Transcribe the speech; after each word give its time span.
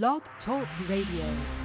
Blog 0.00 0.22
Talk 0.46 0.66
Radio. 0.88 1.61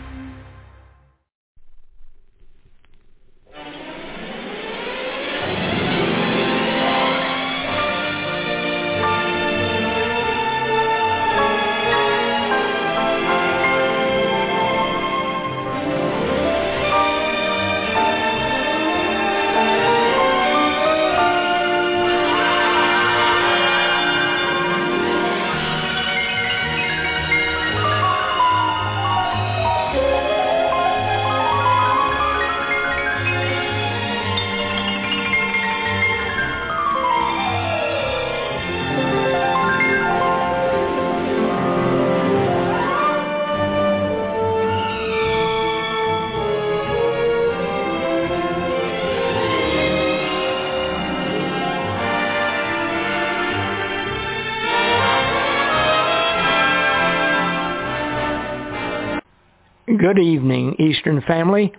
Good 60.08 60.20
evening, 60.20 60.78
Eastern 60.80 61.22
family. 61.28 61.73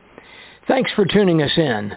Thanks 0.67 0.91
for 0.93 1.07
tuning 1.07 1.43
us 1.43 1.57
in. 1.57 1.97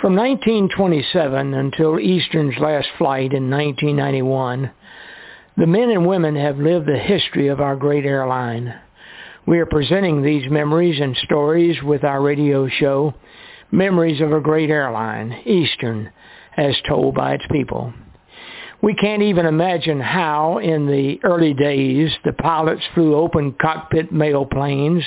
From 0.00 0.14
1927 0.14 1.54
until 1.54 1.98
Eastern's 1.98 2.56
last 2.60 2.86
flight 2.96 3.32
in 3.32 3.50
1991, 3.50 4.70
the 5.56 5.66
men 5.66 5.90
and 5.90 6.06
women 6.06 6.36
have 6.36 6.58
lived 6.58 6.86
the 6.86 6.96
history 6.96 7.48
of 7.48 7.60
our 7.60 7.74
great 7.74 8.04
airline. 8.04 8.72
We 9.44 9.58
are 9.58 9.66
presenting 9.66 10.22
these 10.22 10.48
memories 10.48 11.00
and 11.00 11.16
stories 11.24 11.82
with 11.82 12.04
our 12.04 12.22
radio 12.22 12.68
show, 12.68 13.12
Memories 13.72 14.20
of 14.20 14.32
a 14.32 14.40
Great 14.40 14.70
Airline, 14.70 15.42
Eastern, 15.44 16.12
as 16.56 16.76
told 16.86 17.16
by 17.16 17.34
its 17.34 17.44
people. 17.50 17.92
We 18.82 18.94
can't 18.94 19.22
even 19.22 19.46
imagine 19.46 20.00
how, 20.00 20.58
in 20.58 20.88
the 20.88 21.20
early 21.22 21.54
days, 21.54 22.10
the 22.24 22.32
pilots 22.32 22.82
flew 22.94 23.14
open 23.14 23.54
cockpit 23.62 24.10
mail 24.10 24.44
planes 24.44 25.04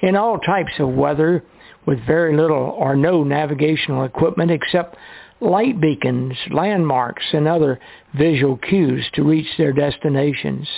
in 0.00 0.16
all 0.16 0.38
types 0.38 0.72
of 0.80 0.88
weather 0.88 1.44
with 1.86 2.04
very 2.04 2.36
little 2.36 2.74
or 2.76 2.96
no 2.96 3.22
navigational 3.22 4.02
equipment 4.02 4.50
except 4.50 4.96
light 5.40 5.80
beacons, 5.80 6.36
landmarks, 6.50 7.24
and 7.32 7.46
other 7.46 7.78
visual 8.14 8.56
cues 8.56 9.08
to 9.14 9.22
reach 9.22 9.48
their 9.56 9.72
destinations. 9.72 10.68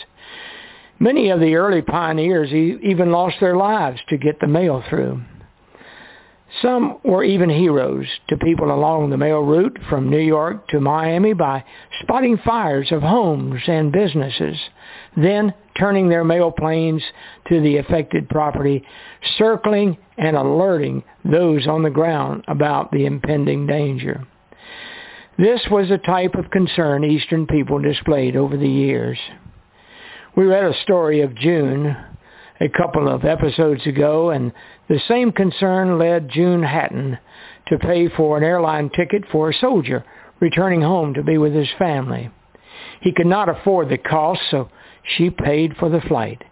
Many 0.99 1.31
of 1.31 1.41
the 1.41 1.55
early 1.55 1.81
pioneers 1.81 2.53
even 2.53 3.11
lost 3.11 3.37
their 3.41 3.57
lives 3.57 4.01
to 4.11 4.19
get 4.19 4.39
the 4.41 4.47
mail 4.47 4.85
through. 4.91 5.23
Some 6.63 6.99
were 7.03 7.25
even 7.25 7.51
heroes 7.51 8.07
to 8.29 8.37
people 8.37 8.73
along 8.73 9.11
the 9.11 9.17
mail 9.17 9.41
route 9.41 9.77
from 9.89 10.11
New 10.11 10.21
York 10.21 10.69
to 10.69 10.81
Miami 10.81 11.33
by 11.33 11.65
spotting 12.03 12.39
fires 12.39 12.93
of 12.93 13.03
homes 13.03 13.61
and 13.67 13.91
businesses, 13.91 14.57
then 15.17 15.53
turning 15.79 16.09
their 16.09 16.25
mail 16.25 16.53
planes 16.53 17.03
to 17.49 17.61
the 17.61 17.79
affected 17.79 18.29
property, 18.29 18.85
circling 19.37 19.97
and 20.17 20.37
alerting 20.37 21.03
those 21.25 21.67
on 21.67 21.83
the 21.83 21.91
ground 21.91 22.45
about 22.47 22.93
the 22.93 23.07
impending 23.07 23.67
danger. 23.67 24.27
This 25.37 25.61
was 25.71 25.91
a 25.91 25.99
type 25.99 26.35
of 26.35 26.51
concern 26.51 27.05
Eastern 27.05 27.47
people 27.47 27.81
displayed 27.81 28.37
over 28.37 28.57
the 28.57 28.69
years. 28.69 29.19
We 30.37 30.45
read 30.45 30.65
a 30.65 30.83
story 30.83 31.23
of 31.23 31.35
June 31.35 31.97
a 32.61 32.69
couple 32.69 33.09
of 33.09 33.25
episodes 33.25 33.85
ago, 33.87 34.31
and 34.31 34.53
the 34.89 35.01
same 35.09 35.33
concern 35.33 35.99
led 35.99 36.29
June 36.31 36.63
Hatton 36.63 37.19
to 37.69 37.79
pay 37.79 38.09
for 38.09 38.37
an 38.37 38.45
airline 38.45 38.91
ticket 38.91 39.25
for 39.31 39.51
a 39.51 39.55
soldier 39.55 40.05
returning 40.41 40.83
home 40.83 41.15
to 41.15 41.23
be 41.23 41.39
with 41.39 41.55
his 41.55 41.69
family. 41.79 42.31
He 43.01 43.13
could 43.13 43.27
not 43.27 43.49
afford 43.49 43.89
the 43.89 43.99
cost, 43.99 44.41
so 44.51 44.69
she 45.17 45.31
paid 45.31 45.77
for 45.79 45.89
the 45.89 46.01
flight. 46.01 46.43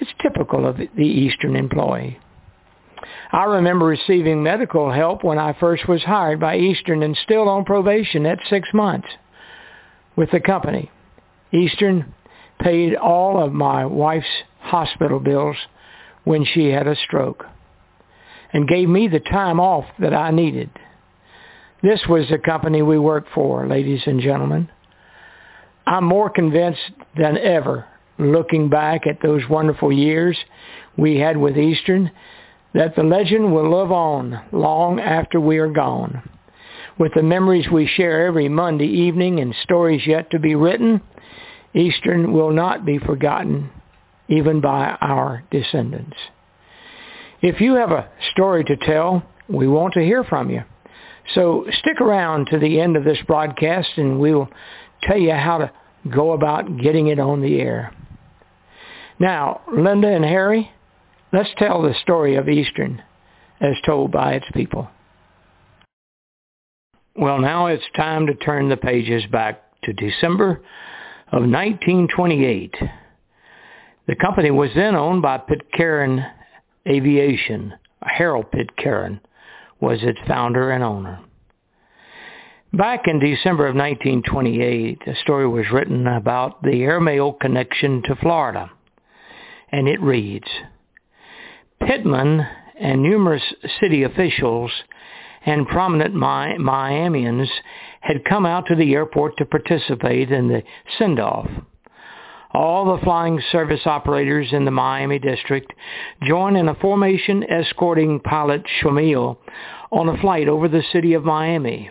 It's 0.00 0.10
typical 0.20 0.66
of 0.66 0.76
the 0.76 1.06
Eastern 1.06 1.54
employee. 1.54 2.18
I 3.32 3.44
remember 3.44 3.86
receiving 3.86 4.42
medical 4.42 4.92
help 4.92 5.22
when 5.22 5.38
I 5.38 5.56
first 5.58 5.88
was 5.88 6.02
hired 6.02 6.40
by 6.40 6.56
Eastern 6.56 7.02
and 7.02 7.16
still 7.24 7.48
on 7.48 7.64
probation 7.64 8.26
at 8.26 8.38
six 8.48 8.68
months 8.72 9.08
with 10.16 10.30
the 10.30 10.40
company. 10.40 10.90
Eastern 11.52 12.14
paid 12.60 12.94
all 12.94 13.42
of 13.42 13.52
my 13.52 13.84
wife's 13.84 14.26
hospital 14.60 15.20
bills 15.20 15.56
when 16.24 16.44
she 16.44 16.68
had 16.68 16.86
a 16.86 16.96
stroke 16.96 17.44
and 18.52 18.68
gave 18.68 18.88
me 18.88 19.08
the 19.08 19.20
time 19.20 19.60
off 19.60 19.84
that 19.98 20.14
I 20.14 20.30
needed. 20.30 20.70
This 21.82 22.00
was 22.08 22.26
the 22.30 22.38
company 22.38 22.82
we 22.82 22.98
worked 22.98 23.28
for, 23.34 23.66
ladies 23.66 24.02
and 24.06 24.20
gentlemen. 24.20 24.70
I'm 25.86 26.04
more 26.04 26.30
convinced 26.30 26.80
than 27.16 27.36
ever, 27.36 27.86
looking 28.18 28.70
back 28.70 29.06
at 29.06 29.20
those 29.22 29.42
wonderful 29.50 29.92
years 29.92 30.38
we 30.96 31.18
had 31.18 31.36
with 31.36 31.58
Eastern, 31.58 32.10
that 32.72 32.96
the 32.96 33.02
legend 33.02 33.52
will 33.52 33.70
live 33.70 33.92
on 33.92 34.40
long 34.50 34.98
after 34.98 35.38
we 35.40 35.58
are 35.58 35.68
gone. 35.68 36.22
With 36.98 37.12
the 37.14 37.22
memories 37.22 37.68
we 37.70 37.86
share 37.86 38.26
every 38.26 38.48
Monday 38.48 38.86
evening 38.86 39.40
and 39.40 39.54
stories 39.62 40.06
yet 40.06 40.30
to 40.30 40.38
be 40.38 40.54
written, 40.54 41.02
Eastern 41.74 42.32
will 42.32 42.52
not 42.52 42.86
be 42.86 42.98
forgotten 42.98 43.70
even 44.28 44.60
by 44.60 44.96
our 45.00 45.44
descendants. 45.50 46.16
If 47.42 47.60
you 47.60 47.74
have 47.74 47.90
a 47.90 48.08
story 48.32 48.64
to 48.64 48.76
tell, 48.76 49.22
we 49.48 49.68
want 49.68 49.94
to 49.94 50.00
hear 50.00 50.24
from 50.24 50.50
you. 50.50 50.62
So 51.34 51.66
stick 51.80 52.00
around 52.00 52.48
to 52.50 52.58
the 52.58 52.80
end 52.80 52.96
of 52.96 53.04
this 53.04 53.18
broadcast 53.26 53.90
and 53.96 54.18
we'll 54.18 54.48
tell 55.02 55.18
you 55.18 55.32
how 55.32 55.58
to 55.58 55.70
go 56.10 56.32
about 56.32 56.78
getting 56.78 57.08
it 57.08 57.18
on 57.18 57.40
the 57.40 57.60
air. 57.60 57.92
Now, 59.18 59.60
Linda 59.72 60.08
and 60.08 60.24
Harry, 60.24 60.70
let's 61.32 61.50
tell 61.56 61.82
the 61.82 61.94
story 62.02 62.36
of 62.36 62.48
Eastern 62.48 63.02
as 63.60 63.74
told 63.86 64.12
by 64.12 64.34
its 64.34 64.46
people. 64.52 64.88
Well, 67.16 67.38
now 67.38 67.66
it's 67.66 67.84
time 67.96 68.26
to 68.26 68.34
turn 68.34 68.68
the 68.68 68.76
pages 68.76 69.24
back 69.30 69.62
to 69.84 69.92
December 69.92 70.62
of 71.30 71.42
1928. 71.42 72.74
The 74.06 74.16
company 74.16 74.50
was 74.50 74.70
then 74.74 74.94
owned 74.94 75.22
by 75.22 75.38
Pitcairn 75.38 76.24
Aviation. 76.86 77.74
Harold 78.02 78.50
Pitcairn 78.50 79.20
was 79.80 80.02
its 80.02 80.18
founder 80.28 80.70
and 80.70 80.84
owner. 80.84 81.20
Back 82.72 83.06
in 83.06 83.18
December 83.18 83.66
of 83.66 83.76
1928, 83.76 85.02
a 85.06 85.14
story 85.16 85.48
was 85.48 85.70
written 85.72 86.06
about 86.06 86.62
the 86.62 86.82
airmail 86.82 87.32
connection 87.32 88.02
to 88.02 88.16
Florida, 88.16 88.70
and 89.70 89.88
it 89.88 90.00
reads, 90.00 90.48
Pittman 91.80 92.46
and 92.78 93.02
numerous 93.02 93.42
city 93.80 94.02
officials 94.02 94.72
and 95.46 95.68
prominent 95.68 96.14
Mi- 96.14 96.58
Miamians 96.58 97.48
had 98.00 98.24
come 98.24 98.44
out 98.44 98.66
to 98.66 98.74
the 98.74 98.94
airport 98.94 99.36
to 99.38 99.46
participate 99.46 100.30
in 100.30 100.48
the 100.48 100.62
send-off 100.98 101.48
all 102.54 102.96
the 102.96 103.02
flying 103.02 103.42
service 103.50 103.80
operators 103.84 104.48
in 104.52 104.64
the 104.64 104.70
Miami 104.70 105.18
district 105.18 105.72
join 106.22 106.54
in 106.56 106.68
a 106.68 106.74
formation 106.76 107.42
escorting 107.50 108.20
pilot 108.20 108.62
Shamil 108.80 109.36
on 109.90 110.08
a 110.08 110.20
flight 110.20 110.48
over 110.48 110.68
the 110.68 110.82
city 110.92 111.14
of 111.14 111.24
Miami. 111.24 111.90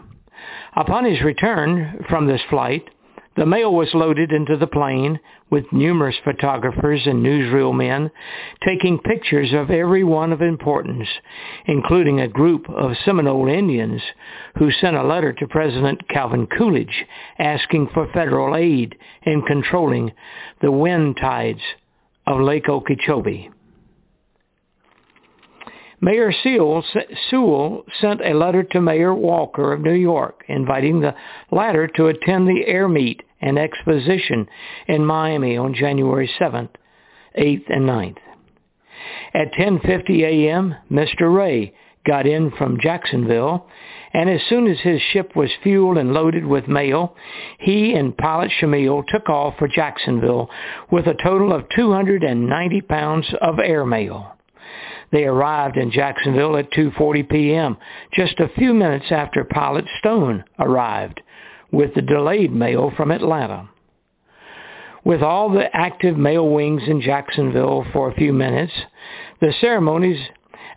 Upon 0.76 1.06
his 1.06 1.22
return 1.22 2.06
from 2.10 2.28
this 2.28 2.42
flight, 2.50 2.90
the 3.36 3.46
mail 3.46 3.74
was 3.74 3.90
loaded 3.94 4.32
into 4.32 4.58
the 4.58 4.68
plane 4.68 5.20
with 5.50 5.72
numerous 5.72 6.16
photographers 6.24 7.02
and 7.06 7.24
newsreel 7.24 7.76
men 7.76 8.12
taking 8.66 9.00
pictures 9.00 9.54
of 9.54 9.72
everyone 9.72 10.32
of 10.32 10.42
importance, 10.42 11.08
including 11.66 12.20
a 12.20 12.28
group 12.28 12.70
of 12.70 12.96
Seminole 13.04 13.48
Indians 13.48 14.02
who 14.58 14.72
sent 14.72 14.96
a 14.96 15.04
letter 15.04 15.34
to 15.34 15.48
President 15.48 16.08
Calvin 16.10 16.48
Coolidge 16.48 17.06
asking 17.40 17.90
for 17.94 18.08
federal 18.14 18.56
aid 18.56 18.96
in 19.24 19.42
controlling 19.42 20.12
the 20.62 20.72
wind 20.72 21.18
tides 21.18 21.62
of 22.28 22.40
Lake 22.40 22.70
Okeechobee. 22.70 23.50
Mayor 26.04 26.34
Sewell, 26.34 27.86
sent 28.02 28.20
a 28.20 28.34
letter 28.34 28.62
to 28.64 28.82
Mayor 28.82 29.14
Walker 29.16 29.72
of 29.72 29.80
New 29.80 29.94
York 29.94 30.44
inviting 30.50 31.00
the 31.00 31.16
latter 31.50 31.88
to 31.96 32.08
attend 32.08 32.46
the 32.46 32.68
air 32.68 32.90
meet 32.90 33.24
and 33.40 33.58
exposition 33.58 34.50
in 34.86 35.06
Miami 35.06 35.56
on 35.56 35.74
January 35.74 36.30
7th 36.38 36.72
8th, 37.38 37.70
and 37.70 37.88
9th. 37.88 38.18
At 39.34 39.54
10.50 39.54 40.24
a.m., 40.24 40.76
Mr. 40.92 41.34
Ray 41.34 41.74
got 42.06 42.28
in 42.28 42.52
from 42.52 42.82
Jacksonville, 42.82 43.66
and 44.14 44.30
as 44.30 44.42
soon 44.50 44.68
as 44.68 44.82
his 44.82 45.02
ship 45.02 45.38
was 45.38 45.52
fueled 45.64 45.98
and 45.98 46.12
loaded 46.14 46.46
with 46.46 46.68
mail, 46.68 47.16
he 47.60 47.94
and 47.94 48.18
pilot 48.18 48.52
Shamil 48.60 49.06
took 49.08 49.30
off 49.30 49.56
for 49.58 49.70
Jacksonville 49.70 50.50
with 50.92 51.08
a 51.08 51.16
total 51.24 51.54
of 51.54 51.64
290 51.74 52.82
pounds 52.82 53.34
of 53.42 53.58
airmail. 53.60 54.33
They 55.14 55.26
arrived 55.26 55.78
in 55.78 55.92
Jacksonville 55.92 56.58
at 56.58 56.72
2.40 56.72 57.30
p.m., 57.30 57.78
just 58.14 58.40
a 58.40 58.50
few 58.58 58.74
minutes 58.74 59.06
after 59.12 59.44
pilot 59.44 59.86
Stone 60.00 60.44
arrived 60.58 61.22
with 61.72 61.94
the 61.94 62.02
delayed 62.02 62.52
mail 62.52 62.92
from 62.98 63.12
Atlanta. 63.12 63.70
With 65.06 65.22
all 65.22 65.52
the 65.52 65.70
active 65.72 66.18
mail 66.18 66.50
wings 66.50 66.82
in 66.88 67.00
Jacksonville 67.00 67.86
for 67.94 68.10
a 68.10 68.16
few 68.16 68.34
minutes, 68.34 68.74
the 69.40 69.54
ceremonies 69.62 70.20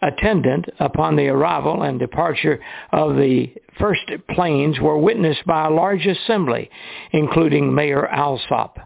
attendant 0.03 0.67
upon 0.81 1.17
the 1.17 1.29
arrival 1.29 1.83
and 1.83 1.99
departure 1.99 2.61
of 2.93 3.17
the 3.17 3.51
first 3.79 4.03
planes 4.31 4.79
were 4.79 4.99
witnessed 4.99 5.47
by 5.47 5.67
a 5.67 5.71
large 5.71 6.05
assembly, 6.05 6.69
including 7.13 7.75
Mayor 7.75 8.07
Alsop, 8.07 8.79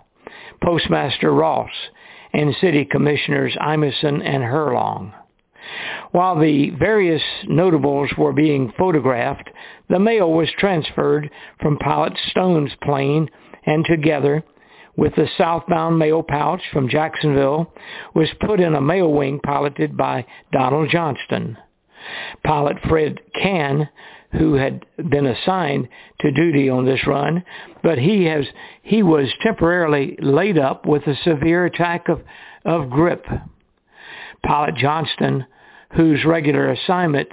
Postmaster 0.62 1.32
Ross, 1.32 1.72
and 2.32 2.54
City 2.60 2.84
Commissioners 2.84 3.56
Imeson 3.60 4.22
and 4.24 4.44
Herlong. 4.44 5.12
While 6.12 6.38
the 6.38 6.70
various 6.70 7.22
notables 7.46 8.10
were 8.16 8.32
being 8.32 8.72
photographed, 8.78 9.48
the 9.88 9.98
mail 9.98 10.32
was 10.32 10.50
transferred 10.58 11.30
from 11.60 11.78
Pilot 11.78 12.18
Stone's 12.30 12.72
plane 12.82 13.28
and 13.64 13.84
together 13.84 14.42
with 14.96 15.14
the 15.14 15.28
southbound 15.38 15.98
mail 15.98 16.22
pouch 16.22 16.62
from 16.72 16.88
Jacksonville 16.88 17.72
was 18.14 18.28
put 18.40 18.60
in 18.60 18.74
a 18.74 18.80
mail 18.80 19.12
wing 19.12 19.40
piloted 19.42 19.96
by 19.96 20.26
Donald 20.52 20.90
Johnston. 20.90 21.56
Pilot 22.44 22.76
Fred 22.88 23.20
Cann, 23.34 23.88
who 24.32 24.54
had 24.54 24.84
been 25.08 25.26
assigned 25.26 25.88
to 26.20 26.30
duty 26.32 26.68
on 26.68 26.84
this 26.84 27.06
run, 27.06 27.44
but 27.82 27.98
he 27.98 28.24
has 28.24 28.46
he 28.82 29.02
was 29.02 29.28
temporarily 29.42 30.16
laid 30.20 30.58
up 30.58 30.86
with 30.86 31.06
a 31.06 31.16
severe 31.24 31.66
attack 31.66 32.08
of, 32.08 32.22
of 32.64 32.90
grip. 32.90 33.26
Pilot 34.44 34.76
Johnston, 34.76 35.46
whose 35.96 36.24
regular 36.24 36.70
assignment 36.70 37.28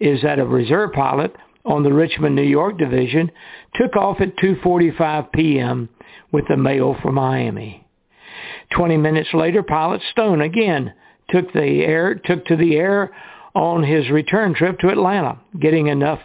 is 0.00 0.22
that 0.22 0.38
of 0.38 0.50
reserve 0.50 0.92
pilot 0.92 1.34
on 1.64 1.82
the 1.82 1.92
Richmond, 1.92 2.34
New 2.34 2.42
York 2.42 2.78
division, 2.78 3.30
took 3.74 3.96
off 3.96 4.20
at 4.20 4.36
2.45 4.36 5.32
p.m 5.32 5.88
with 6.32 6.48
the 6.48 6.56
mail 6.56 6.96
from 7.00 7.14
Miami. 7.14 7.86
Twenty 8.74 8.96
minutes 8.96 9.28
later, 9.34 9.62
Pilot 9.62 10.00
Stone 10.10 10.40
again 10.40 10.94
took 11.28 11.52
the 11.52 11.84
air 11.84 12.14
took 12.14 12.44
to 12.46 12.56
the 12.56 12.76
air 12.76 13.10
on 13.54 13.82
his 13.82 14.10
return 14.10 14.54
trip 14.54 14.78
to 14.78 14.88
Atlanta, 14.88 15.38
getting 15.60 15.88
enough 15.88 16.20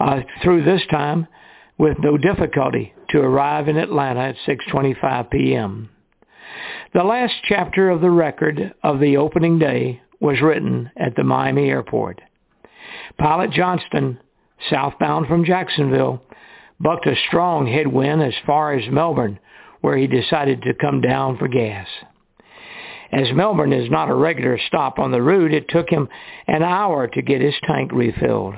uh, 0.00 0.20
through 0.42 0.64
this 0.64 0.80
time 0.90 1.28
with 1.76 1.98
no 2.00 2.16
difficulty 2.16 2.94
to 3.10 3.20
arrive 3.20 3.68
in 3.68 3.76
Atlanta 3.76 4.20
at 4.20 4.36
6:25 4.46 5.30
p.m. 5.30 5.90
The 6.94 7.02
last 7.02 7.34
chapter 7.48 7.90
of 7.90 8.00
the 8.00 8.10
record 8.10 8.72
of 8.84 9.00
the 9.00 9.16
opening 9.16 9.58
day 9.58 10.00
was 10.20 10.40
written 10.40 10.92
at 10.96 11.16
the 11.16 11.24
Miami 11.24 11.68
airport. 11.68 12.20
Pilot 13.18 13.50
Johnston, 13.50 14.20
southbound 14.70 15.26
from 15.26 15.44
Jacksonville, 15.44 16.22
bucked 16.78 17.08
a 17.08 17.16
strong 17.26 17.66
headwind 17.66 18.22
as 18.22 18.34
far 18.46 18.74
as 18.74 18.88
Melbourne, 18.92 19.40
where 19.80 19.96
he 19.96 20.06
decided 20.06 20.62
to 20.62 20.74
come 20.74 21.00
down 21.00 21.36
for 21.36 21.48
gas. 21.48 21.88
As 23.10 23.32
Melbourne 23.32 23.72
is 23.72 23.90
not 23.90 24.08
a 24.08 24.14
regular 24.14 24.56
stop 24.68 25.00
on 25.00 25.10
the 25.10 25.20
route, 25.20 25.52
it 25.52 25.68
took 25.68 25.90
him 25.90 26.08
an 26.46 26.62
hour 26.62 27.08
to 27.08 27.22
get 27.22 27.40
his 27.40 27.56
tank 27.66 27.90
refilled. 27.92 28.54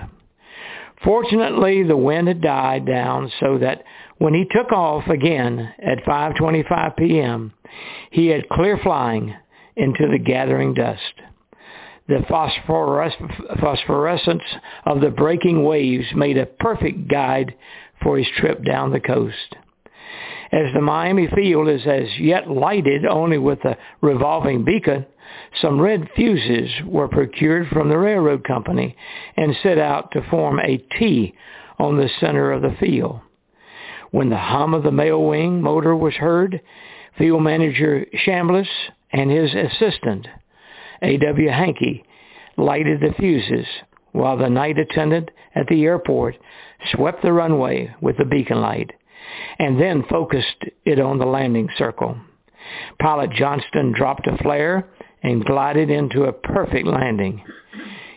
Fortunately, 1.02 1.82
the 1.82 1.96
wind 1.96 2.28
had 2.28 2.42
died 2.42 2.84
down 2.84 3.32
so 3.40 3.56
that 3.58 3.82
when 4.18 4.34
he 4.34 4.46
took 4.50 4.72
off 4.72 5.06
again 5.08 5.72
at 5.78 6.04
5.25 6.04 6.96
p.m., 6.96 7.52
he 8.10 8.28
had 8.28 8.48
clear 8.48 8.78
flying 8.82 9.34
into 9.76 10.08
the 10.10 10.18
gathering 10.18 10.74
dust. 10.74 11.02
The 12.08 12.24
phosphorescence 12.28 14.42
of 14.84 15.00
the 15.00 15.10
breaking 15.10 15.64
waves 15.64 16.06
made 16.14 16.38
a 16.38 16.46
perfect 16.46 17.08
guide 17.08 17.54
for 18.02 18.16
his 18.16 18.28
trip 18.36 18.64
down 18.64 18.92
the 18.92 19.00
coast. 19.00 19.56
As 20.52 20.72
the 20.72 20.80
Miami 20.80 21.26
field 21.34 21.68
is 21.68 21.84
as 21.86 22.20
yet 22.20 22.48
lighted 22.48 23.04
only 23.04 23.38
with 23.38 23.64
a 23.64 23.76
revolving 24.00 24.64
beacon, 24.64 25.06
some 25.60 25.80
red 25.80 26.08
fuses 26.14 26.70
were 26.86 27.08
procured 27.08 27.66
from 27.68 27.88
the 27.88 27.98
railroad 27.98 28.44
company 28.44 28.96
and 29.36 29.56
set 29.62 29.78
out 29.78 30.12
to 30.12 30.22
form 30.30 30.60
a 30.60 30.76
T 30.98 31.34
on 31.78 31.96
the 31.96 32.08
center 32.20 32.52
of 32.52 32.62
the 32.62 32.76
field. 32.78 33.20
When 34.10 34.30
the 34.30 34.38
hum 34.38 34.74
of 34.74 34.82
the 34.82 34.92
mail 34.92 35.22
wing 35.24 35.60
motor 35.62 35.96
was 35.96 36.14
heard, 36.14 36.60
field 37.18 37.42
manager 37.42 38.06
Chambliss 38.24 38.68
and 39.12 39.30
his 39.30 39.54
assistant, 39.54 40.28
A.W. 41.02 41.48
Hankey, 41.48 42.04
lighted 42.56 43.00
the 43.00 43.14
fuses 43.14 43.66
while 44.12 44.36
the 44.36 44.48
night 44.48 44.78
attendant 44.78 45.30
at 45.54 45.66
the 45.66 45.84
airport 45.84 46.36
swept 46.92 47.22
the 47.22 47.32
runway 47.32 47.94
with 48.00 48.16
the 48.16 48.24
beacon 48.24 48.60
light, 48.60 48.90
and 49.58 49.80
then 49.80 50.04
focused 50.08 50.64
it 50.84 50.98
on 50.98 51.18
the 51.18 51.26
landing 51.26 51.68
circle. 51.76 52.16
Pilot 53.00 53.30
Johnston 53.32 53.92
dropped 53.92 54.26
a 54.26 54.36
flare 54.38 54.88
and 55.22 55.44
glided 55.44 55.90
into 55.90 56.24
a 56.24 56.32
perfect 56.32 56.86
landing. 56.86 57.42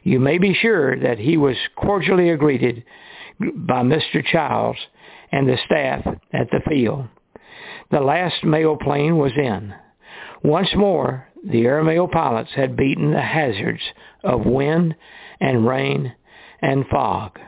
You 0.04 0.20
may 0.20 0.38
be 0.38 0.54
sure 0.54 0.98
that 1.00 1.20
he 1.20 1.38
was 1.38 1.58
cordially 1.76 2.36
greeted 2.38 2.84
by 3.40 3.84
Mr. 3.84 4.24
Childs 4.26 4.80
and 5.32 5.48
the 5.48 5.58
staff 5.66 6.06
at 6.34 6.50
the 6.52 6.62
field. 6.68 7.08
The 7.92 8.02
last 8.02 8.44
mail 8.44 8.78
plane 8.78 9.18
was 9.18 9.32
in. 9.36 9.74
Once 10.44 10.70
more, 10.76 11.28
the 11.44 11.66
airmail 11.66 12.08
pilots 12.08 12.52
had 12.56 12.76
beaten 12.76 13.12
the 13.12 13.22
hazards 13.22 13.82
of 14.24 14.46
wind 14.46 14.96
and 15.40 15.68
rain 15.68 16.14
and 16.62 16.86
fog 16.88 17.40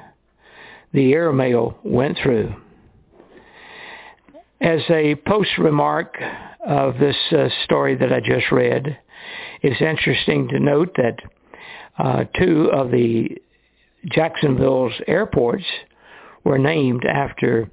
the 0.94 1.13
airmail 1.13 1.78
went 1.83 2.18
through. 2.22 2.54
As 4.60 4.81
a 4.89 5.16
post 5.28 5.50
remark 5.57 6.18
of 6.66 6.98
this 7.00 7.16
uh, 7.31 7.48
story 7.63 7.95
that 7.95 8.13
I 8.13 8.19
just 8.19 8.51
read, 8.51 8.98
it's 9.62 9.81
interesting 9.81 10.48
to 10.50 10.60
note 10.60 10.95
that 10.98 11.18
uh, 11.97 12.26
two 12.38 12.69
of 12.71 12.92
the 12.92 13.38
Jacksonville's 14.06 14.94
airports 15.07 15.66
were 16.44 16.57
named 16.57 17.06
after 17.06 17.69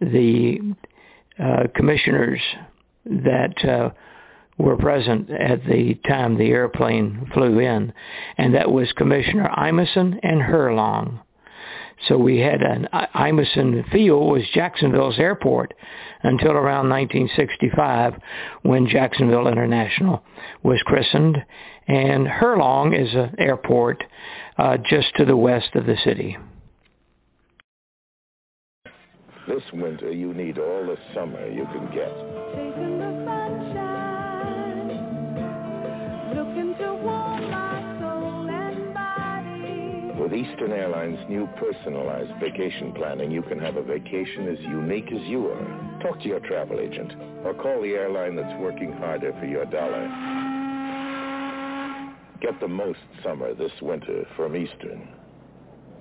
the 0.00 0.58
uh, 1.38 1.64
commissioners 1.74 2.40
that 3.04 3.64
uh, 3.64 3.90
were 4.58 4.76
present 4.76 5.30
at 5.30 5.64
the 5.66 5.94
time 6.08 6.36
the 6.36 6.50
airplane 6.50 7.30
flew 7.34 7.58
in, 7.58 7.92
and 8.38 8.54
that 8.54 8.70
was 8.70 8.90
Commissioner 8.92 9.48
Imeson 9.56 10.18
and 10.22 10.40
Herlong. 10.40 11.20
So 12.08 12.18
we 12.18 12.38
had 12.38 12.62
an 12.62 12.88
Imeson 12.92 13.90
Field 13.90 14.30
was 14.30 14.42
Jacksonville's 14.52 15.18
airport 15.18 15.72
until 16.22 16.52
around 16.52 16.90
1965 16.90 18.14
when 18.62 18.86
Jacksonville 18.86 19.48
International 19.48 20.22
was 20.62 20.80
christened. 20.84 21.38
And 21.88 22.26
Herlong 22.26 22.98
is 22.98 23.14
an 23.14 23.34
airport 23.38 24.04
uh, 24.58 24.76
just 24.76 25.14
to 25.16 25.24
the 25.24 25.36
west 25.36 25.74
of 25.74 25.86
the 25.86 25.96
city. 26.04 26.36
This 29.46 29.62
winter, 29.72 30.10
you 30.10 30.34
need 30.34 30.58
all 30.58 30.86
the 30.86 30.98
summer 31.14 31.46
you 31.48 31.66
can 31.66 31.86
get. 31.94 32.10
With 40.18 40.34
Eastern 40.34 40.72
Airlines' 40.72 41.20
new 41.28 41.46
personalized 41.56 42.32
vacation 42.40 42.92
planning, 42.92 43.30
you 43.30 43.42
can 43.42 43.60
have 43.60 43.76
a 43.76 43.82
vacation 43.82 44.48
as 44.48 44.58
unique 44.62 45.12
as 45.12 45.22
you 45.28 45.46
are. 45.46 46.00
Talk 46.02 46.20
to 46.22 46.26
your 46.26 46.40
travel 46.40 46.80
agent 46.80 47.12
or 47.44 47.54
call 47.54 47.82
the 47.82 47.92
airline 47.92 48.34
that's 48.34 48.60
working 48.60 48.92
harder 48.94 49.32
for 49.38 49.46
your 49.46 49.66
dollar. 49.66 50.08
Get 52.40 52.58
the 52.58 52.66
most 52.66 52.98
summer 53.22 53.54
this 53.54 53.72
winter 53.80 54.26
from 54.34 54.56
Eastern, 54.56 55.08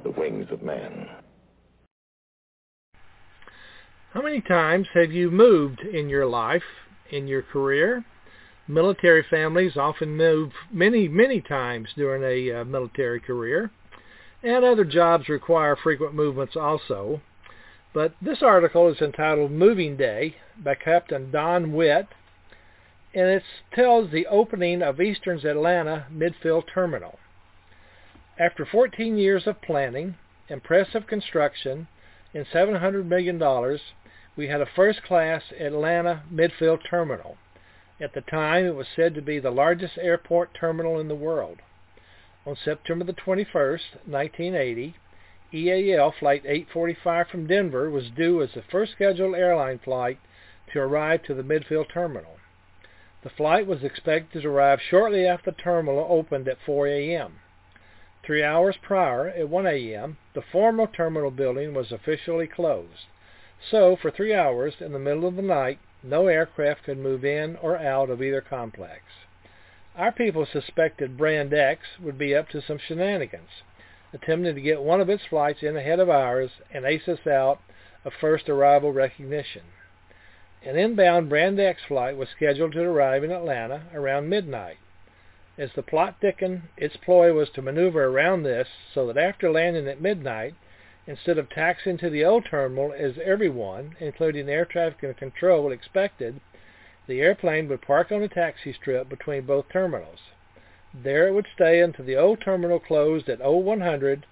the 0.04 0.10
wings 0.10 0.48
of 0.50 0.64
man. 0.64 1.08
How 4.16 4.22
many 4.22 4.40
times 4.40 4.88
have 4.94 5.12
you 5.12 5.30
moved 5.30 5.82
in 5.82 6.08
your 6.08 6.26
life, 6.26 6.64
in 7.12 7.28
your 7.28 7.42
career? 7.42 8.06
Military 8.66 9.26
families 9.30 9.76
often 9.76 10.16
move 10.16 10.54
many, 10.72 11.10
many 11.10 11.42
times 11.42 11.90
during 11.98 12.24
a 12.24 12.62
uh, 12.62 12.64
military 12.64 13.20
career 13.20 13.72
and 14.42 14.64
other 14.64 14.86
jobs 14.86 15.28
require 15.28 15.76
frequent 15.76 16.14
movements 16.14 16.56
also. 16.56 17.20
But 17.94 18.16
this 18.22 18.42
article 18.42 18.88
is 18.88 19.02
entitled 19.02 19.52
Moving 19.52 19.98
Day 19.98 20.38
by 20.64 20.76
Captain 20.76 21.30
Don 21.30 21.74
Witt, 21.74 22.08
and 23.14 23.28
it 23.28 23.44
tells 23.74 24.12
the 24.12 24.28
opening 24.28 24.82
of 24.82 25.02
Eastern's 25.02 25.44
Atlanta 25.44 26.06
Midfield 26.10 26.64
Terminal. 26.74 27.20
After 28.40 28.66
14 28.66 29.18
years 29.18 29.46
of 29.46 29.62
planning, 29.62 30.16
impressive 30.48 31.06
construction, 31.06 31.90
and 32.34 32.46
$700 32.54 33.06
million, 33.06 33.40
we 34.36 34.48
had 34.48 34.62
a 34.62 34.65
first-class 34.75 35.42
Atlanta 35.60 36.24
Midfield 36.32 36.80
Terminal. 36.89 37.38
At 38.01 38.13
the 38.13 38.22
time, 38.22 38.65
it 38.65 38.75
was 38.75 38.88
said 38.94 39.15
to 39.15 39.22
be 39.22 39.39
the 39.39 39.51
largest 39.51 39.98
airport 39.98 40.54
terminal 40.54 41.00
in 41.00 41.08
the 41.08 41.15
world. 41.15 41.60
On 42.46 42.56
September 42.56 43.06
the 43.06 43.13
21st, 43.13 43.96
1980, 44.06 44.96
EAL 45.54 46.12
Flight 46.20 46.44
845 46.46 47.27
from 47.30 47.48
Denver 47.48 47.89
was 47.89 48.10
due 48.10 48.42
as 48.42 48.54
the 48.54 48.62
first 48.62 48.92
scheduled 48.92 49.36
airline 49.36 49.80
flight 49.80 50.20
to 50.74 50.80
arrive 50.80 51.24
to 51.24 51.34
the 51.34 51.44
Midfield 51.44 51.89
Terminal. 51.94 52.38
The 53.24 53.30
flight 53.30 53.65
was 53.65 53.84
expected 53.84 54.42
to 54.42 54.50
arrive 54.50 54.82
shortly 54.82 55.25
after 55.25 55.51
the 55.51 55.58
terminal 55.58 56.06
opened 56.10 56.50
at 56.50 56.58
4 56.65 56.88
a.m. 56.88 57.39
Three 58.24 58.44
hours 58.44 58.75
prior, 58.82 59.30
at 59.30 59.48
1 59.48 59.65
a.m., 59.65 60.18
the 60.34 60.42
former 60.42 60.88
terminal 60.88 61.32
building 61.32 61.74
was 61.74 61.92
officially 61.92 62.48
closed. 62.48 63.08
So, 63.70 63.96
for 63.96 64.12
three 64.12 64.34
hours 64.34 64.76
in 64.80 64.92
the 64.92 65.00
middle 65.00 65.28
of 65.28 65.36
the 65.36 65.42
night, 65.42 65.80
no 66.04 66.28
aircraft 66.28 66.84
could 66.84 66.98
move 66.98 67.26
in 67.26 67.56
or 67.58 67.78
out 67.78 68.10
of 68.10 68.22
either 68.22 68.42
complex. 68.42 69.02
Our 69.96 70.12
people 70.12 70.46
suspected 70.46 71.18
Brand 71.18 71.54
X 71.54 71.82
would 72.00 72.18
be 72.18 72.36
up 72.36 72.50
to 72.50 72.62
some 72.62 72.78
shenanigans, 72.78 73.64
attempting 74.14 74.54
to 74.54 74.62
get 74.62 74.82
one 74.82 75.02
of 75.02 75.10
its 75.10 75.26
flights 75.26 75.64
in 75.64 75.76
ahead 75.76 76.00
of 76.00 76.10
ours 76.10 76.52
and 76.72 76.86
ace 76.86 77.08
us 77.08 77.26
out 77.26 77.60
of 78.04 78.14
first 78.14 78.50
arrival 78.50 78.94
recognition. 78.94 79.64
An 80.64 80.76
inbound 80.78 81.30
Brand 81.30 81.60
X 81.60 81.82
flight 81.88 82.18
was 82.18 82.30
scheduled 82.30 82.74
to 82.74 82.84
arrive 82.84 83.24
in 83.24 83.32
Atlanta 83.32 83.84
around 83.94 84.30
midnight. 84.30 84.78
As 85.58 85.72
the 85.74 85.82
plot 85.82 86.18
thickened, 86.20 86.64
its 86.76 86.98
ploy 86.98 87.34
was 87.34 87.50
to 87.52 87.62
maneuver 87.62 88.06
around 88.06 88.44
this 88.44 88.68
so 88.94 89.08
that 89.08 89.18
after 89.18 89.50
landing 89.50 89.88
at 89.88 90.02
midnight, 90.02 90.54
instead 91.08 91.38
of 91.38 91.50
taxiing 91.50 91.98
to 91.98 92.10
the 92.10 92.26
old 92.26 92.46
terminal 92.46 92.94
as 92.94 93.18
everyone, 93.24 93.96
including 94.00 94.50
air 94.50 94.66
traffic 94.66 95.18
control, 95.18 95.72
expected, 95.72 96.40
the 97.08 97.22
airplane 97.22 97.68
would 97.68 97.82
park 97.82 98.12
on 98.12 98.24
a 98.24 98.28
taxi 98.28 98.74
strip 98.74 99.08
between 99.08 99.46
both 99.46 99.70
terminals. 99.70 100.20
There 100.94 101.28
it 101.28 101.34
would 101.34 101.48
stay 101.54 101.82
until 101.82 102.06
the 102.06 102.16
old 102.16 102.42
terminal 102.42 102.80
closed 102.80 103.30
at 103.30 103.40
0100 103.40 104.26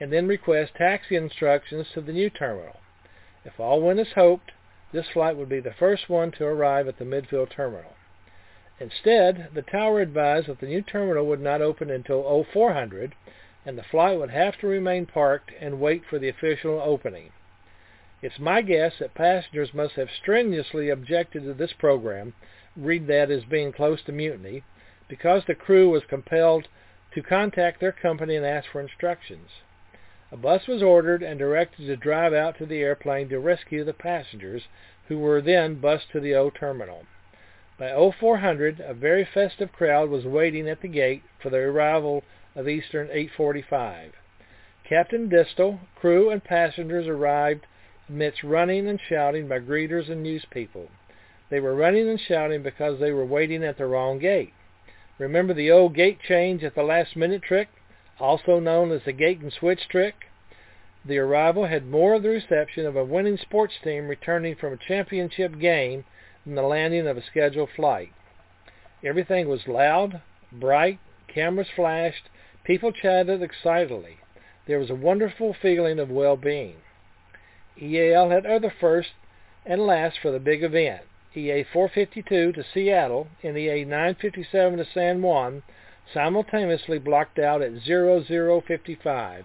and 0.00 0.12
then 0.12 0.26
request 0.26 0.74
taxi 0.76 1.16
instructions 1.16 1.88
to 1.92 2.00
the 2.00 2.12
new 2.12 2.30
terminal. 2.30 2.80
If 3.44 3.60
all 3.60 3.82
went 3.82 4.00
as 4.00 4.12
hoped, 4.14 4.52
this 4.92 5.08
flight 5.08 5.36
would 5.36 5.48
be 5.48 5.60
the 5.60 5.74
first 5.74 6.08
one 6.08 6.30
to 6.32 6.44
arrive 6.44 6.88
at 6.88 6.98
the 6.98 7.04
Midfield 7.04 7.50
terminal. 7.50 7.92
Instead, 8.80 9.50
the 9.54 9.62
tower 9.62 10.00
advised 10.00 10.46
that 10.48 10.60
the 10.60 10.66
new 10.66 10.82
terminal 10.82 11.26
would 11.26 11.40
not 11.40 11.60
open 11.60 11.90
until 11.90 12.44
0400 12.52 13.14
and 13.66 13.78
the 13.78 13.82
flight 13.82 14.18
would 14.18 14.30
have 14.30 14.58
to 14.58 14.66
remain 14.66 15.06
parked 15.06 15.50
and 15.60 15.80
wait 15.80 16.02
for 16.08 16.18
the 16.18 16.28
official 16.28 16.80
opening. 16.80 17.30
It's 18.22 18.38
my 18.38 18.62
guess 18.62 18.94
that 19.00 19.14
passengers 19.14 19.74
must 19.74 19.94
have 19.94 20.08
strenuously 20.10 20.88
objected 20.88 21.44
to 21.44 21.54
this 21.54 21.72
program, 21.74 22.34
read 22.76 23.06
that 23.06 23.30
as 23.30 23.44
being 23.44 23.72
close 23.72 24.02
to 24.04 24.12
mutiny, 24.12 24.62
because 25.08 25.44
the 25.46 25.54
crew 25.54 25.90
was 25.90 26.04
compelled 26.08 26.68
to 27.14 27.22
contact 27.22 27.80
their 27.80 27.92
company 27.92 28.34
and 28.34 28.46
ask 28.46 28.68
for 28.70 28.80
instructions. 28.80 29.48
A 30.32 30.36
bus 30.36 30.66
was 30.66 30.82
ordered 30.82 31.22
and 31.22 31.38
directed 31.38 31.86
to 31.86 31.96
drive 31.96 32.32
out 32.32 32.58
to 32.58 32.66
the 32.66 32.80
airplane 32.80 33.28
to 33.28 33.38
rescue 33.38 33.84
the 33.84 33.92
passengers, 33.92 34.62
who 35.08 35.18
were 35.18 35.40
then 35.40 35.76
bused 35.76 36.10
to 36.12 36.20
the 36.20 36.34
O 36.34 36.50
terminal. 36.50 37.04
By 37.78 37.90
0400, 37.90 38.80
a 38.80 38.94
very 38.94 39.24
festive 39.24 39.70
crowd 39.70 40.08
was 40.08 40.24
waiting 40.24 40.68
at 40.68 40.80
the 40.80 40.88
gate 40.88 41.22
for 41.40 41.50
the 41.50 41.58
arrival 41.58 42.24
of 42.54 42.68
Eastern 42.68 43.08
845. 43.10 44.12
Captain 44.88 45.28
Distel, 45.28 45.80
crew, 45.96 46.30
and 46.30 46.44
passengers 46.44 47.06
arrived 47.06 47.66
amidst 48.08 48.44
running 48.44 48.88
and 48.88 49.00
shouting 49.08 49.48
by 49.48 49.58
greeters 49.58 50.10
and 50.10 50.22
news 50.22 50.44
people. 50.50 50.88
They 51.50 51.60
were 51.60 51.74
running 51.74 52.08
and 52.08 52.20
shouting 52.20 52.62
because 52.62 53.00
they 53.00 53.12
were 53.12 53.24
waiting 53.24 53.64
at 53.64 53.78
the 53.78 53.86
wrong 53.86 54.18
gate. 54.18 54.52
Remember 55.18 55.54
the 55.54 55.70
old 55.70 55.94
gate 55.94 56.18
change 56.26 56.62
at 56.64 56.74
the 56.74 56.82
last 56.82 57.16
minute 57.16 57.42
trick? 57.42 57.68
also 58.20 58.60
known 58.60 58.92
as 58.92 59.02
the 59.04 59.12
gate 59.12 59.40
and 59.40 59.52
switch 59.52 59.88
trick. 59.88 60.14
The 61.04 61.18
arrival 61.18 61.66
had 61.66 61.86
more 61.86 62.14
of 62.14 62.22
the 62.22 62.28
reception 62.30 62.86
of 62.86 62.96
a 62.96 63.04
winning 63.04 63.36
sports 63.36 63.74
team 63.82 64.08
returning 64.08 64.56
from 64.56 64.72
a 64.72 64.76
championship 64.88 65.58
game 65.58 66.04
than 66.44 66.54
the 66.54 66.62
landing 66.62 67.06
of 67.06 67.16
a 67.16 67.24
scheduled 67.24 67.70
flight. 67.74 68.12
Everything 69.04 69.48
was 69.48 69.68
loud, 69.68 70.22
bright, 70.50 70.98
cameras 71.28 71.68
flashed, 71.74 72.30
people 72.64 72.92
chatted 72.92 73.42
excitedly. 73.42 74.18
There 74.66 74.78
was 74.78 74.90
a 74.90 74.94
wonderful 74.94 75.54
feeling 75.60 75.98
of 75.98 76.10
well-being. 76.10 76.76
EAL 77.80 78.30
had 78.30 78.46
other 78.46 78.72
firsts 78.80 79.12
and 79.66 79.86
lasts 79.86 80.18
for 80.20 80.30
the 80.30 80.38
big 80.38 80.62
event. 80.62 81.02
EA 81.36 81.64
452 81.64 82.52
to 82.52 82.64
Seattle 82.72 83.28
and 83.42 83.58
EA 83.58 83.84
957 83.84 84.78
to 84.78 84.84
San 84.84 85.20
Juan 85.20 85.62
simultaneously 86.12 86.98
blocked 86.98 87.38
out 87.38 87.60
at 87.60 87.72
0055, 87.82 89.44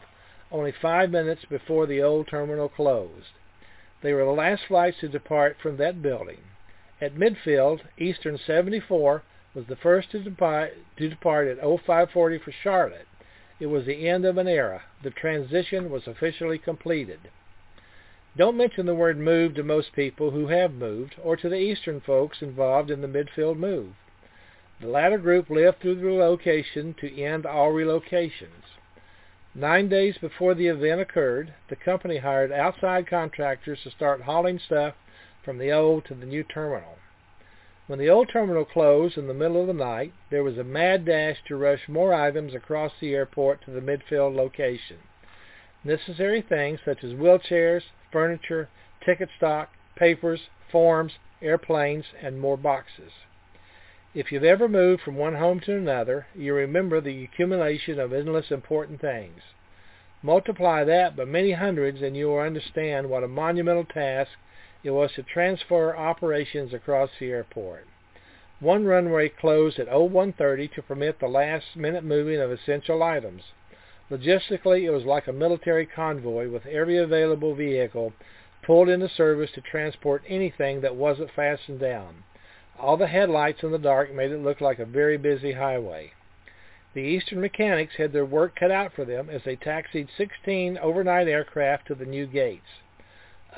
only 0.51 0.71
five 0.71 1.09
minutes 1.09 1.45
before 1.49 1.85
the 1.85 2.01
old 2.01 2.27
terminal 2.27 2.69
closed. 2.69 3.33
They 4.01 4.13
were 4.13 4.25
the 4.25 4.31
last 4.31 4.63
flights 4.67 4.99
to 4.99 5.09
depart 5.09 5.57
from 5.61 5.77
that 5.77 6.01
building. 6.01 6.39
At 7.01 7.15
Midfield, 7.15 7.81
Eastern 7.97 8.38
74 8.38 9.23
was 9.53 9.65
the 9.67 9.75
first 9.75 10.11
to 10.11 10.19
depart, 10.21 10.73
at 10.97 11.59
0540 11.59 12.38
for 12.38 12.51
Charlotte. 12.51 13.07
It 13.59 13.67
was 13.67 13.85
the 13.85 14.07
end 14.07 14.25
of 14.25 14.37
an 14.37 14.47
era. 14.47 14.83
The 15.03 15.09
transition 15.09 15.89
was 15.89 16.07
officially 16.07 16.57
completed. 16.57 17.19
Don't 18.37 18.55
mention 18.55 18.85
the 18.85 18.95
word 18.95 19.17
move 19.17 19.55
to 19.55 19.63
most 19.63 19.91
people 19.93 20.31
who 20.31 20.47
have 20.47 20.71
moved, 20.71 21.15
or 21.21 21.35
to 21.35 21.49
the 21.49 21.57
Eastern 21.57 21.99
folks 21.99 22.41
involved 22.41 22.89
in 22.89 23.01
the 23.01 23.07
Midfield 23.07 23.57
move. 23.57 23.95
The 24.79 24.87
latter 24.87 25.17
group 25.17 25.49
lived 25.49 25.81
through 25.81 25.95
the 25.95 26.05
relocation 26.05 26.93
to 27.01 27.21
end 27.21 27.45
all 27.45 27.73
relocations. 27.73 28.77
Nine 29.55 29.89
days 29.89 30.17
before 30.19 30.53
the 30.53 30.67
event 30.67 31.01
occurred, 31.01 31.53
the 31.67 31.75
company 31.75 32.17
hired 32.17 32.51
outside 32.51 33.07
contractors 33.07 33.81
to 33.83 33.91
start 33.91 34.21
hauling 34.21 34.59
stuff 34.59 34.95
from 35.43 35.57
the 35.57 35.71
old 35.71 36.05
to 36.05 36.13
the 36.13 36.25
new 36.25 36.43
terminal. 36.43 36.98
When 37.89 37.98
the 37.98 38.12
old 38.12 38.29
terminal 38.29 38.65
closed 38.65 39.17
in 39.17 39.25
the 39.25 39.34
middle 39.34 39.62
of 39.62 39.65
the 39.65 39.74
night, 39.74 40.13
there 40.29 40.43
was 40.43 40.60
a 40.60 40.63
mad 40.63 41.05
dash 41.05 41.38
to 41.48 41.55
rush 41.58 41.89
more 41.89 42.13
items 42.13 42.53
across 42.53 42.91
the 43.00 43.15
airport 43.15 43.63
to 43.63 43.72
the 43.72 43.81
midfield 43.81 44.36
location. 44.36 44.98
Necessary 45.84 46.39
things 46.39 46.81
such 46.86 47.03
as 47.03 47.13
wheelchairs, 47.15 47.81
furniture, 48.12 48.69
ticket 49.03 49.29
stock, 49.36 49.72
papers, 49.96 50.50
forms, 50.72 51.13
airplanes, 51.41 52.05
and 52.22 52.39
more 52.39 52.58
boxes. 52.58 53.12
If 54.13 54.31
you've 54.31 54.43
ever 54.43 54.67
moved 54.67 55.01
from 55.01 55.15
one 55.15 55.34
home 55.34 55.60
to 55.62 55.75
another, 55.75 56.27
you 56.36 56.53
remember 56.53 57.01
the 57.01 57.24
accumulation 57.24 58.00
of 58.00 58.13
endless 58.13 58.51
important 58.51 59.01
things. 59.01 59.41
Multiply 60.22 60.84
that 60.84 61.15
by 61.15 61.25
many 61.25 61.53
hundreds 61.53 62.03
and 62.03 62.15
you 62.15 62.27
will 62.27 62.39
understand 62.41 63.10
what 63.10 63.24
a 63.24 63.27
monumental 63.27 63.86
task 63.86 64.34
it 64.83 64.91
was 64.91 65.12
to 65.13 65.24
transfer 65.24 65.95
operations 65.95 66.74
across 66.74 67.09
the 67.19 67.31
airport. 67.31 67.86
One 68.59 68.86
runway 68.86 69.29
closed 69.29 69.79
at 69.79 69.88
0130 69.88 70.67
to 70.69 70.81
permit 70.81 71.19
the 71.19 71.27
last-minute 71.27 72.03
moving 72.03 72.39
of 72.39 72.51
essential 72.51 73.01
items. 73.01 73.43
Logistically, 74.12 74.83
it 74.83 74.91
was 74.91 75.05
like 75.05 75.27
a 75.27 75.33
military 75.33 75.86
convoy 75.86 76.50
with 76.50 76.65
every 76.65 76.98
available 76.98 77.55
vehicle 77.55 78.13
pulled 78.63 78.89
into 78.89 79.07
service 79.07 79.51
to 79.51 79.62
transport 79.62 80.24
anything 80.27 80.81
that 80.81 80.95
wasn't 80.95 81.31
fastened 81.31 81.79
down. 81.79 82.24
All 82.77 82.98
the 82.98 83.07
headlights 83.07 83.63
in 83.63 83.71
the 83.71 83.77
dark 83.77 84.13
made 84.13 84.31
it 84.31 84.39
look 84.39 84.62
like 84.62 84.79
a 84.79 84.86
very 84.86 85.17
busy 85.17 85.53
highway. 85.53 86.13
The 86.93 87.01
Eastern 87.01 87.39
mechanics 87.39 87.95
had 87.98 88.13
their 88.13 88.25
work 88.25 88.55
cut 88.55 88.71
out 88.71 88.93
for 88.93 89.05
them 89.05 89.29
as 89.29 89.43
they 89.43 89.55
taxied 89.55 90.09
16 90.17 90.77
overnight 90.79 91.27
aircraft 91.27 91.88
to 91.88 91.95
the 91.95 92.05
new 92.05 92.25
gates. 92.25 92.81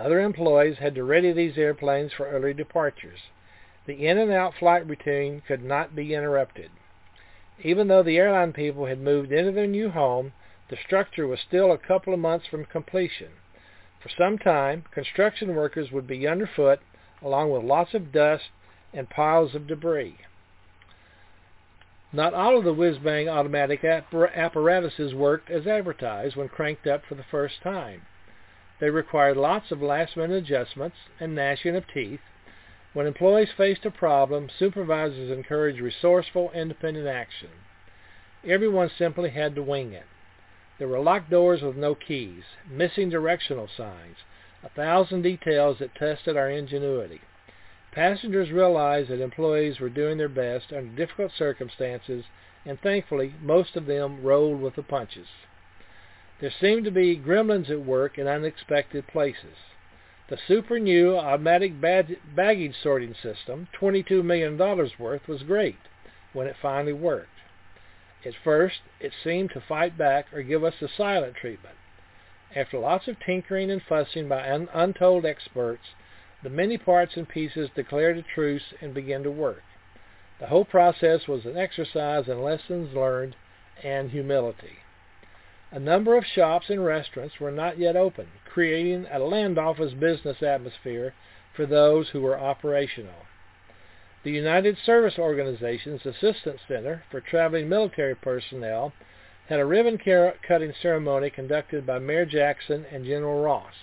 Other 0.01 0.20
employees 0.20 0.79
had 0.79 0.96
to 0.96 1.03
ready 1.03 1.31
these 1.31 1.60
airplanes 1.60 2.12
for 2.12 2.27
early 2.27 2.55
departures. 2.55 3.20
The 3.86 4.08
in 4.08 4.17
and 4.17 4.31
out 4.31 4.55
flight 4.55 4.88
routine 4.88 5.43
could 5.48 5.63
not 5.63 5.96
be 5.96 6.15
interrupted. 6.15 6.72
Even 7.62 7.88
though 7.88 8.01
the 8.01 8.17
airline 8.17 8.51
people 8.51 8.88
had 8.88 9.00
moved 9.00 9.31
into 9.31 9.51
their 9.51 9.67
new 9.67 9.91
home, 9.91 10.34
the 10.70 10.77
structure 10.84 11.27
was 11.27 11.39
still 11.39 11.72
a 11.72 11.77
couple 11.77 12.15
of 12.15 12.20
months 12.20 12.48
from 12.48 12.65
completion. 12.65 13.29
For 14.01 14.10
some 14.10 14.39
time, 14.39 14.86
construction 14.91 15.55
workers 15.55 15.91
would 15.91 16.08
be 16.08 16.27
underfoot, 16.27 16.79
along 17.22 17.51
with 17.51 17.63
lots 17.63 17.93
of 17.93 18.12
dust 18.12 18.46
and 18.91 19.08
piles 19.08 19.53
of 19.53 19.67
debris. 19.67 20.17
Not 22.12 22.34
all 22.34 22.58
of 22.58 22.63
the 22.63 22.74
whiz-bang 22.74 23.29
automatic 23.29 23.84
apparatuses 23.84 25.13
worked 25.13 25.51
as 25.51 25.67
advertised 25.67 26.36
when 26.36 26.50
cranked 26.50 26.88
up 26.88 27.05
for 27.05 27.13
the 27.13 27.25
first 27.29 27.62
time. 27.62 28.01
They 28.82 28.90
required 28.90 29.38
lots 29.38 29.72
of 29.72 29.80
last-minute 29.80 30.36
adjustments 30.36 30.98
and 31.20 31.36
gnashing 31.36 31.76
of 31.76 31.88
teeth, 31.88 32.20
When 32.94 33.06
employees 33.06 33.52
faced 33.56 33.86
a 33.86 33.92
problem, 33.92 34.50
supervisors 34.50 35.30
encouraged 35.30 35.80
resourceful, 35.80 36.50
independent 36.52 37.08
action. 37.08 37.50
Everyone 38.44 38.90
simply 38.90 39.30
had 39.30 39.54
to 39.54 39.62
wing 39.62 39.94
it. 39.94 40.08
There 40.80 40.88
were 40.88 41.00
locked 41.00 41.30
doors 41.30 41.62
with 41.62 41.78
no 41.78 41.94
keys, 41.94 42.44
missing 42.68 43.12
directional 43.12 43.68
signs, 43.68 44.18
a 44.64 44.70
thousand 44.70 45.22
details 45.22 45.78
that 45.78 45.94
tested 45.94 46.36
our 46.36 46.50
ingenuity. 46.50 47.22
Passengers 47.92 48.52
realized 48.52 49.12
that 49.12 49.22
employees 49.22 49.80
were 49.80 49.90
doing 49.90 50.18
their 50.18 50.28
best 50.28 50.74
under 50.74 50.96
difficult 50.96 51.34
circumstances, 51.34 52.26
and 52.66 52.82
thankfully 52.82 53.36
most 53.44 53.76
of 53.76 53.86
them 53.86 54.24
rolled 54.24 54.60
with 54.60 54.74
the 54.74 54.82
punches. 54.82 55.28
There 56.41 56.51
seemed 56.60 56.86
to 56.86 56.91
be 56.91 57.15
gremlins 57.15 57.69
at 57.69 57.86
work 57.86 58.17
in 58.17 58.27
unexpected 58.27 59.05
places. 59.05 59.57
The 60.27 60.39
super 60.48 60.79
new 60.79 61.15
automatic 61.15 61.79
baggage 61.79 62.75
sorting 62.81 63.13
system, 63.13 63.67
$22 63.79 64.24
million 64.24 64.57
worth, 64.57 65.27
was 65.27 65.43
great 65.43 65.77
when 66.33 66.48
it 66.48 66.55
finally 66.60 66.93
worked. 66.93 67.29
At 68.25 68.33
first, 68.43 68.79
it 69.00 69.13
seemed 69.24 69.51
to 69.51 69.62
fight 69.62 70.00
back 70.00 70.33
or 70.33 70.41
give 70.41 70.63
us 70.63 70.74
the 70.79 70.88
silent 70.88 71.36
treatment. 71.36 71.75
After 72.55 72.79
lots 72.79 73.07
of 73.07 73.19
tinkering 73.19 73.69
and 73.69 73.81
fussing 73.83 74.27
by 74.27 74.50
un- 74.50 74.69
untold 74.74 75.25
experts, 75.25 75.93
the 76.41 76.50
many 76.50 76.79
parts 76.79 77.17
and 77.17 77.29
pieces 77.29 77.69
declared 77.75 78.17
a 78.17 78.24
truce 78.24 78.74
and 78.81 78.95
began 78.95 79.21
to 79.24 79.31
work. 79.31 79.62
The 80.39 80.48
whole 80.48 80.65
process 80.65 81.27
was 81.27 81.45
an 81.45 81.55
exercise 81.55 82.27
in 82.27 82.41
lessons 82.41 82.95
learned 82.95 83.36
and 83.83 84.10
humility. 84.10 84.81
A 85.74 85.80
number 85.80 86.18
of 86.18 86.25
shops 86.25 86.70
and 86.70 86.84
restaurants 86.84 87.40
were 87.40 87.51
not 87.51 87.78
yet 87.78 87.96
open, 87.96 88.28
creating 88.46 89.08
a 89.10 89.20
land 89.20 89.58
office 89.58 89.94
business 89.94 90.44
atmosphere 90.44 91.13
for 91.56 91.66
those 91.66 92.10
who 92.10 92.22
were 92.22 92.38
operational. 92.38 93.25
The 94.24 94.32
United 94.32 94.78
Service 94.86 95.18
Organization's 95.18 96.06
Assistance 96.06 96.60
Center 96.68 97.04
for 97.10 97.22
Traveling 97.22 97.70
Military 97.70 98.16
Personnel 98.16 98.92
had 99.48 99.62
a 99.62 99.66
ribbon 99.66 99.98
cutting 99.98 100.74
ceremony 100.82 101.30
conducted 101.30 101.86
by 101.86 102.00
Mayor 102.00 102.25
Jackson 102.25 102.86
and 102.92 103.06
General 103.06 103.42
Ross. 103.42 103.74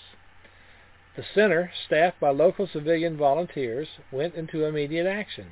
The 1.16 1.24
center, 1.34 1.72
staffed 1.86 2.20
by 2.20 2.30
local 2.30 2.66
civilian 2.66 3.16
volunteers, 3.16 3.88
went 4.12 4.34
into 4.34 4.64
immediate 4.64 5.06
action, 5.06 5.46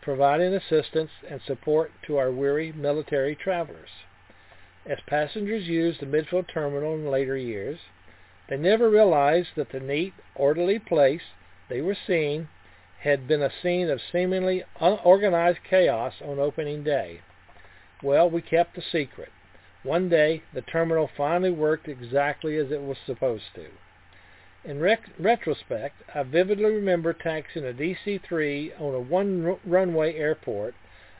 providing 0.00 0.54
assistance 0.54 1.10
and 1.28 1.42
support 1.42 1.90
to 2.06 2.18
our 2.18 2.30
weary 2.30 2.70
military 2.70 3.34
travelers. 3.34 3.90
As 4.84 4.98
passengers 5.06 5.68
used 5.68 6.00
the 6.00 6.06
Midfield 6.06 6.48
Terminal 6.48 6.94
in 6.94 7.08
later 7.08 7.36
years, 7.36 7.78
they 8.48 8.56
never 8.56 8.90
realized 8.90 9.50
that 9.54 9.70
the 9.70 9.78
neat, 9.78 10.12
orderly 10.34 10.80
place 10.80 11.22
they 11.68 11.80
were 11.80 11.94
seeing 11.94 12.48
had 12.98 13.28
been 13.28 13.42
a 13.42 13.52
scene 13.62 13.88
of 13.88 14.00
seemingly 14.10 14.64
unorganized 14.80 15.62
chaos 15.62 16.14
on 16.20 16.40
opening 16.40 16.82
day. 16.82 17.20
Well, 18.02 18.28
we 18.28 18.42
kept 18.42 18.74
the 18.74 18.82
secret. 18.82 19.30
One 19.84 20.08
day, 20.08 20.42
the 20.52 20.62
terminal 20.62 21.08
finally 21.16 21.50
worked 21.50 21.86
exactly 21.86 22.56
as 22.56 22.72
it 22.72 22.82
was 22.82 22.98
supposed 23.06 23.54
to. 23.54 23.70
In 24.64 24.80
rec- 24.80 25.10
retrospect, 25.18 26.02
I 26.12 26.24
vividly 26.24 26.64
remember 26.64 27.12
taxiing 27.12 27.66
a 27.66 27.72
DC-3 27.72 28.80
on 28.80 28.94
a 28.94 29.00
one-runway 29.00 30.16
airport 30.16 30.74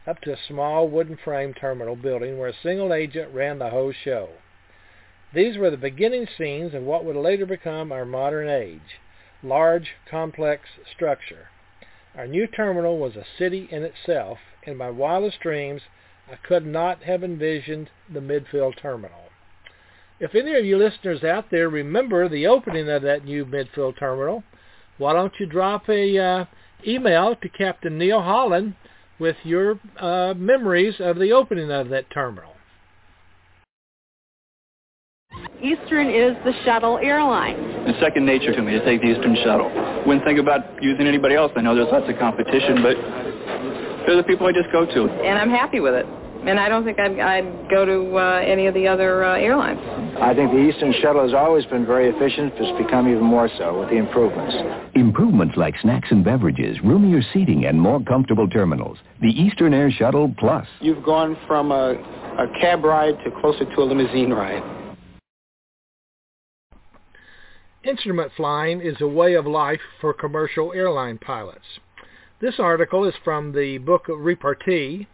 up 0.07 0.21
to 0.21 0.33
a 0.33 0.39
small 0.49 0.89
wooden 0.89 1.17
frame 1.17 1.55
terminal 1.55 1.97
building 1.97 2.39
where 2.39 2.49
a 2.49 2.63
single 2.63 2.93
agent 2.93 3.33
ran 3.33 3.59
the 3.59 3.71
whole 3.71 3.93
show. 3.93 4.29
These 5.35 5.57
were 5.57 5.71
the 5.71 5.77
beginning 5.77 6.27
scenes 6.37 6.75
of 6.75 6.83
what 6.83 7.05
would 7.05 7.17
later 7.17 7.47
become 7.47 7.91
our 7.91 8.05
modern 8.05 8.49
age, 8.49 9.01
large, 9.43 9.93
complex 10.11 10.65
structure. 10.95 11.49
Our 12.17 12.27
new 12.27 12.47
terminal 12.47 12.99
was 12.99 13.17
a 13.17 13.25
city 13.39 13.69
in 13.71 13.83
itself. 13.83 14.39
In 14.65 14.77
my 14.77 14.91
wildest 14.91 15.41
dreams, 15.41 15.83
I 16.31 16.37
could 16.37 16.67
not 16.67 17.03
have 17.05 17.25
envisioned 17.25 17.89
the 18.13 18.21
Midfield 18.21 18.81
terminal. 18.81 19.31
If 20.21 20.35
any 20.35 20.55
of 20.55 20.65
you 20.65 20.77
listeners 20.77 21.25
out 21.25 21.51
there 21.51 21.69
remember 21.69 22.29
the 22.29 22.47
opening 22.47 22.89
of 22.89 23.03
that 23.03 23.25
new 23.25 23.47
Midfield 23.47 23.99
terminal, 23.99 24.45
why 24.99 25.15
don't 25.15 25.33
you 25.41 25.47
drop 25.47 25.89
a 25.89 26.19
uh, 26.19 26.45
email 26.87 27.35
to 27.37 27.49
Captain 27.49 27.99
Neil 27.99 28.21
Holland 28.21 28.75
with 29.23 29.37
your 29.45 29.79
uh, 30.01 30.35
memories 30.37 30.97
of 30.99 31.17
the 31.17 31.31
opening 31.31 31.71
of 31.71 31.89
that 31.91 32.11
terminal. 32.11 32.51
Eastern 35.63 36.11
is 36.11 36.37
the 36.45 36.53
shuttle 36.65 36.99
airline. 36.99 37.55
It's 37.87 37.99
second 38.01 38.27
nature 38.27 38.53
to 38.53 38.61
me 38.61 38.73
to 38.73 38.85
take 38.85 39.01
the 39.01 39.07
Eastern 39.07 39.37
shuttle. 39.45 39.71
Wouldn't 40.05 40.27
think 40.27 40.41
about 40.41 40.83
using 40.83 41.07
anybody 41.07 41.37
else. 41.37 41.53
I 41.55 41.61
know 41.61 41.77
there's 41.77 41.87
lots 41.93 42.11
of 42.11 42.19
competition, 42.19 42.83
but 42.83 42.97
they're 44.05 44.17
the 44.17 44.25
people 44.27 44.49
I 44.49 44.53
just 44.53 44.73
go 44.73 44.85
to. 44.85 45.09
And 45.23 45.39
I'm 45.39 45.51
happy 45.51 45.79
with 45.79 45.95
it 45.95 46.05
and 46.47 46.59
I 46.59 46.69
don't 46.69 46.85
think 46.85 46.99
I'd, 46.99 47.19
I'd 47.19 47.71
go 47.71 47.85
to 47.85 48.19
uh, 48.19 48.43
any 48.45 48.67
of 48.67 48.75
the 48.75 48.87
other 48.89 49.25
uh, 49.25 49.39
airlines. 49.39 49.81
I 50.21 50.35
think 50.35 50.51
the 50.51 50.59
Eastern 50.59 50.93
Shuttle 51.01 51.23
has 51.23 51.35
always 51.35 51.65
been 51.67 51.87
very 51.87 52.09
efficient. 52.09 52.53
It's 52.57 52.83
become 52.83 53.09
even 53.09 53.23
more 53.23 53.49
so 53.59 53.81
with 53.81 53.91
the 53.91 53.97
improvements. 53.97 54.55
Improvements 54.95 55.57
like 55.57 55.75
snacks 55.83 56.09
and 56.11 56.25
beverages, 56.25 56.77
roomier 56.85 57.23
seating, 57.33 57.67
and 57.67 57.81
more 57.81 58.03
comfortable 58.03 58.49
terminals. 58.49 58.99
The 59.21 59.29
Eastern 59.29 59.73
Air 59.73 59.91
Shuttle 59.91 60.35
Plus. 60.39 60.67
You've 60.81 61.05
gone 61.05 61.37
from 61.47 61.71
a, 61.71 61.93
a 62.39 62.47
cab 62.61 62.85
ride 62.85 63.17
to 63.25 63.31
closer 63.41 63.65
to 63.65 63.81
a 63.81 63.85
limousine 63.85 64.31
ride. 64.31 64.63
Instrument 67.85 68.31
flying 68.37 68.81
is 68.81 68.97
a 69.01 69.09
way 69.09 69.35
of 69.35 69.47
life 69.47 69.81
for 70.01 70.13
commercial 70.13 70.73
airline 70.73 71.19
pilots. 71.19 71.65
This 72.41 72.55
article 72.59 73.05
is 73.05 73.15
from 73.25 73.53
the 73.53 73.79
book 73.79 74.07
Repartee, 74.09 75.07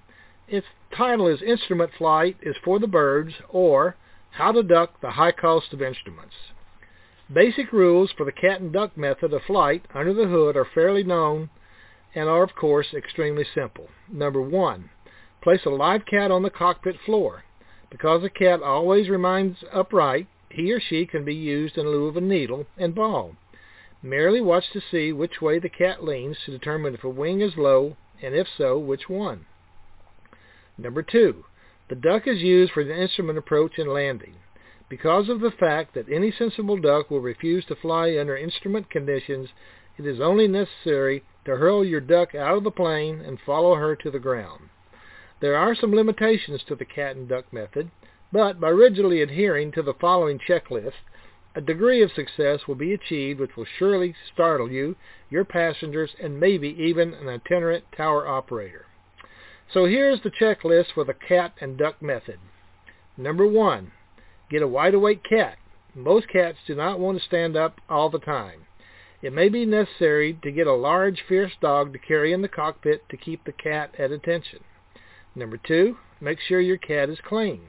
its 0.48 0.66
title 0.96 1.26
is 1.26 1.42
Instrument 1.42 1.90
Flight 1.96 2.36
is 2.42 2.56
for 2.64 2.78
the 2.78 2.86
Birds 2.86 3.34
or 3.50 3.96
How 4.30 4.52
to 4.52 4.62
Duck 4.62 5.00
the 5.00 5.10
High 5.10 5.32
Cost 5.32 5.72
of 5.72 5.82
Instruments. 5.82 6.34
Basic 7.32 7.72
rules 7.72 8.10
for 8.16 8.24
the 8.24 8.32
cat 8.32 8.60
and 8.60 8.72
duck 8.72 8.96
method 8.96 9.32
of 9.32 9.42
flight 9.42 9.84
under 9.94 10.14
the 10.14 10.26
hood 10.26 10.56
are 10.56 10.64
fairly 10.74 11.04
known 11.04 11.50
and 12.14 12.28
are 12.28 12.42
of 12.42 12.54
course 12.54 12.94
extremely 12.94 13.44
simple. 13.54 13.88
Number 14.10 14.40
one, 14.40 14.90
place 15.42 15.60
a 15.66 15.70
live 15.70 16.06
cat 16.06 16.30
on 16.30 16.42
the 16.42 16.50
cockpit 16.50 16.96
floor. 17.04 17.44
Because 17.90 18.22
the 18.22 18.30
cat 18.30 18.62
always 18.62 19.08
remains 19.08 19.58
upright, 19.72 20.26
he 20.50 20.72
or 20.72 20.80
she 20.80 21.06
can 21.06 21.24
be 21.24 21.34
used 21.34 21.76
in 21.76 21.86
lieu 21.86 22.06
of 22.06 22.16
a 22.16 22.20
needle 22.20 22.66
and 22.76 22.94
ball. 22.94 23.36
Merely 24.02 24.40
watch 24.40 24.70
to 24.72 24.80
see 24.90 25.12
which 25.12 25.42
way 25.42 25.58
the 25.58 25.68
cat 25.68 26.04
leans 26.04 26.38
to 26.44 26.50
determine 26.50 26.94
if 26.94 27.04
a 27.04 27.08
wing 27.08 27.40
is 27.40 27.56
low, 27.56 27.96
and 28.22 28.34
if 28.34 28.46
so, 28.56 28.78
which 28.78 29.08
one. 29.08 29.46
Number 30.78 31.02
two, 31.02 31.44
the 31.88 31.96
duck 31.96 32.28
is 32.28 32.40
used 32.40 32.72
for 32.72 32.84
the 32.84 32.96
instrument 32.96 33.36
approach 33.36 33.78
and 33.78 33.88
landing. 33.92 34.36
Because 34.88 35.28
of 35.28 35.40
the 35.40 35.50
fact 35.50 35.92
that 35.94 36.08
any 36.08 36.30
sensible 36.30 36.78
duck 36.78 37.10
will 37.10 37.20
refuse 37.20 37.64
to 37.66 37.74
fly 37.74 38.16
under 38.16 38.36
instrument 38.36 38.88
conditions, 38.88 39.48
it 39.98 40.06
is 40.06 40.20
only 40.20 40.46
necessary 40.46 41.24
to 41.44 41.56
hurl 41.56 41.84
your 41.84 42.00
duck 42.00 42.34
out 42.34 42.56
of 42.56 42.64
the 42.64 42.70
plane 42.70 43.20
and 43.20 43.40
follow 43.40 43.74
her 43.74 43.96
to 43.96 44.10
the 44.10 44.20
ground. 44.20 44.68
There 45.40 45.56
are 45.56 45.74
some 45.74 45.94
limitations 45.94 46.62
to 46.68 46.74
the 46.74 46.84
cat 46.84 47.16
and 47.16 47.28
duck 47.28 47.52
method, 47.52 47.90
but 48.32 48.60
by 48.60 48.68
rigidly 48.68 49.20
adhering 49.20 49.72
to 49.72 49.82
the 49.82 49.94
following 49.94 50.38
checklist, 50.38 50.92
a 51.54 51.60
degree 51.60 52.02
of 52.02 52.12
success 52.12 52.68
will 52.68 52.76
be 52.76 52.92
achieved 52.92 53.40
which 53.40 53.56
will 53.56 53.66
surely 53.78 54.14
startle 54.32 54.70
you, 54.70 54.94
your 55.28 55.44
passengers, 55.44 56.14
and 56.22 56.38
maybe 56.38 56.68
even 56.68 57.14
an 57.14 57.28
itinerant 57.28 57.84
tower 57.96 58.28
operator. 58.28 58.86
So 59.72 59.84
here's 59.84 60.22
the 60.22 60.30
checklist 60.30 60.92
for 60.94 61.04
the 61.04 61.14
cat 61.14 61.52
and 61.60 61.76
duck 61.76 62.00
method. 62.00 62.38
Number 63.18 63.46
one, 63.46 63.92
get 64.50 64.62
a 64.62 64.68
wide 64.68 64.94
awake 64.94 65.22
cat. 65.28 65.58
Most 65.94 66.28
cats 66.28 66.58
do 66.66 66.74
not 66.74 66.98
want 66.98 67.18
to 67.18 67.24
stand 67.24 67.56
up 67.56 67.80
all 67.88 68.08
the 68.08 68.18
time. 68.18 68.66
It 69.20 69.32
may 69.32 69.48
be 69.48 69.66
necessary 69.66 70.38
to 70.42 70.52
get 70.52 70.66
a 70.66 70.74
large, 70.74 71.22
fierce 71.28 71.52
dog 71.60 71.92
to 71.92 71.98
carry 71.98 72.32
in 72.32 72.40
the 72.40 72.48
cockpit 72.48 73.08
to 73.08 73.16
keep 73.16 73.44
the 73.44 73.52
cat 73.52 73.94
at 73.98 74.12
attention. 74.12 74.60
Number 75.34 75.58
two, 75.58 75.96
make 76.20 76.38
sure 76.40 76.60
your 76.60 76.78
cat 76.78 77.10
is 77.10 77.18
clean. 77.26 77.62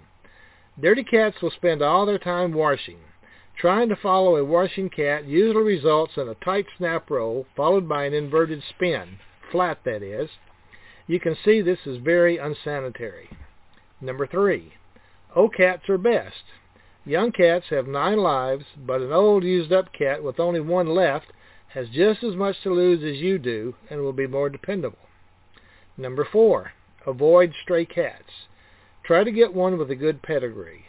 Dirty 0.79 1.03
cats 1.03 1.41
will 1.41 1.51
spend 1.51 1.81
all 1.81 2.05
their 2.05 2.19
time 2.19 2.53
washing. 2.53 2.99
Trying 3.57 3.89
to 3.89 3.97
follow 3.97 4.37
a 4.37 4.45
washing 4.45 4.89
cat 4.89 5.25
usually 5.25 5.63
results 5.63 6.13
in 6.15 6.29
a 6.29 6.35
tight 6.35 6.67
snap 6.77 7.09
roll 7.09 7.45
followed 7.57 7.89
by 7.89 8.05
an 8.05 8.13
inverted 8.13 8.63
spin, 8.69 9.17
flat 9.51 9.79
that 9.83 10.01
is, 10.01 10.29
you 11.09 11.19
can 11.19 11.35
see 11.43 11.59
this 11.59 11.79
is 11.87 11.97
very 11.97 12.37
unsanitary. 12.37 13.27
Number 13.99 14.27
three, 14.27 14.73
old 15.35 15.55
cats 15.55 15.89
are 15.89 15.97
best. 15.97 16.43
Young 17.03 17.31
cats 17.31 17.65
have 17.71 17.87
nine 17.87 18.19
lives, 18.19 18.65
but 18.77 19.01
an 19.01 19.11
old 19.11 19.43
used 19.43 19.73
up 19.73 19.91
cat 19.91 20.23
with 20.23 20.39
only 20.39 20.59
one 20.59 20.87
left 20.87 21.25
has 21.69 21.89
just 21.89 22.23
as 22.23 22.35
much 22.35 22.61
to 22.61 22.71
lose 22.71 23.03
as 23.03 23.19
you 23.19 23.39
do 23.39 23.73
and 23.89 24.01
will 24.01 24.13
be 24.13 24.27
more 24.27 24.51
dependable. 24.51 24.99
Number 25.97 26.27
four, 26.31 26.73
avoid 27.07 27.53
stray 27.63 27.85
cats. 27.85 28.29
Try 29.03 29.23
to 29.23 29.31
get 29.31 29.51
one 29.51 29.79
with 29.79 29.89
a 29.89 29.95
good 29.95 30.21
pedigree. 30.21 30.85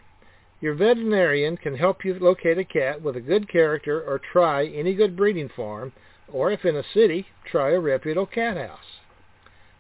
Your 0.61 0.75
veterinarian 0.75 1.57
can 1.57 1.79
help 1.79 2.05
you 2.05 2.19
locate 2.19 2.59
a 2.59 2.65
cat 2.65 3.01
with 3.01 3.17
a 3.17 3.23
good 3.23 3.49
character 3.49 4.03
or 4.03 4.19
try 4.19 4.67
any 4.67 4.93
good 4.93 5.17
breeding 5.17 5.49
farm 5.49 5.95
or 6.31 6.53
if 6.53 6.67
in 6.67 6.77
a 6.77 6.85
city, 6.93 7.27
try 7.51 7.71
a 7.71 7.81
reputable 7.81 8.27
cat 8.27 8.59
house. 8.59 9.01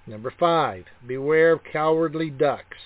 Number 0.06 0.32
five, 0.38 0.86
beware 1.06 1.52
of 1.52 1.64
cowardly 1.64 2.30
ducks. 2.30 2.78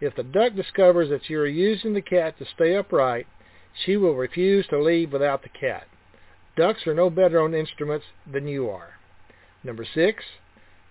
If 0.00 0.14
the 0.14 0.22
duck 0.22 0.54
discovers 0.54 1.10
that 1.10 1.28
you 1.28 1.38
are 1.40 1.46
using 1.46 1.92
the 1.92 2.00
cat 2.00 2.38
to 2.38 2.46
stay 2.46 2.74
upright, 2.76 3.26
she 3.84 3.96
will 3.96 4.14
refuse 4.14 4.66
to 4.68 4.82
leave 4.82 5.12
without 5.12 5.42
the 5.42 5.48
cat. 5.48 5.86
Ducks 6.56 6.86
are 6.86 6.94
no 6.94 7.10
better 7.10 7.40
on 7.40 7.54
instruments 7.54 8.06
than 8.30 8.48
you 8.48 8.68
are. 8.68 8.94
Number 9.62 9.84
six, 9.84 10.24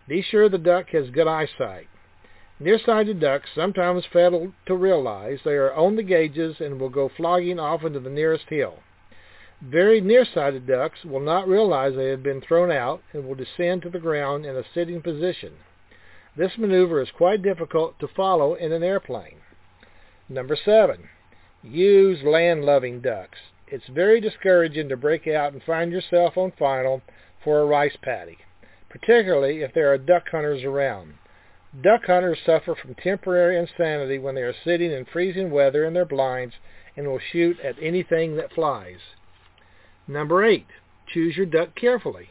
be 0.08 0.22
sure 0.22 0.48
the 0.50 0.58
duck 0.58 0.90
has 0.90 1.10
good 1.10 1.28
eyesight. 1.28 1.88
Nearsighted 2.60 3.20
ducks 3.20 3.50
sometimes 3.56 4.06
fail 4.12 4.54
to 4.66 4.76
realize 4.76 5.40
they 5.44 5.56
are 5.56 5.74
on 5.74 5.96
the 5.96 6.04
gauges 6.04 6.58
and 6.60 6.80
will 6.80 6.90
go 6.90 7.10
flogging 7.10 7.60
off 7.60 7.84
into 7.84 8.00
the 8.00 8.10
nearest 8.10 8.46
hill. 8.50 8.80
Very 9.62 10.00
nearsighted 10.00 10.66
ducks 10.66 11.04
will 11.04 11.20
not 11.20 11.48
realize 11.48 11.94
they 11.94 12.10
have 12.10 12.24
been 12.24 12.40
thrown 12.40 12.72
out 12.72 13.02
and 13.12 13.28
will 13.28 13.36
descend 13.36 13.82
to 13.82 13.90
the 13.90 14.00
ground 14.00 14.46
in 14.46 14.56
a 14.56 14.64
sitting 14.74 15.02
position. 15.02 15.54
This 16.38 16.58
maneuver 16.58 17.02
is 17.02 17.12
quite 17.12 17.42
difficult 17.42 18.00
to 18.00 18.08
follow 18.08 18.54
in 18.54 18.72
an 18.72 18.84
airplane. 18.84 19.42
Number 20.30 20.56
seven, 20.56 21.10
use 21.62 22.24
land-loving 22.24 23.02
ducks. 23.02 23.40
It's 23.68 23.88
very 23.88 24.22
discouraging 24.22 24.88
to 24.88 24.96
break 24.96 25.28
out 25.28 25.52
and 25.52 25.62
find 25.62 25.92
yourself 25.92 26.38
on 26.38 26.54
final 26.58 27.02
for 27.44 27.60
a 27.60 27.66
rice 27.66 27.98
paddy, 28.02 28.38
particularly 28.90 29.62
if 29.62 29.74
there 29.74 29.92
are 29.92 29.98
duck 29.98 30.30
hunters 30.30 30.64
around. 30.64 31.16
Duck 31.82 32.06
hunters 32.06 32.40
suffer 32.46 32.76
from 32.76 32.96
temporary 32.96 33.58
insanity 33.58 34.20
when 34.20 34.36
they 34.36 34.42
are 34.42 34.56
sitting 34.64 34.92
in 34.92 35.04
freezing 35.04 35.52
weather 35.52 35.84
in 35.84 35.94
their 35.94 36.06
blinds 36.06 36.56
and 36.96 37.06
will 37.08 37.20
shoot 37.20 37.60
at 37.60 37.76
anything 37.82 38.38
that 38.38 38.54
flies. 38.54 39.00
Number 40.10 40.44
eight, 40.44 40.66
choose 41.14 41.38
your 41.38 41.46
duck 41.46 41.76
carefully. 41.76 42.30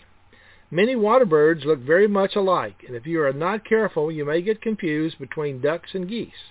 Many 0.68 0.96
water 0.96 1.24
birds 1.24 1.64
look 1.64 1.78
very 1.78 2.08
much 2.08 2.34
alike, 2.34 2.82
and 2.84 2.96
if 2.96 3.06
you 3.06 3.22
are 3.22 3.32
not 3.32 3.64
careful, 3.64 4.10
you 4.10 4.24
may 4.24 4.42
get 4.42 4.60
confused 4.60 5.16
between 5.20 5.60
ducks 5.60 5.90
and 5.94 6.08
geese. 6.08 6.50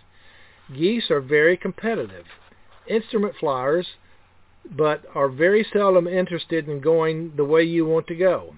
Geese 0.74 1.12
are 1.12 1.20
very 1.20 1.58
competitive, 1.58 2.24
instrument 2.88 3.36
flyers, 3.38 3.86
but 4.72 5.04
are 5.14 5.28
very 5.28 5.68
seldom 5.74 6.08
interested 6.08 6.70
in 6.70 6.80
going 6.80 7.34
the 7.36 7.44
way 7.44 7.62
you 7.62 7.86
want 7.86 8.08
to 8.08 8.16
go. 8.16 8.56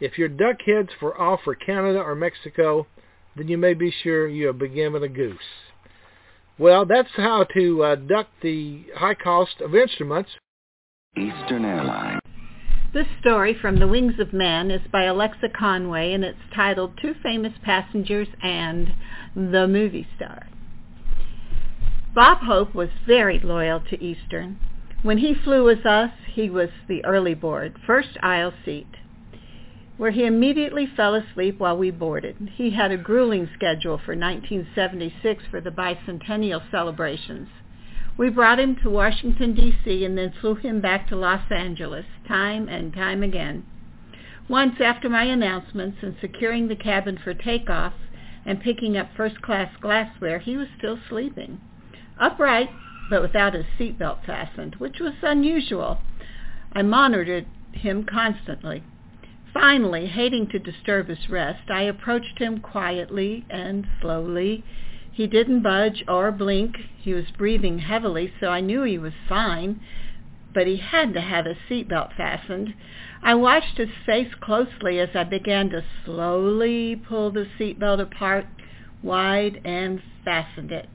If 0.00 0.16
your 0.16 0.28
duck 0.28 0.62
heads 0.64 0.88
for 0.98 1.20
off 1.20 1.40
for 1.44 1.54
Canada 1.54 2.00
or 2.00 2.14
Mexico, 2.14 2.86
then 3.36 3.48
you 3.48 3.58
may 3.58 3.74
be 3.74 3.90
sure 4.02 4.26
you 4.26 4.46
have 4.46 4.58
been 4.58 4.74
given 4.74 5.02
a 5.02 5.08
goose. 5.08 5.38
Well, 6.58 6.86
that's 6.86 7.14
how 7.16 7.44
to 7.52 7.84
uh, 7.84 7.96
duck 7.96 8.28
the 8.40 8.86
high 8.96 9.14
cost 9.14 9.60
of 9.60 9.74
instruments. 9.74 10.30
Eastern 11.18 11.64
Airlines. 11.64 12.20
This 12.94 13.06
story 13.20 13.52
from 13.60 13.80
The 13.80 13.88
Wings 13.88 14.20
of 14.20 14.32
Man 14.32 14.70
is 14.70 14.80
by 14.92 15.04
Alexa 15.04 15.48
Conway 15.50 16.12
and 16.12 16.24
it's 16.24 16.38
titled 16.54 16.96
Two 17.02 17.14
Famous 17.22 17.52
Passengers 17.64 18.28
and 18.40 18.94
the 19.34 19.66
Movie 19.66 20.06
Star. 20.16 20.46
Bob 22.14 22.38
Hope 22.38 22.74
was 22.74 22.88
very 23.06 23.40
loyal 23.40 23.80
to 23.90 24.02
Eastern. 24.02 24.58
When 25.02 25.18
he 25.18 25.34
flew 25.34 25.64
with 25.64 25.84
us, 25.84 26.10
he 26.32 26.48
was 26.48 26.70
the 26.88 27.04
early 27.04 27.34
board, 27.34 27.76
first 27.86 28.16
aisle 28.22 28.54
seat, 28.64 28.88
where 29.96 30.12
he 30.12 30.24
immediately 30.24 30.86
fell 30.96 31.14
asleep 31.14 31.58
while 31.58 31.76
we 31.76 31.90
boarded. 31.90 32.52
He 32.54 32.70
had 32.70 32.90
a 32.90 32.96
grueling 32.96 33.48
schedule 33.54 33.98
for 33.98 34.16
1976 34.16 35.44
for 35.50 35.60
the 35.60 35.70
bicentennial 35.70 36.62
celebrations. 36.70 37.48
We 38.18 38.30
brought 38.30 38.58
him 38.58 38.74
to 38.82 38.90
Washington, 38.90 39.54
D.C., 39.54 40.04
and 40.04 40.18
then 40.18 40.32
flew 40.40 40.56
him 40.56 40.80
back 40.80 41.06
to 41.08 41.14
Los 41.16 41.52
Angeles, 41.52 42.04
time 42.26 42.68
and 42.68 42.92
time 42.92 43.22
again. 43.22 43.64
Once, 44.48 44.80
after 44.80 45.08
my 45.08 45.22
announcements 45.22 45.98
and 46.02 46.16
securing 46.20 46.66
the 46.66 46.74
cabin 46.74 47.16
for 47.16 47.32
takeoff 47.32 47.92
and 48.44 48.60
picking 48.60 48.96
up 48.96 49.08
first-class 49.16 49.70
glassware, 49.80 50.40
he 50.40 50.56
was 50.56 50.66
still 50.76 50.98
sleeping. 51.08 51.60
Upright, 52.18 52.70
but 53.08 53.22
without 53.22 53.54
his 53.54 53.66
seatbelt 53.78 54.24
fastened, 54.26 54.74
which 54.76 54.98
was 54.98 55.14
unusual. 55.22 56.00
I 56.72 56.82
monitored 56.82 57.46
him 57.70 58.02
constantly. 58.02 58.82
Finally, 59.54 60.06
hating 60.06 60.48
to 60.48 60.58
disturb 60.58 61.06
his 61.06 61.30
rest, 61.30 61.70
I 61.70 61.82
approached 61.82 62.40
him 62.40 62.58
quietly 62.58 63.44
and 63.48 63.86
slowly 64.00 64.64
he 65.18 65.26
didn't 65.26 65.64
budge 65.64 66.04
or 66.06 66.30
blink. 66.30 66.76
He 67.00 67.12
was 67.12 67.24
breathing 67.36 67.80
heavily, 67.80 68.32
so 68.38 68.50
I 68.50 68.60
knew 68.60 68.84
he 68.84 68.98
was 68.98 69.14
fine, 69.28 69.80
but 70.54 70.68
he 70.68 70.76
had 70.76 71.12
to 71.14 71.20
have 71.20 71.44
his 71.44 71.56
seatbelt 71.68 72.16
fastened. 72.16 72.72
I 73.20 73.34
watched 73.34 73.78
his 73.78 73.88
face 74.06 74.32
closely 74.40 75.00
as 75.00 75.08
I 75.16 75.24
began 75.24 75.70
to 75.70 75.82
slowly 76.04 76.94
pull 76.94 77.32
the 77.32 77.48
seatbelt 77.58 78.00
apart 78.00 78.46
wide 79.02 79.60
and 79.64 80.00
fastened 80.24 80.70
it. 80.70 80.88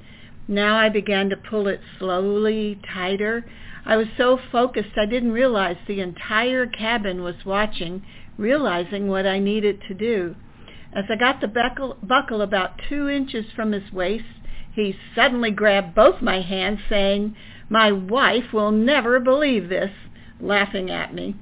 Now 0.47 0.77
I 0.77 0.87
began 0.87 1.29
to 1.29 1.35
pull 1.35 1.67
it 1.67 1.81
slowly 1.99 2.79
tighter. 2.93 3.45
I 3.85 3.97
was 3.97 4.07
so 4.17 4.39
focused 4.53 4.97
I 4.97 5.05
didn't 5.05 5.33
realize 5.33 5.75
the 5.85 5.99
entire 5.99 6.65
cabin 6.65 7.23
was 7.23 7.43
watching, 7.45 8.05
realizing 8.37 9.09
what 9.09 9.27
I 9.27 9.39
needed 9.39 9.81
to 9.89 9.93
do. 9.93 10.37
As 10.95 11.05
I 11.09 11.15
got 11.15 11.41
the 11.41 11.47
buckle, 11.47 11.97
buckle 12.03 12.41
about 12.41 12.79
two 12.87 13.09
inches 13.09 13.45
from 13.55 13.71
his 13.71 13.91
waist, 13.91 14.25
he 14.73 14.95
suddenly 15.15 15.51
grabbed 15.51 15.95
both 15.95 16.21
my 16.21 16.41
hands, 16.41 16.79
saying, 16.87 17.35
My 17.69 17.91
wife 17.91 18.53
will 18.53 18.71
never 18.71 19.19
believe 19.19 19.69
this, 19.69 19.91
laughing 20.39 20.91
at 20.91 21.13
me. 21.13 21.35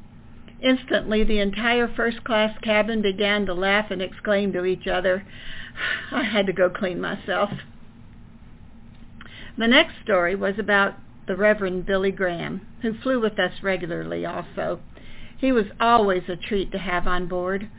Instantly, 0.61 1.23
the 1.23 1.39
entire 1.39 1.87
first-class 1.87 2.57
cabin 2.59 3.01
began 3.01 3.45
to 3.45 3.53
laugh 3.53 3.89
and 3.89 4.01
exclaim 4.01 4.53
to 4.53 4.63
each 4.63 4.87
other. 4.87 5.25
I 6.11 6.23
had 6.23 6.45
to 6.45 6.53
go 6.53 6.69
clean 6.69 7.01
myself. 7.01 7.49
The 9.57 9.67
next 9.67 9.95
story 10.03 10.35
was 10.35 10.57
about 10.59 10.95
the 11.27 11.35
Reverend 11.35 11.85
Billy 11.85 12.11
Graham, 12.11 12.61
who 12.81 12.93
flew 12.93 13.19
with 13.19 13.37
us 13.39 13.63
regularly 13.63 14.25
also. 14.25 14.79
He 15.37 15.51
was 15.51 15.65
always 15.79 16.23
a 16.29 16.35
treat 16.35 16.71
to 16.71 16.77
have 16.77 17.07
on 17.07 17.27
board. 17.27 17.69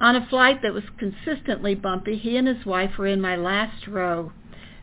On 0.00 0.16
a 0.16 0.26
flight 0.26 0.60
that 0.62 0.74
was 0.74 0.82
consistently 0.98 1.76
bumpy, 1.76 2.16
he 2.16 2.36
and 2.36 2.48
his 2.48 2.66
wife 2.66 2.98
were 2.98 3.06
in 3.06 3.20
my 3.20 3.36
last 3.36 3.86
row. 3.86 4.32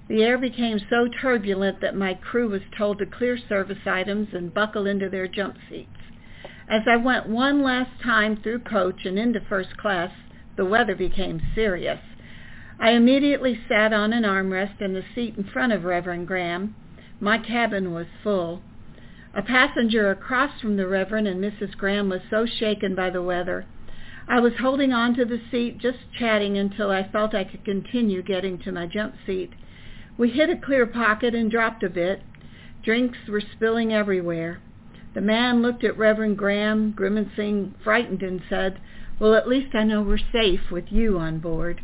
The 0.08 0.24
air 0.24 0.38
became 0.38 0.80
so 0.80 1.10
turbulent 1.10 1.82
that 1.82 1.97
my 1.97 2.13
crew 2.13 2.47
was 2.47 2.62
told 2.78 3.00
to 3.00 3.06
clear 3.06 3.38
service 3.38 3.86
items 3.86 4.34
and 4.34 4.54
buckle 4.54 4.88
into 4.88 5.10
their 5.10 5.28
jump 5.28 5.58
seats. 5.69 5.89
As 6.69 6.84
I 6.88 6.95
went 6.95 7.28
one 7.28 7.62
last 7.62 8.02
time 8.02 8.38
through 8.38 8.60
coach 8.60 9.06
and 9.06 9.19
into 9.19 9.41
first 9.41 9.76
class, 9.76 10.12
the 10.56 10.63
weather 10.63 10.95
became 10.95 11.41
serious. 11.54 12.00
I 12.80 12.91
immediately 12.91 13.60
sat 13.67 13.91
on 13.91 14.13
an 14.13 14.24
armrest 14.24 14.82
in 14.82 14.93
the 14.93 15.04
seat 15.13 15.36
in 15.38 15.43
front 15.43 15.74
of 15.74 15.84
Reverend 15.84 16.28
Graham. 16.28 16.74
My 17.19 17.38
cabin 17.38 17.93
was 17.93 18.08
full. 18.24 18.62
A 19.34 19.41
passenger 19.41 20.10
across 20.10 20.62
from 20.62 20.78
the 20.78 20.88
Reverend 20.88 21.28
and 21.28 21.43
Mrs. 21.43 21.76
Graham 21.76 22.08
was 22.08 22.21
so 22.30 22.45
shaken 22.45 22.95
by 22.95 23.10
the 23.10 23.21
weather 23.21 23.65
I 24.27 24.39
was 24.39 24.53
holding 24.60 24.93
on 24.93 25.15
to 25.15 25.25
the 25.25 25.41
seat, 25.49 25.79
just 25.79 25.97
chatting 26.17 26.57
until 26.57 26.91
I 26.91 27.07
felt 27.07 27.34
I 27.34 27.43
could 27.43 27.65
continue 27.65 28.21
getting 28.21 28.60
to 28.60 28.71
my 28.71 28.86
jump 28.86 29.15
seat. 29.25 29.51
We 30.17 30.29
hit 30.29 30.49
a 30.49 30.55
clear 30.55 30.86
pocket 30.86 31.34
and 31.34 31.49
dropped 31.49 31.84
a 31.84 31.89
bit. 31.89 32.21
Drinks 32.84 33.17
were 33.27 33.41
spilling 33.41 33.91
everywhere. 33.93 34.60
The 35.13 35.21
man 35.21 35.62
looked 35.62 35.84
at 35.84 35.97
Reverend 35.97 36.38
Graham, 36.38 36.91
grimacing, 36.91 37.75
frightened, 37.84 38.21
and 38.21 38.41
said, 38.47 38.79
Well, 39.19 39.34
at 39.34 39.47
least 39.47 39.75
I 39.75 39.84
know 39.84 40.01
we're 40.01 40.17
safe 40.31 40.71
with 40.71 40.91
you 40.91 41.17
on 41.17 41.39
board. 41.39 41.81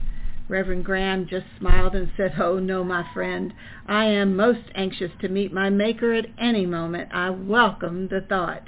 Reverend 0.48 0.86
Graham 0.86 1.28
just 1.28 1.46
smiled 1.58 1.94
and 1.94 2.10
said, 2.16 2.36
Oh, 2.40 2.60
no, 2.60 2.84
my 2.84 3.06
friend. 3.14 3.54
I 3.86 4.06
am 4.06 4.36
most 4.36 4.70
anxious 4.76 5.12
to 5.22 5.28
meet 5.28 5.52
my 5.52 5.70
Maker 5.70 6.14
at 6.14 6.28
any 6.38 6.66
moment. 6.66 7.10
I 7.12 7.32
welcome 7.32 8.08
the 8.08 8.22
thought. 8.22 8.64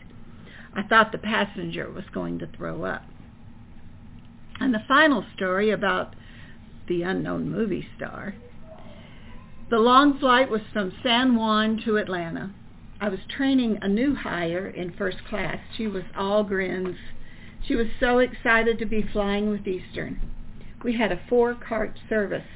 I 0.74 0.84
thought 0.84 1.12
the 1.12 1.18
passenger 1.18 1.90
was 1.90 2.06
going 2.12 2.40
to 2.40 2.48
throw 2.48 2.84
up. 2.84 3.04
And 4.60 4.74
the 4.74 4.84
final 4.88 5.26
story 5.36 5.72
about 5.72 6.16
the 6.88 7.04
unknown 7.04 7.50
movie 7.50 7.88
star. 7.96 8.36
The 9.70 9.80
long 9.80 10.18
flight 10.20 10.50
was 10.50 10.62
from 10.74 10.94
San 11.04 11.36
Juan 11.36 11.82
to 11.86 11.98
Atlanta. 11.98 12.52
I 13.00 13.10
was 13.10 13.20
training 13.30 13.78
a 13.82 13.88
new 13.88 14.16
hire 14.16 14.68
in 14.68 14.92
first 14.92 15.24
class. 15.30 15.60
She 15.78 15.88
was 15.88 16.04
all 16.18 16.44
grins. 16.44 16.98
She 17.66 17.76
was 17.76 17.88
so 18.00 18.18
excited 18.18 18.80
to 18.80 18.86
be 18.86 19.08
flying 19.14 19.50
with 19.50 19.68
Eastern. 19.68 20.20
We 20.84 20.98
had 20.98 21.12
a 21.12 21.22
four-cart 21.30 22.00
service. 22.10 22.48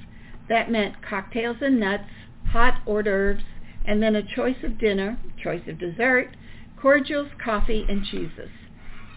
That 0.50 0.72
meant 0.72 1.02
cocktails 1.08 1.58
and 1.62 1.80
nuts, 1.80 2.10
hot 2.48 2.82
hors 2.86 3.04
d'oeuvres, 3.04 3.44
and 3.86 4.02
then 4.02 4.16
a 4.16 4.24
choice 4.24 4.64
of 4.64 4.80
dinner, 4.80 5.18
choice 5.42 5.68
of 5.68 5.78
dessert, 5.78 6.36
cordials, 6.82 7.30
coffee, 7.44 7.86
and 7.88 8.04
cheeses. 8.04 8.50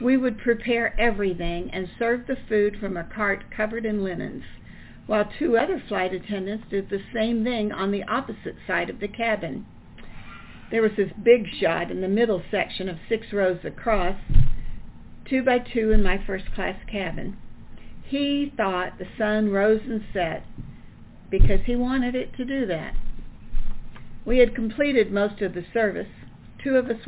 We 0.00 0.16
would 0.16 0.38
prepare 0.38 0.98
everything 1.00 1.70
and 1.72 1.88
serve 1.98 2.26
the 2.26 2.36
food 2.48 2.78
from 2.78 2.96
a 2.96 3.04
cart 3.04 3.50
covered 3.50 3.86
in 3.86 4.04
linens, 4.04 4.44
while 5.06 5.30
two 5.38 5.56
other 5.56 5.82
flight 5.88 6.12
attendants 6.12 6.66
did 6.68 6.90
the 6.90 7.02
same 7.14 7.44
thing 7.44 7.72
on 7.72 7.92
the 7.92 8.04
opposite 8.04 8.56
side 8.66 8.90
of 8.90 9.00
the 9.00 9.08
cabin. 9.08 9.64
There 10.70 10.82
was 10.82 10.96
this 10.96 11.12
big 11.22 11.46
shot 11.48 11.90
in 11.90 12.00
the 12.00 12.08
middle 12.08 12.42
section 12.50 12.88
of 12.88 12.98
six 13.08 13.32
rows 13.32 13.64
across. 13.64 14.16
two 15.24 15.42
by 15.42 15.58
two 15.58 15.92
in 15.92 16.02
my 16.02 16.18
first 16.24 16.52
class 16.52 16.76
cabin. 16.86 17.36
He 18.04 18.52
thought 18.56 18.98
the 18.98 19.08
sun 19.18 19.50
rose 19.50 19.82
and 19.84 20.04
set 20.12 20.44
because 21.30 21.60
he 21.64 21.74
wanted 21.74 22.14
it 22.14 22.34
to 22.36 22.44
do 22.44 22.66
that. 22.66 22.94
We 24.24 24.38
had 24.38 24.54
completed 24.54 25.10
most 25.10 25.40
of 25.40 25.54
the 25.54 25.64
service, 25.72 26.08
two 26.62 26.76
of 26.76 26.90
us 26.90 27.06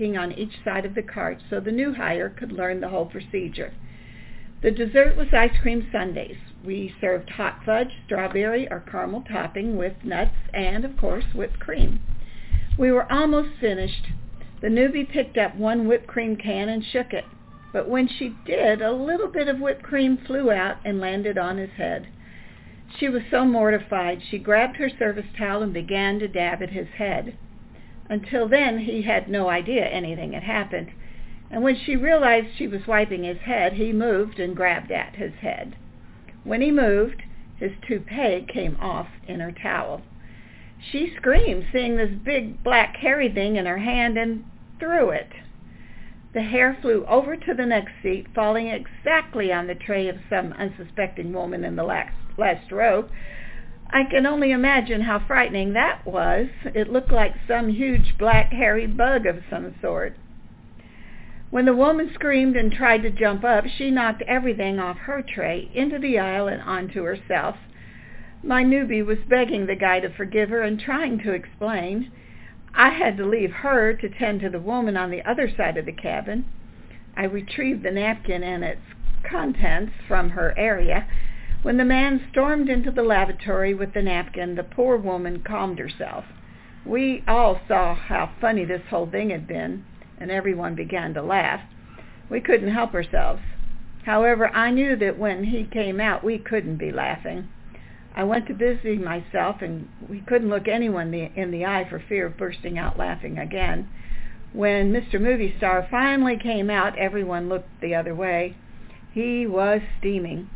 on 0.00 0.32
each 0.32 0.62
side 0.62 0.84
of 0.84 0.94
the 0.94 1.02
cart 1.02 1.38
so 1.48 1.58
the 1.58 1.72
new 1.72 1.94
hire 1.94 2.28
could 2.28 2.52
learn 2.52 2.80
the 2.80 2.88
whole 2.88 3.06
procedure. 3.06 3.72
The 4.62 4.70
dessert 4.70 5.16
was 5.16 5.32
ice 5.32 5.56
cream 5.62 5.88
sundaes. 5.90 6.36
We 6.62 6.94
served 7.00 7.30
hot 7.30 7.62
fudge, 7.64 7.92
strawberry, 8.04 8.70
or 8.70 8.80
caramel 8.80 9.22
topping 9.22 9.76
with 9.76 10.04
nuts 10.04 10.36
and, 10.52 10.84
of 10.84 10.98
course, 10.98 11.24
whipped 11.34 11.60
cream. 11.60 12.00
We 12.78 12.92
were 12.92 13.10
almost 13.10 13.58
finished. 13.58 14.08
The 14.60 14.68
newbie 14.68 15.08
picked 15.08 15.38
up 15.38 15.56
one 15.56 15.88
whipped 15.88 16.06
cream 16.06 16.36
can 16.36 16.68
and 16.68 16.84
shook 16.84 17.12
it, 17.12 17.24
but 17.72 17.88
when 17.88 18.06
she 18.08 18.34
did, 18.44 18.82
a 18.82 18.92
little 18.92 19.28
bit 19.28 19.48
of 19.48 19.60
whipped 19.60 19.82
cream 19.82 20.16
flew 20.16 20.50
out 20.50 20.76
and 20.84 21.00
landed 21.00 21.38
on 21.38 21.56
his 21.56 21.70
head. 21.76 22.08
She 22.98 23.08
was 23.08 23.22
so 23.30 23.44
mortified, 23.44 24.22
she 24.22 24.38
grabbed 24.38 24.76
her 24.76 24.88
service 24.88 25.26
towel 25.36 25.62
and 25.62 25.72
began 25.72 26.18
to 26.18 26.28
dab 26.28 26.62
at 26.62 26.70
his 26.70 26.88
head. 26.96 27.36
Until 28.08 28.48
then, 28.48 28.78
he 28.78 29.02
had 29.02 29.28
no 29.28 29.48
idea 29.48 29.84
anything 29.84 30.32
had 30.32 30.44
happened, 30.44 30.90
and 31.50 31.62
when 31.62 31.76
she 31.76 31.96
realized 31.96 32.56
she 32.56 32.68
was 32.68 32.86
wiping 32.86 33.24
his 33.24 33.38
head, 33.38 33.74
he 33.74 33.92
moved 33.92 34.38
and 34.38 34.54
grabbed 34.56 34.90
at 34.92 35.16
his 35.16 35.34
head. 35.34 35.76
When 36.44 36.60
he 36.60 36.70
moved, 36.70 37.22
his 37.58 37.72
toupee 37.86 38.44
came 38.46 38.76
off 38.80 39.08
in 39.26 39.40
her 39.40 39.52
towel. 39.52 40.02
She 40.78 41.12
screamed, 41.16 41.66
seeing 41.72 41.96
this 41.96 42.10
big 42.10 42.62
black 42.62 42.96
hairy 42.96 43.28
thing 43.28 43.56
in 43.56 43.66
her 43.66 43.78
hand, 43.78 44.16
and 44.18 44.44
threw 44.78 45.10
it. 45.10 45.32
The 46.32 46.42
hair 46.42 46.76
flew 46.80 47.04
over 47.06 47.34
to 47.34 47.54
the 47.54 47.64
next 47.64 47.92
seat, 48.02 48.26
falling 48.34 48.68
exactly 48.68 49.52
on 49.52 49.66
the 49.66 49.74
tray 49.74 50.06
of 50.08 50.18
some 50.28 50.52
unsuspecting 50.52 51.32
woman 51.32 51.64
in 51.64 51.76
the 51.76 51.82
last, 51.82 52.14
last 52.36 52.70
row. 52.70 53.08
I 53.90 54.04
can 54.04 54.26
only 54.26 54.50
imagine 54.50 55.02
how 55.02 55.20
frightening 55.26 55.72
that 55.74 56.06
was. 56.06 56.48
It 56.64 56.90
looked 56.90 57.12
like 57.12 57.34
some 57.46 57.68
huge 57.68 58.18
black 58.18 58.52
hairy 58.52 58.86
bug 58.86 59.26
of 59.26 59.42
some 59.48 59.74
sort. 59.80 60.16
When 61.50 61.64
the 61.64 61.76
woman 61.76 62.10
screamed 62.12 62.56
and 62.56 62.72
tried 62.72 63.02
to 63.02 63.10
jump 63.10 63.44
up, 63.44 63.66
she 63.66 63.90
knocked 63.90 64.22
everything 64.22 64.80
off 64.80 64.98
her 64.98 65.22
tray, 65.22 65.70
into 65.72 65.98
the 65.98 66.18
aisle, 66.18 66.48
and 66.48 66.60
onto 66.62 67.04
herself. 67.04 67.56
My 68.42 68.64
newbie 68.64 69.06
was 69.06 69.18
begging 69.28 69.66
the 69.66 69.76
guy 69.76 70.00
to 70.00 70.10
forgive 70.10 70.50
her 70.50 70.62
and 70.62 70.78
trying 70.78 71.18
to 71.20 71.32
explain. 71.32 72.10
I 72.74 72.90
had 72.90 73.16
to 73.16 73.24
leave 73.24 73.52
her 73.52 73.94
to 73.94 74.08
tend 74.08 74.40
to 74.40 74.50
the 74.50 74.60
woman 74.60 74.96
on 74.96 75.10
the 75.10 75.22
other 75.24 75.48
side 75.48 75.76
of 75.76 75.86
the 75.86 75.92
cabin. 75.92 76.44
I 77.16 77.24
retrieved 77.24 77.82
the 77.82 77.90
napkin 77.90 78.42
and 78.42 78.62
its 78.62 78.82
contents 79.22 79.92
from 80.06 80.30
her 80.30 80.52
area. 80.58 81.06
When 81.66 81.78
the 81.78 81.84
man 81.84 82.24
stormed 82.30 82.68
into 82.68 82.92
the 82.92 83.02
lavatory 83.02 83.74
with 83.74 83.92
the 83.92 84.00
napkin, 84.00 84.54
the 84.54 84.62
poor 84.62 84.96
woman 84.96 85.42
calmed 85.42 85.80
herself. 85.80 86.24
We 86.84 87.24
all 87.26 87.58
saw 87.66 87.92
how 87.92 88.30
funny 88.40 88.64
this 88.64 88.86
whole 88.88 89.10
thing 89.10 89.30
had 89.30 89.48
been, 89.48 89.84
and 90.20 90.30
everyone 90.30 90.76
began 90.76 91.12
to 91.14 91.22
laugh. 91.22 91.60
We 92.30 92.40
couldn't 92.40 92.72
help 92.72 92.94
ourselves. 92.94 93.42
However, 94.04 94.48
I 94.54 94.70
knew 94.70 94.94
that 94.94 95.18
when 95.18 95.42
he 95.42 95.64
came 95.64 95.98
out, 95.98 96.22
we 96.22 96.38
couldn't 96.38 96.76
be 96.76 96.92
laughing. 96.92 97.48
I 98.14 98.22
went 98.22 98.46
to 98.46 98.54
busy 98.54 98.96
myself, 98.96 99.60
and 99.60 99.88
we 100.08 100.20
couldn't 100.20 100.50
look 100.50 100.68
anyone 100.68 101.12
in 101.12 101.50
the 101.50 101.64
eye 101.64 101.84
for 101.90 101.98
fear 101.98 102.26
of 102.26 102.36
bursting 102.36 102.78
out 102.78 102.96
laughing 102.96 103.38
again. 103.38 103.88
When 104.52 104.92
Mr. 104.92 105.20
Movie 105.20 105.56
Star 105.56 105.88
finally 105.90 106.38
came 106.40 106.70
out, 106.70 106.96
everyone 106.96 107.48
looked 107.48 107.80
the 107.80 107.96
other 107.96 108.14
way. 108.14 108.54
He 109.12 109.48
was 109.48 109.80
steaming. 109.98 110.48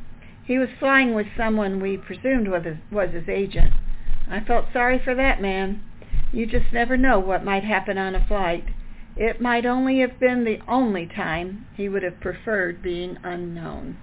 He 0.45 0.59
was 0.59 0.69
flying 0.79 1.15
with 1.15 1.27
someone 1.37 1.81
we 1.81 1.97
presumed 1.97 2.49
was 2.49 2.65
his, 2.65 2.77
was 2.91 3.11
his 3.11 3.29
agent. 3.29 3.73
I 4.29 4.41
felt 4.41 4.67
sorry 4.73 4.99
for 4.99 5.15
that 5.15 5.41
man. 5.41 5.83
You 6.33 6.47
just 6.47 6.73
never 6.73 6.97
know 6.97 7.19
what 7.19 7.45
might 7.45 7.65
happen 7.65 7.99
on 7.99 8.15
a 8.15 8.27
flight. 8.27 8.65
It 9.17 9.41
might 9.41 9.67
only 9.67 10.01
have 10.01 10.19
been 10.21 10.45
the 10.45 10.61
only 10.69 11.07
time 11.07 11.67
he 11.77 11.89
would 11.89 12.03
have 12.03 12.21
preferred 12.21 12.83
being 12.83 13.19
unknown. 13.23 13.97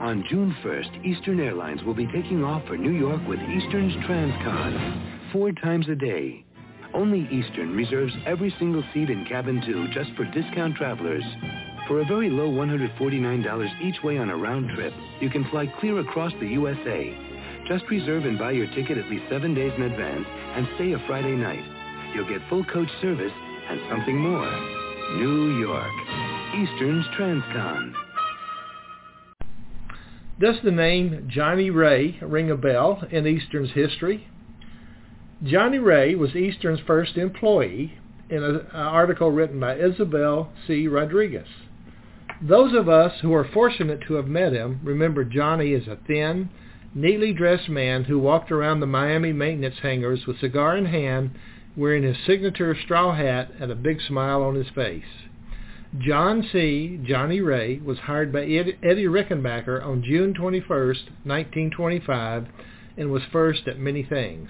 On 0.00 0.24
June 0.28 0.54
1st, 0.64 1.04
Eastern 1.04 1.38
Airlines 1.38 1.84
will 1.84 1.94
be 1.94 2.06
taking 2.06 2.42
off 2.42 2.66
for 2.66 2.76
New 2.76 2.90
York 2.90 3.20
with 3.28 3.38
Eastern's 3.38 3.94
Transcon, 4.04 5.32
four 5.32 5.52
times 5.52 5.88
a 5.88 5.94
day. 5.94 6.44
Only 6.94 7.26
Eastern 7.30 7.74
reserves 7.74 8.12
every 8.26 8.54
single 8.58 8.84
seat 8.92 9.08
in 9.08 9.24
cabin 9.24 9.62
2 9.64 9.88
just 9.94 10.10
for 10.16 10.24
discount 10.26 10.76
travelers. 10.76 11.24
For 11.88 12.00
a 12.00 12.04
very 12.04 12.28
low 12.28 12.50
$149 12.50 13.82
each 13.82 14.02
way 14.02 14.18
on 14.18 14.30
a 14.30 14.36
round 14.36 14.70
trip, 14.74 14.92
you 15.20 15.30
can 15.30 15.48
fly 15.50 15.66
clear 15.80 15.98
across 16.00 16.32
the 16.38 16.48
USA. 16.48 17.16
Just 17.66 17.84
reserve 17.90 18.24
and 18.24 18.38
buy 18.38 18.52
your 18.52 18.66
ticket 18.74 18.98
at 18.98 19.08
least 19.08 19.24
seven 19.30 19.54
days 19.54 19.72
in 19.76 19.82
advance 19.82 20.26
and 20.28 20.68
stay 20.74 20.92
a 20.92 20.98
Friday 21.06 21.34
night. 21.34 21.64
You'll 22.14 22.28
get 22.28 22.46
full 22.48 22.64
coach 22.64 22.90
service 23.00 23.32
and 23.68 23.80
something 23.88 24.18
more. 24.18 24.50
New 25.16 25.58
York. 25.60 25.92
Eastern's 26.54 27.06
Transcon. 27.18 27.92
Does 30.38 30.56
the 30.64 30.70
name 30.70 31.28
Johnny 31.28 31.70
Ray 31.70 32.18
ring 32.20 32.50
a 32.50 32.56
bell 32.56 33.02
in 33.10 33.26
Eastern's 33.26 33.70
history? 33.72 34.26
Johnny 35.44 35.78
Ray 35.78 36.14
was 36.14 36.36
Eastern's 36.36 36.78
first 36.86 37.16
employee 37.16 37.98
in 38.30 38.44
an 38.44 38.64
article 38.72 39.32
written 39.32 39.58
by 39.58 39.76
Isabel 39.76 40.52
C. 40.68 40.86
Rodriguez. 40.86 41.48
Those 42.40 42.72
of 42.74 42.88
us 42.88 43.18
who 43.22 43.34
are 43.34 43.48
fortunate 43.52 44.02
to 44.06 44.14
have 44.14 44.28
met 44.28 44.52
him 44.52 44.78
remember 44.84 45.24
Johnny 45.24 45.74
as 45.74 45.88
a 45.88 45.98
thin, 46.06 46.48
neatly 46.94 47.32
dressed 47.32 47.68
man 47.68 48.04
who 48.04 48.20
walked 48.20 48.52
around 48.52 48.78
the 48.78 48.86
Miami 48.86 49.32
maintenance 49.32 49.80
hangars 49.82 50.26
with 50.28 50.38
cigar 50.38 50.76
in 50.76 50.86
hand, 50.86 51.32
wearing 51.76 52.04
his 52.04 52.16
signature 52.24 52.76
straw 52.80 53.12
hat 53.12 53.50
and 53.58 53.72
a 53.72 53.76
big 53.76 54.00
smile 54.00 54.44
on 54.44 54.54
his 54.54 54.68
face. 54.68 55.02
John 55.98 56.48
C. 56.52 57.00
Johnny 57.04 57.40
Ray 57.40 57.80
was 57.84 57.98
hired 57.98 58.32
by 58.32 58.44
Eddie 58.44 59.06
Rickenbacker 59.08 59.84
on 59.84 60.04
June 60.04 60.34
21, 60.34 60.68
1925, 60.68 62.46
and 62.96 63.10
was 63.10 63.22
first 63.32 63.66
at 63.66 63.80
many 63.80 64.04
things. 64.04 64.48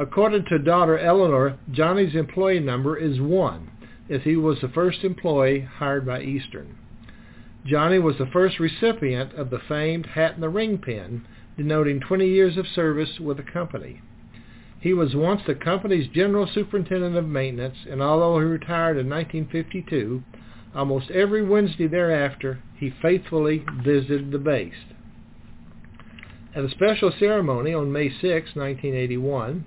According 0.00 0.46
to 0.46 0.58
daughter 0.58 0.98
Eleanor, 0.98 1.58
Johnny's 1.70 2.14
employee 2.14 2.58
number 2.58 2.96
is 2.96 3.20
1, 3.20 3.70
as 4.08 4.22
he 4.22 4.34
was 4.34 4.58
the 4.62 4.70
first 4.70 5.04
employee 5.04 5.60
hired 5.60 6.06
by 6.06 6.22
Eastern. 6.22 6.74
Johnny 7.66 7.98
was 7.98 8.16
the 8.16 8.30
first 8.32 8.58
recipient 8.58 9.34
of 9.34 9.50
the 9.50 9.58
famed 9.58 10.06
Hat 10.06 10.36
in 10.36 10.40
the 10.40 10.48
Ring 10.48 10.78
pin, 10.78 11.26
denoting 11.58 12.00
20 12.00 12.26
years 12.26 12.56
of 12.56 12.66
service 12.66 13.20
with 13.20 13.36
the 13.36 13.42
company. 13.42 14.00
He 14.80 14.94
was 14.94 15.14
once 15.14 15.42
the 15.46 15.54
company's 15.54 16.08
general 16.08 16.46
superintendent 16.46 17.14
of 17.14 17.26
maintenance, 17.26 17.76
and 17.86 18.00
although 18.00 18.38
he 18.38 18.46
retired 18.46 18.96
in 18.96 19.06
1952, 19.10 20.22
almost 20.74 21.10
every 21.10 21.42
Wednesday 21.42 21.88
thereafter 21.88 22.62
he 22.74 22.88
faithfully 23.02 23.66
visited 23.84 24.30
the 24.30 24.38
base. 24.38 24.72
At 26.54 26.64
a 26.64 26.70
special 26.70 27.12
ceremony 27.18 27.74
on 27.74 27.92
May 27.92 28.08
6, 28.08 28.22
1981, 28.22 29.66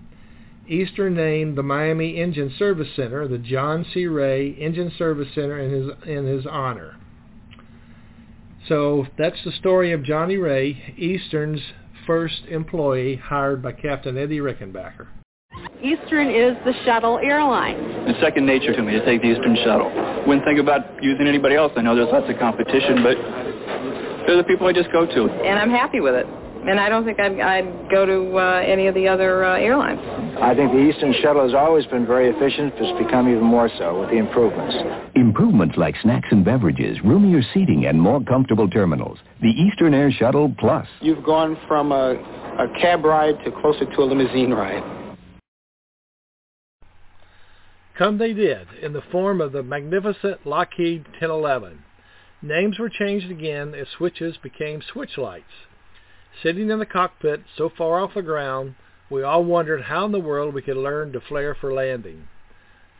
Eastern 0.67 1.13
named 1.15 1.57
the 1.57 1.63
Miami 1.63 2.21
Engine 2.21 2.53
Service 2.57 2.87
Center 2.95 3.27
the 3.27 3.37
John 3.37 3.85
C. 3.93 4.07
Ray 4.07 4.51
Engine 4.51 4.91
Service 4.97 5.27
Center 5.35 5.59
in 5.59 5.71
his, 5.71 5.91
in 6.07 6.25
his 6.25 6.45
honor. 6.45 6.97
So 8.69 9.05
that's 9.17 9.43
the 9.43 9.51
story 9.51 9.91
of 9.91 10.03
Johnny 10.03 10.37
Ray, 10.37 10.95
Eastern's 10.97 11.59
first 12.07 12.43
employee 12.49 13.17
hired 13.17 13.61
by 13.61 13.73
Captain 13.73 14.17
Eddie 14.17 14.39
Rickenbacker. 14.39 15.07
Eastern 15.81 16.29
is 16.29 16.55
the 16.63 16.73
shuttle 16.85 17.19
airline. 17.19 17.75
It's 18.07 18.19
second 18.21 18.45
nature 18.45 18.73
to 18.73 18.81
me 18.81 18.93
to 18.93 19.05
take 19.05 19.21
the 19.21 19.27
Eastern 19.27 19.57
shuttle. 19.65 19.91
Wouldn't 20.25 20.45
think 20.45 20.59
about 20.59 21.03
using 21.03 21.27
anybody 21.27 21.55
else. 21.55 21.73
I 21.75 21.81
know 21.81 21.93
there's 21.93 22.07
lots 22.11 22.29
of 22.29 22.39
competition, 22.39 23.03
but 23.03 23.17
they're 24.25 24.37
the 24.37 24.45
people 24.47 24.65
I 24.65 24.71
just 24.71 24.91
go 24.93 25.05
to. 25.05 25.29
And 25.43 25.59
I'm 25.59 25.69
happy 25.69 25.99
with 25.99 26.15
it. 26.15 26.25
And 26.65 26.79
I 26.79 26.87
don't 26.87 27.03
think 27.03 27.19
I'd, 27.19 27.39
I'd 27.39 27.89
go 27.91 28.05
to 28.05 28.37
uh, 28.37 28.63
any 28.65 28.87
of 28.87 28.95
the 28.95 29.05
other 29.07 29.43
uh, 29.43 29.57
airlines. 29.57 29.99
I 30.41 30.55
think 30.55 30.71
the 30.71 30.79
Eastern 30.79 31.13
shuttle 31.21 31.43
has 31.43 31.53
always 31.53 31.85
been 31.87 32.05
very 32.05 32.29
efficient. 32.29 32.73
It's 32.77 33.03
become 33.03 33.27
even 33.27 33.43
more 33.43 33.69
so 33.77 33.99
with 33.99 34.09
the 34.09 34.15
improvements. 34.15 34.75
Improvements 35.15 35.75
like 35.77 35.95
snacks 36.01 36.29
and 36.31 36.45
beverages, 36.45 36.97
roomier 37.03 37.41
seating, 37.53 37.85
and 37.85 38.01
more 38.01 38.23
comfortable 38.23 38.69
terminals. 38.69 39.17
The 39.41 39.49
Eastern 39.49 39.93
Air 39.93 40.09
Shuttle 40.11 40.55
Plus. 40.57 40.87
You've 41.01 41.23
gone 41.25 41.57
from 41.67 41.91
a, 41.91 42.13
a 42.59 42.67
cab 42.79 43.03
ride 43.03 43.43
to 43.43 43.51
closer 43.51 43.85
to 43.85 44.01
a 44.01 44.05
limousine 44.05 44.51
ride. 44.51 44.83
Come 47.97 48.17
they 48.17 48.33
did, 48.33 48.67
in 48.81 48.93
the 48.93 49.03
form 49.11 49.41
of 49.41 49.51
the 49.51 49.63
magnificent 49.63 50.47
Lockheed 50.47 51.03
1011. 51.19 51.83
Names 52.41 52.79
were 52.79 52.89
changed 52.89 53.29
again 53.29 53.75
as 53.75 53.87
switches 53.97 54.35
became 54.41 54.81
switch 54.81 55.17
lights. 55.17 55.43
Sitting 56.41 56.69
in 56.69 56.79
the 56.79 56.85
cockpit 56.85 57.41
so 57.55 57.69
far 57.69 57.99
off 57.99 58.15
the 58.15 58.21
ground 58.21 58.75
we 59.09 59.21
all 59.21 59.43
wondered 59.43 59.83
how 59.83 60.05
in 60.05 60.11
the 60.11 60.19
world 60.19 60.53
we 60.53 60.61
could 60.61 60.77
learn 60.77 61.11
to 61.11 61.21
flare 61.21 61.53
for 61.53 61.73
landing. 61.73 62.27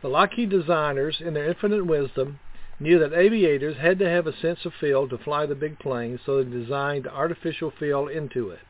The 0.02 0.08
Lockheed 0.08 0.50
designers, 0.50 1.20
in 1.20 1.34
their 1.34 1.48
infinite 1.48 1.86
wisdom, 1.86 2.38
knew 2.78 2.98
that 2.98 3.12
aviators 3.12 3.76
had 3.78 3.98
to 3.98 4.08
have 4.08 4.26
a 4.26 4.36
sense 4.36 4.64
of 4.64 4.74
feel 4.74 5.08
to 5.08 5.18
fly 5.18 5.46
the 5.46 5.54
big 5.54 5.78
plane, 5.78 6.20
so 6.24 6.42
they 6.42 6.50
designed 6.50 7.06
artificial 7.06 7.70
feel 7.70 8.08
into 8.08 8.50
it. 8.50 8.60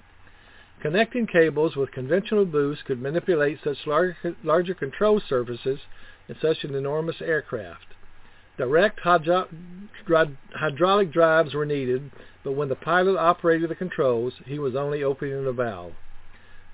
Connecting 0.80 1.26
cables 1.26 1.76
with 1.76 1.92
conventional 1.92 2.44
boosts 2.44 2.84
could 2.86 3.00
manipulate 3.00 3.58
such 3.62 3.86
larger, 3.86 4.36
larger 4.42 4.74
control 4.74 5.20
surfaces 5.20 5.80
in 6.28 6.36
such 6.40 6.64
an 6.64 6.74
enormous 6.74 7.20
aircraft. 7.20 7.86
Direct 8.56 9.00
hydro- 9.00 9.48
hydraulic 10.54 11.10
drives 11.10 11.54
were 11.54 11.66
needed, 11.66 12.10
but 12.44 12.52
when 12.52 12.68
the 12.68 12.76
pilot 12.76 13.18
operated 13.18 13.70
the 13.70 13.74
controls, 13.74 14.34
he 14.44 14.58
was 14.58 14.76
only 14.76 15.02
opening 15.02 15.46
a 15.46 15.52
valve. 15.52 15.94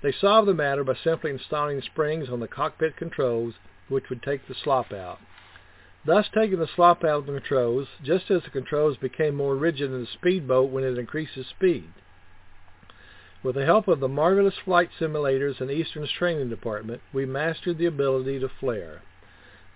They 0.03 0.11
solved 0.11 0.47
the 0.47 0.53
matter 0.53 0.83
by 0.83 0.95
simply 0.95 1.31
installing 1.31 1.81
springs 1.81 2.29
on 2.29 2.41
the 2.41 2.47
cockpit 2.47 2.97
controls, 2.97 3.53
which 3.87 4.09
would 4.09 4.21
take 4.21 4.47
the 4.47 4.53
slop 4.53 4.91
out. 4.91 5.19
Thus 6.05 6.27
taking 6.33 6.59
the 6.59 6.67
slop 6.67 7.03
out 7.03 7.19
of 7.19 7.25
the 7.27 7.33
controls, 7.33 7.87
just 8.03 8.29
as 8.31 8.43
the 8.43 8.49
controls 8.49 8.97
became 8.97 9.35
more 9.35 9.55
rigid 9.55 9.91
in 9.91 10.01
the 10.01 10.07
speedboat 10.07 10.71
when 10.71 10.83
it 10.83 10.97
increases 10.97 11.47
speed. 11.47 11.89
With 13.43 13.55
the 13.55 13.65
help 13.65 13.87
of 13.87 13.99
the 13.99 14.07
marvelous 14.07 14.57
flight 14.65 14.89
simulators 14.99 15.61
in 15.61 15.69
Eastern's 15.69 16.11
training 16.11 16.49
department, 16.49 17.01
we 17.13 17.25
mastered 17.25 17.77
the 17.77 17.85
ability 17.85 18.39
to 18.39 18.49
flare. 18.49 19.01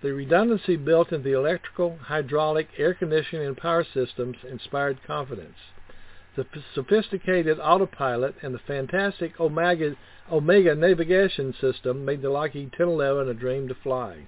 The 0.02 0.12
redundancy 0.12 0.76
built 0.76 1.12
into 1.12 1.24
the 1.24 1.36
electrical, 1.36 1.98
hydraulic, 2.02 2.68
air 2.76 2.94
conditioning, 2.94 3.46
and 3.46 3.56
power 3.56 3.84
systems 3.84 4.36
inspired 4.48 5.02
confidence. 5.04 5.56
The 6.36 6.46
sophisticated 6.74 7.58
autopilot 7.58 8.34
and 8.42 8.54
the 8.54 8.58
fantastic 8.58 9.40
Omega, 9.40 9.96
Omega 10.30 10.74
navigation 10.74 11.54
system 11.54 12.04
made 12.04 12.20
the 12.20 12.28
Lockheed 12.28 12.72
1011 12.78 13.28
a 13.28 13.32
dream 13.32 13.68
to 13.68 13.74
fly. 13.74 14.26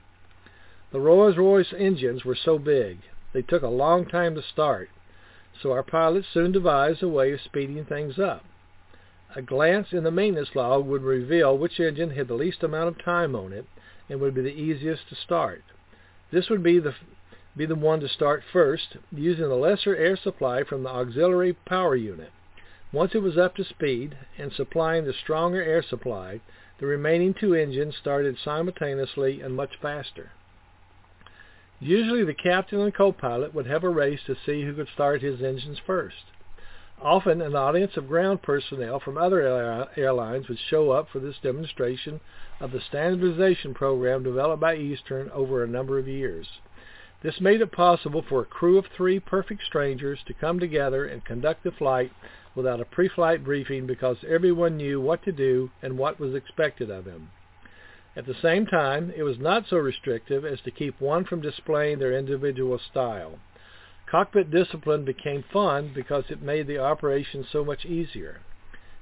The 0.90 1.00
Rolls-Royce 1.00 1.74
engines 1.76 2.24
were 2.24 2.34
so 2.34 2.58
big, 2.58 3.00
they 3.34 3.42
took 3.42 3.62
a 3.62 3.68
long 3.68 4.06
time 4.06 4.34
to 4.36 4.42
start, 4.42 4.88
so 5.60 5.70
our 5.72 5.82
pilots 5.82 6.28
soon 6.32 6.50
devised 6.50 7.02
a 7.02 7.08
way 7.08 7.30
of 7.32 7.42
speeding 7.42 7.84
things 7.84 8.18
up. 8.18 8.42
A 9.36 9.42
glance 9.42 9.92
in 9.92 10.04
the 10.04 10.10
maintenance 10.10 10.54
log 10.54 10.86
would 10.86 11.02
reveal 11.02 11.58
which 11.58 11.78
engine 11.78 12.12
had 12.12 12.28
the 12.28 12.34
least 12.34 12.62
amount 12.62 12.88
of 12.88 13.04
time 13.04 13.36
on 13.36 13.52
it 13.52 13.66
and 14.08 14.18
would 14.18 14.34
be 14.34 14.40
the 14.40 14.48
easiest 14.48 15.10
to 15.10 15.14
start. 15.14 15.62
This 16.30 16.48
would 16.48 16.62
be 16.62 16.78
the 16.78 16.94
be 17.58 17.66
the 17.66 17.74
one 17.74 17.98
to 18.00 18.08
start 18.08 18.42
first, 18.52 18.96
using 19.10 19.48
the 19.48 19.54
lesser 19.54 19.94
air 19.96 20.16
supply 20.16 20.62
from 20.62 20.84
the 20.84 20.88
auxiliary 20.88 21.52
power 21.52 21.96
unit. 21.96 22.30
Once 22.92 23.14
it 23.14 23.18
was 23.18 23.36
up 23.36 23.54
to 23.56 23.64
speed 23.64 24.16
and 24.38 24.52
supplying 24.52 25.04
the 25.04 25.12
stronger 25.12 25.62
air 25.62 25.82
supply, 25.82 26.40
the 26.78 26.86
remaining 26.86 27.34
two 27.34 27.54
engines 27.54 27.96
started 27.96 28.38
simultaneously 28.42 29.40
and 29.40 29.54
much 29.54 29.72
faster. 29.82 30.30
Usually 31.80 32.24
the 32.24 32.32
captain 32.32 32.80
and 32.80 32.94
co-pilot 32.94 33.54
would 33.54 33.66
have 33.66 33.84
a 33.84 33.88
race 33.88 34.20
to 34.26 34.36
see 34.46 34.64
who 34.64 34.74
could 34.74 34.88
start 34.94 35.20
his 35.20 35.42
engines 35.42 35.78
first. 35.84 36.24
Often 37.00 37.42
an 37.42 37.54
audience 37.54 37.96
of 37.96 38.08
ground 38.08 38.42
personnel 38.42 38.98
from 39.00 39.18
other 39.18 39.88
airlines 39.96 40.48
would 40.48 40.58
show 40.58 40.90
up 40.90 41.08
for 41.10 41.20
this 41.20 41.36
demonstration 41.42 42.20
of 42.60 42.72
the 42.72 42.80
standardization 42.80 43.74
program 43.74 44.22
developed 44.22 44.60
by 44.60 44.76
Eastern 44.76 45.30
over 45.30 45.62
a 45.62 45.68
number 45.68 45.98
of 45.98 46.08
years. 46.08 46.46
This 47.22 47.40
made 47.40 47.60
it 47.60 47.72
possible 47.72 48.22
for 48.22 48.42
a 48.42 48.46
crew 48.46 48.78
of 48.78 48.86
three 48.86 49.18
perfect 49.18 49.64
strangers 49.64 50.20
to 50.26 50.34
come 50.34 50.60
together 50.60 51.04
and 51.04 51.24
conduct 51.24 51.64
the 51.64 51.72
flight 51.72 52.12
without 52.54 52.80
a 52.80 52.84
pre-flight 52.84 53.42
briefing 53.44 53.86
because 53.86 54.18
everyone 54.26 54.76
knew 54.76 55.00
what 55.00 55.22
to 55.24 55.32
do 55.32 55.70
and 55.82 55.98
what 55.98 56.20
was 56.20 56.34
expected 56.34 56.90
of 56.90 57.04
them. 57.04 57.30
At 58.16 58.26
the 58.26 58.34
same 58.34 58.66
time, 58.66 59.12
it 59.16 59.22
was 59.22 59.38
not 59.38 59.66
so 59.68 59.76
restrictive 59.76 60.44
as 60.44 60.60
to 60.62 60.70
keep 60.70 61.00
one 61.00 61.24
from 61.24 61.40
displaying 61.40 61.98
their 61.98 62.12
individual 62.16 62.78
style. 62.78 63.38
Cockpit 64.06 64.50
discipline 64.50 65.04
became 65.04 65.42
fun 65.52 65.92
because 65.94 66.24
it 66.30 66.40
made 66.40 66.66
the 66.66 66.78
operation 66.78 67.44
so 67.44 67.64
much 67.64 67.84
easier. 67.84 68.40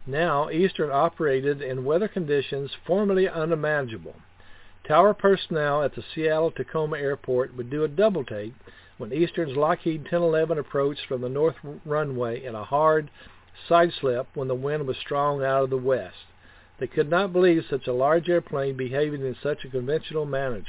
Now, 0.07 0.51
Eastern 0.51 0.91
operated 0.91 1.63
in 1.63 1.85
weather 1.85 2.09
conditions 2.09 2.73
formerly 2.87 3.29
unimaginable. 3.29 4.17
Tower 4.87 5.15
personnel 5.15 5.83
at 5.83 5.97
the 5.97 6.05
Seattle-Tacoma 6.15 6.97
airport 6.97 7.57
would 7.57 7.71
do 7.71 7.83
a 7.83 7.89
double 7.89 8.25
take 8.25 8.55
when 8.99 9.13
Eastern's 9.13 9.57
Lockheed 9.57 10.03
1011 10.03 10.59
approached 10.59 11.07
from 11.07 11.23
the 11.23 11.29
north 11.29 11.57
runway 11.85 12.45
in 12.45 12.55
a 12.55 12.63
hard 12.63 13.11
side 13.69 13.93
slip 13.93 14.29
when 14.35 14.47
the 14.47 14.55
wind 14.55 14.87
was 14.87 14.97
strong 14.97 15.43
out 15.43 15.65
of 15.65 15.71
the 15.71 15.77
west. 15.77 16.27
They 16.79 16.87
could 16.87 17.11
not 17.11 17.33
believe 17.33 17.65
such 17.69 17.89
a 17.89 17.93
large 17.93 18.29
airplane 18.29 18.77
behaving 18.77 19.23
in 19.23 19.35
such 19.43 19.65
a 19.65 19.69
conventional 19.69 20.25
manner. 20.25 20.63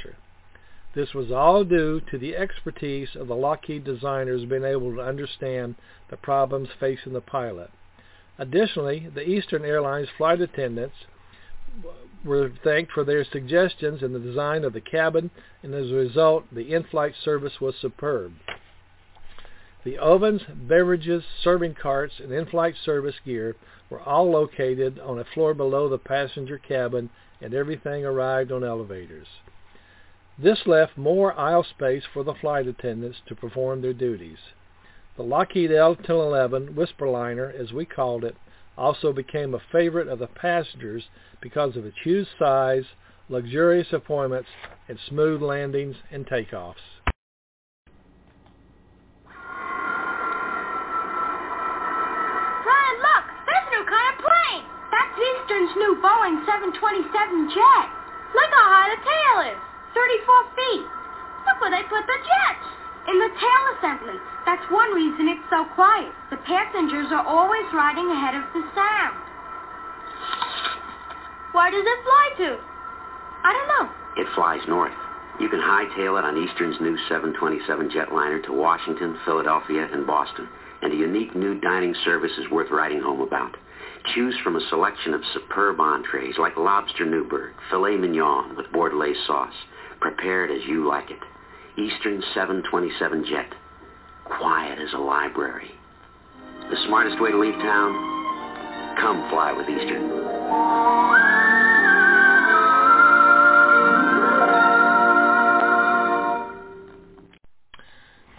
This 0.94 1.14
was 1.14 1.30
all 1.30 1.62
due 1.62 2.00
to 2.10 2.18
the 2.18 2.34
expertise 2.34 3.14
of 3.14 3.28
the 3.28 3.36
Lockheed 3.36 3.84
designers 3.84 4.44
being 4.46 4.64
able 4.64 4.96
to 4.96 5.00
understand 5.00 5.76
the 6.10 6.16
problems 6.16 6.70
facing 6.80 7.12
the 7.12 7.20
pilot. 7.20 7.70
Additionally, 8.36 9.08
the 9.14 9.28
Eastern 9.28 9.64
Airlines 9.64 10.08
flight 10.16 10.40
attendants 10.40 10.96
were 12.24 12.50
thanked 12.64 12.92
for 12.92 13.04
their 13.04 13.24
suggestions 13.24 14.02
in 14.02 14.12
the 14.12 14.18
design 14.18 14.64
of 14.64 14.72
the 14.72 14.80
cabin, 14.80 15.30
and 15.62 15.74
as 15.74 15.90
a 15.90 15.94
result, 15.94 16.44
the 16.52 16.74
in-flight 16.74 17.14
service 17.24 17.60
was 17.60 17.74
superb. 17.80 18.32
The 19.84 19.98
ovens, 19.98 20.42
beverages, 20.48 21.24
serving 21.42 21.74
carts, 21.74 22.14
and 22.20 22.32
in-flight 22.32 22.74
service 22.84 23.14
gear 23.24 23.56
were 23.88 24.00
all 24.00 24.30
located 24.30 24.98
on 24.98 25.18
a 25.18 25.24
floor 25.24 25.54
below 25.54 25.88
the 25.88 25.98
passenger 25.98 26.58
cabin, 26.58 27.10
and 27.40 27.54
everything 27.54 28.04
arrived 28.04 28.52
on 28.52 28.64
elevators. 28.64 29.28
This 30.36 30.66
left 30.66 30.98
more 30.98 31.32
aisle 31.38 31.64
space 31.64 32.04
for 32.12 32.22
the 32.22 32.34
flight 32.34 32.66
attendants 32.66 33.18
to 33.26 33.34
perform 33.34 33.80
their 33.80 33.92
duties. 33.92 34.38
The 35.16 35.24
Lockheed 35.24 35.72
L-1011 35.72 36.74
Whisperliner, 36.74 37.52
as 37.52 37.72
we 37.72 37.84
called 37.84 38.24
it, 38.24 38.36
also 38.78 39.12
became 39.12 39.54
a 39.54 39.60
favorite 39.72 40.08
of 40.08 40.20
the 40.20 40.28
passengers 40.28 41.02
because 41.42 41.76
of 41.76 41.84
its 41.84 41.96
huge 42.02 42.28
size, 42.38 42.84
luxurious 43.28 43.88
appointments, 43.92 44.48
and 44.88 44.98
smooth 45.08 45.42
landings 45.42 45.96
and 46.10 46.26
takeoffs. 46.26 46.76
Brian, 52.62 52.96
look! 53.02 53.24
There's 53.44 53.66
a 53.66 53.72
new 53.74 53.84
kind 53.90 54.06
of 54.14 54.16
plane! 54.22 54.64
That's 54.94 55.18
Eastern's 55.18 55.74
new 55.76 55.98
Boeing 55.98 56.46
727 56.46 57.50
jet. 57.50 57.86
Look 58.32 58.50
how 58.54 58.66
high 58.70 58.94
the 58.94 59.02
tail 59.02 59.36
is! 59.52 59.60
34 59.92 60.54
feet. 60.54 60.86
Look 61.50 61.58
where 61.60 61.74
they 61.74 61.82
put 61.90 62.06
the 62.06 62.18
jets. 62.22 62.77
In 63.08 63.16
the 63.18 63.32
tail 63.40 63.62
assembly. 63.78 64.20
That's 64.44 64.64
one 64.70 64.92
reason 64.92 65.28
it's 65.28 65.48
so 65.48 65.64
quiet. 65.72 66.12
The 66.28 66.36
passengers 66.44 67.08
are 67.08 67.24
always 67.24 67.64
riding 67.72 68.04
ahead 68.04 68.36
of 68.36 68.44
the 68.52 68.60
sound. 68.76 69.16
Where 71.52 71.70
does 71.70 71.84
it 71.88 72.04
fly 72.04 72.26
to? 72.44 72.50
I 73.44 73.52
don't 73.56 73.68
know. 73.72 73.86
It 74.20 74.28
flies 74.34 74.60
north. 74.68 74.92
You 75.40 75.48
can 75.48 75.60
hightail 75.60 76.18
it 76.18 76.24
on 76.24 76.36
Eastern's 76.36 76.80
new 76.80 76.98
727 77.08 77.90
jetliner 77.90 78.44
to 78.44 78.52
Washington, 78.52 79.18
Philadelphia, 79.24 79.88
and 79.90 80.06
Boston. 80.06 80.48
And 80.82 80.92
a 80.92 80.96
unique 80.96 81.34
new 81.34 81.58
dining 81.60 81.94
service 82.04 82.32
is 82.36 82.50
worth 82.50 82.70
writing 82.70 83.00
home 83.00 83.22
about. 83.22 83.56
Choose 84.14 84.36
from 84.44 84.56
a 84.56 84.68
selection 84.68 85.14
of 85.14 85.22
superb 85.32 85.80
entrees 85.80 86.36
like 86.38 86.56
lobster 86.56 87.06
Newburg, 87.06 87.54
filet 87.70 87.96
mignon 87.96 88.56
with 88.56 88.66
Bordelaise 88.66 89.26
sauce, 89.26 89.54
prepared 90.00 90.50
as 90.50 90.66
you 90.68 90.86
like 90.86 91.10
it. 91.10 91.20
Eastern 91.78 92.20
727 92.34 93.24
Jet. 93.30 93.54
Quiet 94.24 94.80
as 94.80 94.92
a 94.94 94.98
library. 94.98 95.70
The 96.70 96.76
smartest 96.88 97.20
way 97.20 97.30
to 97.30 97.38
leave 97.38 97.54
town? 97.54 98.96
Come 99.00 99.30
fly 99.30 99.52
with 99.52 99.68
Eastern. 99.68 100.10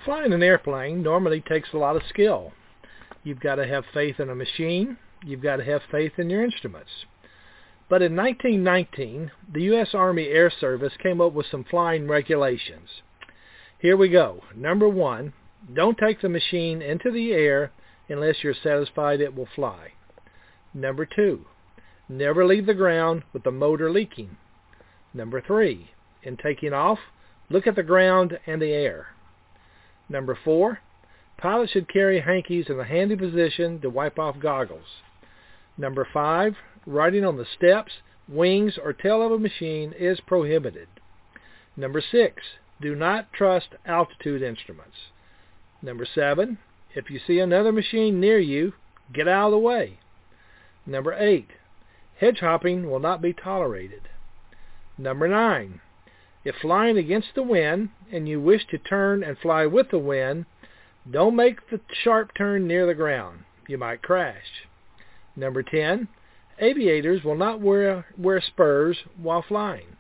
Flying 0.03 0.34
an 0.34 0.43
airplane 0.43 1.01
normally 1.01 1.41
takes 1.47 1.70
a 1.72 1.78
lot 1.78 1.95
of 1.95 2.01
skill. 2.09 2.51
You've 3.24 3.39
got 3.39 3.55
to 3.55 3.66
have 3.66 3.86
faith 3.93 4.20
in 4.20 4.30
a 4.30 4.36
machine. 4.36 4.97
You've 5.26 5.41
got 5.41 5.57
to 5.57 5.63
have 5.63 5.82
faith 5.89 6.11
in 6.18 6.30
your 6.30 6.43
instruments. 6.43 6.91
But 7.88 8.01
in 8.01 8.18
1919, 8.18 9.32
the 9.53 9.61
U.S. 9.63 9.91
Army 9.93 10.28
Air 10.28 10.51
Service 10.59 10.93
came 11.01 11.22
up 11.22 11.32
with 11.32 11.45
some 11.49 11.63
flying 11.63 12.05
regulations. 12.05 12.89
Here 13.80 13.95
we 13.95 14.09
go. 14.09 14.43
Number 14.57 14.89
one, 14.89 15.32
don't 15.73 15.97
take 15.97 16.19
the 16.19 16.27
machine 16.27 16.82
into 16.82 17.11
the 17.11 17.32
air 17.32 17.71
unless 18.09 18.43
you're 18.43 18.53
satisfied 18.53 19.21
it 19.21 19.34
will 19.34 19.47
fly. 19.55 19.93
Number 20.73 21.05
two, 21.05 21.45
never 22.09 22.45
leave 22.45 22.65
the 22.65 22.73
ground 22.73 23.23
with 23.32 23.43
the 23.43 23.51
motor 23.51 23.89
leaking. 23.89 24.36
Number 25.13 25.41
three, 25.41 25.91
in 26.23 26.36
taking 26.36 26.73
off, 26.73 26.99
look 27.49 27.67
at 27.67 27.77
the 27.77 27.84
ground 27.84 28.38
and 28.45 28.61
the 28.61 28.73
air. 28.73 29.07
Number 30.09 30.38
four, 30.43 30.80
pilots 31.38 31.71
should 31.71 31.88
carry 31.88 32.19
hankies 32.19 32.65
in 32.67 32.77
a 32.77 32.84
handy 32.84 33.15
position 33.15 33.80
to 33.80 33.89
wipe 33.89 34.19
off 34.19 34.41
goggles. 34.41 35.01
Number 35.77 36.05
five, 36.13 36.55
riding 36.86 37.23
on 37.23 37.38
the 37.38 37.45
steps, 37.55 37.93
wings, 38.27 38.77
or 38.84 38.91
tail 38.91 39.21
of 39.21 39.32
a 39.32 39.39
machine 39.39 39.93
is 39.97 40.19
prohibited. 40.19 40.89
Number 41.77 42.01
six, 42.01 42.43
do 42.82 42.95
not 42.95 43.32
trust 43.34 43.69
altitude 43.86 44.41
instruments. 44.41 44.95
Number 45.82 46.05
seven, 46.13 46.57
if 46.95 47.09
you 47.09 47.19
see 47.25 47.39
another 47.39 47.71
machine 47.71 48.19
near 48.19 48.39
you, 48.39 48.73
get 49.13 49.27
out 49.27 49.47
of 49.47 49.51
the 49.51 49.57
way. 49.57 49.99
Number 50.86 51.13
eight, 51.13 51.49
hedge 52.19 52.39
hopping 52.39 52.89
will 52.89 52.99
not 52.99 53.21
be 53.21 53.34
tolerated. 53.34 54.09
Number 54.97 55.27
nine, 55.27 55.82
if 56.43 56.55
flying 56.55 56.97
against 56.97 57.30
the 57.36 57.43
wind 57.43 57.89
and 58.11 58.27
you 58.27 58.41
wish 58.41 58.65
to 58.67 58.77
turn 58.77 59.23
and 59.23 59.38
fly 59.38 59.65
with 59.65 59.91
the 59.91 59.99
wind, 59.99 60.45
don't 61.09 61.36
make 61.36 61.69
the 61.69 61.80
sharp 62.03 62.34
turn 62.36 62.67
near 62.67 62.86
the 62.86 62.93
ground. 62.93 63.43
You 63.67 63.77
might 63.77 64.01
crash. 64.01 64.65
Number 65.36 65.63
10, 65.63 66.07
aviators 66.59 67.23
will 67.23 67.36
not 67.36 67.61
wear, 67.61 68.05
wear 68.17 68.41
spurs 68.41 68.97
while 69.15 69.41
flying. 69.47 69.97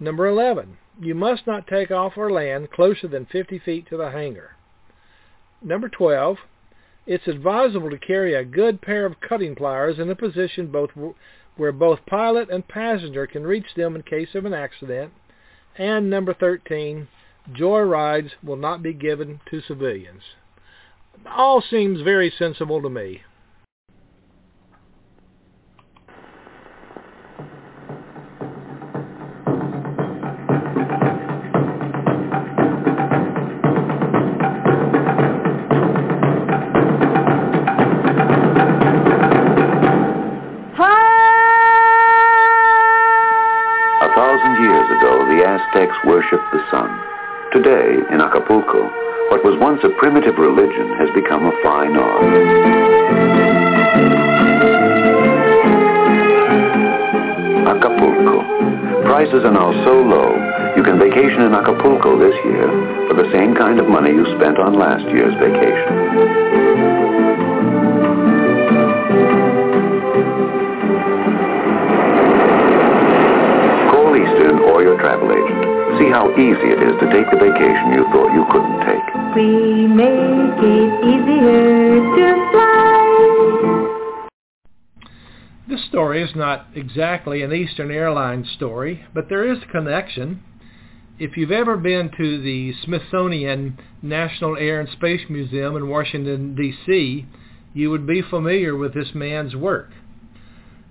Number 0.00 0.26
11, 0.26 0.78
you 1.00 1.14
must 1.14 1.46
not 1.46 1.66
take 1.66 1.90
off 1.90 2.16
or 2.16 2.30
land 2.30 2.70
closer 2.70 3.08
than 3.08 3.26
50 3.26 3.58
feet 3.58 3.88
to 3.88 3.96
the 3.96 4.10
hangar. 4.10 4.56
Number 5.62 5.88
12, 5.88 6.38
it's 7.06 7.26
advisable 7.26 7.90
to 7.90 7.98
carry 7.98 8.34
a 8.34 8.44
good 8.44 8.80
pair 8.80 9.04
of 9.04 9.20
cutting 9.20 9.54
pliers 9.54 9.98
in 9.98 10.10
a 10.10 10.14
position 10.14 10.68
both 10.68 10.90
where 11.56 11.72
both 11.72 12.06
pilot 12.06 12.50
and 12.50 12.66
passenger 12.66 13.26
can 13.26 13.44
reach 13.44 13.74
them 13.76 13.94
in 13.94 14.02
case 14.02 14.34
of 14.34 14.44
an 14.44 14.54
accident. 14.54 15.12
And 15.76 16.10
number 16.10 16.34
13, 16.34 17.08
joy 17.52 17.80
rides 17.80 18.30
will 18.42 18.56
not 18.56 18.82
be 18.82 18.92
given 18.92 19.40
to 19.50 19.60
civilians. 19.60 20.22
All 21.26 21.62
seems 21.62 22.00
very 22.02 22.32
sensible 22.36 22.82
to 22.82 22.90
me. 22.90 23.22
Worshipped 46.06 46.50
the 46.52 46.60
sun. 46.70 46.90
Today, 47.52 47.96
in 48.12 48.20
Acapulco, 48.20 48.90
what 49.30 49.42
was 49.42 49.56
once 49.58 49.80
a 49.84 49.88
primitive 49.98 50.36
religion 50.36 50.92
has 51.00 51.08
become 51.14 51.46
a 51.46 51.54
fine 51.62 51.96
art. 51.96 53.34
Acapulco. 57.72 58.44
Prices 59.08 59.44
are 59.44 59.52
now 59.52 59.72
so 59.84 59.96
low, 60.02 60.36
you 60.76 60.82
can 60.82 60.98
vacation 60.98 61.42
in 61.42 61.54
Acapulco 61.54 62.18
this 62.18 62.34
year 62.44 62.68
for 63.08 63.14
the 63.14 63.30
same 63.32 63.54
kind 63.54 63.80
of 63.80 63.86
money 63.86 64.10
you 64.10 64.26
spent 64.36 64.58
on 64.58 64.78
last 64.78 65.04
year's 65.08 65.34
vacation. 65.40 65.94
Call 73.88 74.16
Eastern 74.16 74.58
or 74.58 74.82
your 74.82 74.98
travel 75.00 75.32
agent. 75.32 75.73
See 75.98 76.10
how 76.10 76.30
easy 76.32 76.70
it 76.72 76.82
is 76.82 76.98
to 77.00 77.06
take 77.12 77.30
the 77.30 77.38
vacation 77.38 77.92
you 77.92 78.04
thought 78.10 78.34
you 78.34 78.44
couldn't 78.50 78.80
take. 78.84 79.06
We 79.36 79.86
make 79.86 80.58
it 80.58 81.04
easier 81.04 82.00
to 82.16 82.26
fly. 82.50 83.54
This 85.68 85.84
story 85.86 86.22
is 86.22 86.34
not 86.34 86.66
exactly 86.74 87.42
an 87.42 87.52
Eastern 87.52 87.92
Airlines 87.92 88.50
story, 88.56 89.04
but 89.14 89.28
there 89.28 89.50
is 89.50 89.62
a 89.62 89.66
connection. 89.66 90.42
If 91.20 91.36
you've 91.36 91.52
ever 91.52 91.76
been 91.76 92.10
to 92.16 92.42
the 92.42 92.72
Smithsonian 92.84 93.78
National 94.02 94.56
Air 94.56 94.80
and 94.80 94.88
Space 94.88 95.22
Museum 95.30 95.76
in 95.76 95.88
Washington, 95.88 96.56
D.C., 96.56 97.24
you 97.72 97.90
would 97.90 98.06
be 98.06 98.20
familiar 98.20 98.76
with 98.76 98.94
this 98.94 99.14
man's 99.14 99.54
work. 99.54 99.90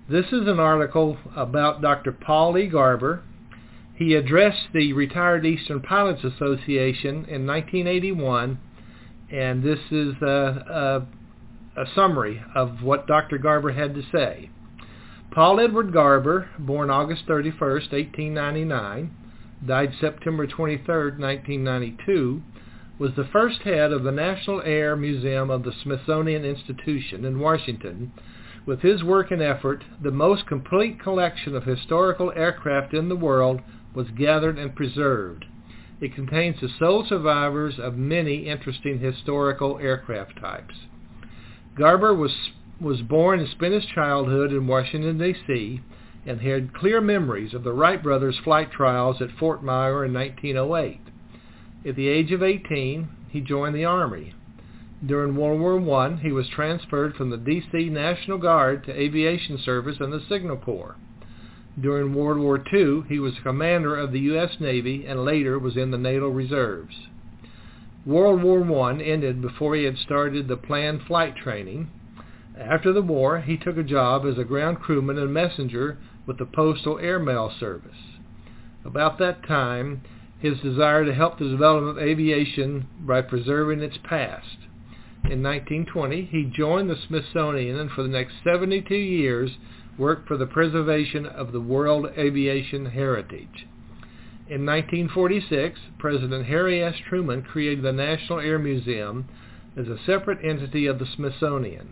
This 0.08 0.26
is 0.32 0.48
an 0.48 0.58
article 0.58 1.18
about 1.36 1.82
Dr. 1.82 2.12
Paul 2.12 2.56
E. 2.56 2.66
Garber, 2.66 3.22
he 3.96 4.14
addressed 4.14 4.68
the 4.72 4.92
Retired 4.92 5.46
Eastern 5.46 5.80
Pilots 5.80 6.24
Association 6.24 7.26
in 7.28 7.46
1981, 7.46 8.58
and 9.30 9.62
this 9.62 9.78
is 9.90 10.14
a, 10.20 11.06
a, 11.76 11.80
a 11.80 11.84
summary 11.94 12.42
of 12.56 12.82
what 12.82 13.06
Dr. 13.06 13.38
Garber 13.38 13.72
had 13.72 13.94
to 13.94 14.02
say. 14.12 14.50
Paul 15.32 15.60
Edward 15.60 15.92
Garber, 15.92 16.48
born 16.58 16.90
August 16.90 17.22
31, 17.26 17.58
1899, 17.60 19.14
died 19.66 19.92
September 20.00 20.46
23, 20.46 20.86
1992, 20.86 22.42
was 22.98 23.12
the 23.16 23.28
first 23.32 23.62
head 23.62 23.92
of 23.92 24.02
the 24.02 24.12
National 24.12 24.60
Air 24.62 24.96
Museum 24.96 25.50
of 25.50 25.62
the 25.62 25.72
Smithsonian 25.82 26.44
Institution 26.44 27.24
in 27.24 27.38
Washington. 27.38 28.12
With 28.66 28.80
his 28.80 29.02
work 29.02 29.30
and 29.30 29.42
effort, 29.42 29.84
the 30.02 30.10
most 30.10 30.46
complete 30.46 31.00
collection 31.00 31.54
of 31.54 31.64
historical 31.64 32.32
aircraft 32.34 32.94
in 32.94 33.08
the 33.08 33.16
world 33.16 33.60
was 33.94 34.08
gathered 34.10 34.58
and 34.58 34.74
preserved. 34.74 35.44
It 36.00 36.14
contains 36.14 36.60
the 36.60 36.68
sole 36.78 37.04
survivors 37.08 37.78
of 37.78 37.96
many 37.96 38.48
interesting 38.48 38.98
historical 38.98 39.78
aircraft 39.78 40.40
types. 40.40 40.74
Garber 41.76 42.14
was, 42.14 42.32
was 42.80 43.00
born 43.02 43.40
and 43.40 43.48
spent 43.48 43.74
his 43.74 43.86
childhood 43.86 44.52
in 44.52 44.66
Washington, 44.66 45.18
D.C., 45.18 45.80
and 46.26 46.40
had 46.40 46.74
clear 46.74 47.00
memories 47.00 47.54
of 47.54 47.64
the 47.64 47.72
Wright 47.72 48.02
brothers' 48.02 48.38
flight 48.42 48.70
trials 48.72 49.20
at 49.20 49.30
Fort 49.38 49.62
Myer 49.62 50.04
in 50.04 50.12
1908. 50.14 51.00
At 51.86 51.96
the 51.96 52.08
age 52.08 52.32
of 52.32 52.42
18, 52.42 53.08
he 53.28 53.40
joined 53.40 53.74
the 53.74 53.84
Army. 53.84 54.34
During 55.04 55.36
World 55.36 55.60
War 55.60 56.00
I, 56.00 56.16
he 56.16 56.32
was 56.32 56.48
transferred 56.48 57.14
from 57.14 57.30
the 57.30 57.36
D.C. 57.36 57.90
National 57.90 58.38
Guard 58.38 58.84
to 58.84 58.98
aviation 58.98 59.58
service 59.58 59.98
in 60.00 60.10
the 60.10 60.22
Signal 60.28 60.56
Corps. 60.56 60.96
During 61.80 62.14
World 62.14 62.38
War 62.38 62.62
II, 62.72 63.02
he 63.08 63.18
was 63.18 63.34
commander 63.42 63.96
of 63.96 64.12
the 64.12 64.20
U.S. 64.20 64.60
Navy 64.60 65.04
and 65.06 65.24
later 65.24 65.58
was 65.58 65.76
in 65.76 65.90
the 65.90 65.98
Naval 65.98 66.30
Reserves. 66.30 67.08
World 68.06 68.42
War 68.42 68.62
I 68.88 69.00
ended 69.00 69.42
before 69.42 69.74
he 69.74 69.84
had 69.84 69.98
started 69.98 70.46
the 70.46 70.56
planned 70.56 71.02
flight 71.02 71.36
training. 71.36 71.90
After 72.56 72.92
the 72.92 73.02
war, 73.02 73.40
he 73.40 73.56
took 73.56 73.76
a 73.76 73.82
job 73.82 74.24
as 74.24 74.38
a 74.38 74.44
ground 74.44 74.78
crewman 74.80 75.18
and 75.18 75.32
messenger 75.32 75.98
with 76.26 76.38
the 76.38 76.46
Postal 76.46 76.98
Air 77.00 77.18
Mail 77.18 77.50
Service. 77.58 78.18
About 78.84 79.18
that 79.18 79.46
time, 79.46 80.02
his 80.38 80.60
desire 80.60 81.04
to 81.04 81.14
help 81.14 81.38
the 81.38 81.48
development 81.48 81.98
of 81.98 82.04
aviation 82.04 82.86
by 83.00 83.22
preserving 83.22 83.80
its 83.80 83.98
past. 84.04 84.58
In 85.24 85.42
1920, 85.42 86.26
he 86.26 86.44
joined 86.44 86.90
the 86.90 86.96
Smithsonian 87.08 87.78
and 87.78 87.90
for 87.90 88.02
the 88.02 88.08
next 88.10 88.34
72 88.44 88.94
years 88.94 89.52
worked 89.98 90.26
for 90.26 90.36
the 90.36 90.46
preservation 90.46 91.26
of 91.26 91.52
the 91.52 91.60
world 91.60 92.06
aviation 92.18 92.86
heritage. 92.86 93.66
In 94.46 94.66
1946, 94.66 95.80
President 95.98 96.46
Harry 96.46 96.82
S. 96.82 96.94
Truman 97.08 97.42
created 97.42 97.84
the 97.84 97.92
National 97.92 98.40
Air 98.40 98.58
Museum 98.58 99.26
as 99.76 99.88
a 99.88 99.98
separate 100.04 100.44
entity 100.44 100.86
of 100.86 100.98
the 100.98 101.06
Smithsonian. 101.06 101.88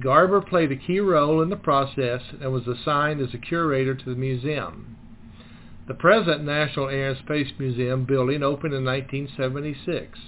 Garber 0.00 0.40
played 0.40 0.72
a 0.72 0.76
key 0.76 1.00
role 1.00 1.40
in 1.40 1.50
the 1.50 1.56
process 1.56 2.20
and 2.40 2.52
was 2.52 2.66
assigned 2.66 3.20
as 3.20 3.32
a 3.32 3.38
curator 3.38 3.94
to 3.94 4.04
the 4.04 4.16
museum. 4.16 4.96
The 5.86 5.94
present 5.94 6.44
National 6.44 6.88
Air 6.88 7.10
and 7.10 7.18
Space 7.18 7.52
Museum 7.58 8.04
building 8.04 8.42
opened 8.42 8.74
in 8.74 8.84
1976. 8.84 10.18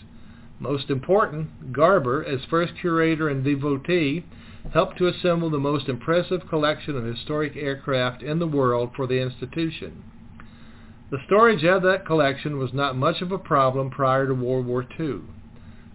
Most 0.59 0.89
important, 0.89 1.73
Garber, 1.73 2.25
as 2.25 2.41
first 2.49 2.75
curator 2.81 3.29
and 3.29 3.45
devotee, 3.45 4.25
helped 4.73 4.99
to 4.99 5.09
assemble 5.09 5.51
the 5.51 5.59
most 5.59 5.89
impressive 5.89 6.49
collection 6.49 6.97
of 6.97 7.05
historic 7.05 7.57
aircraft 7.57 8.23
in 8.23 8.39
the 8.39 8.47
world 8.47 8.91
for 8.95 9.07
the 9.07 9.21
institution. 9.21 10.03
The 11.11 11.19
storage 11.27 11.65
of 11.65 11.83
that 11.83 12.07
collection 12.07 12.59
was 12.59 12.73
not 12.73 12.97
much 12.97 13.21
of 13.21 13.33
a 13.33 13.39
problem 13.39 13.91
prior 13.91 14.27
to 14.27 14.35
World 14.35 14.67
War 14.67 14.87
II. 14.99 15.23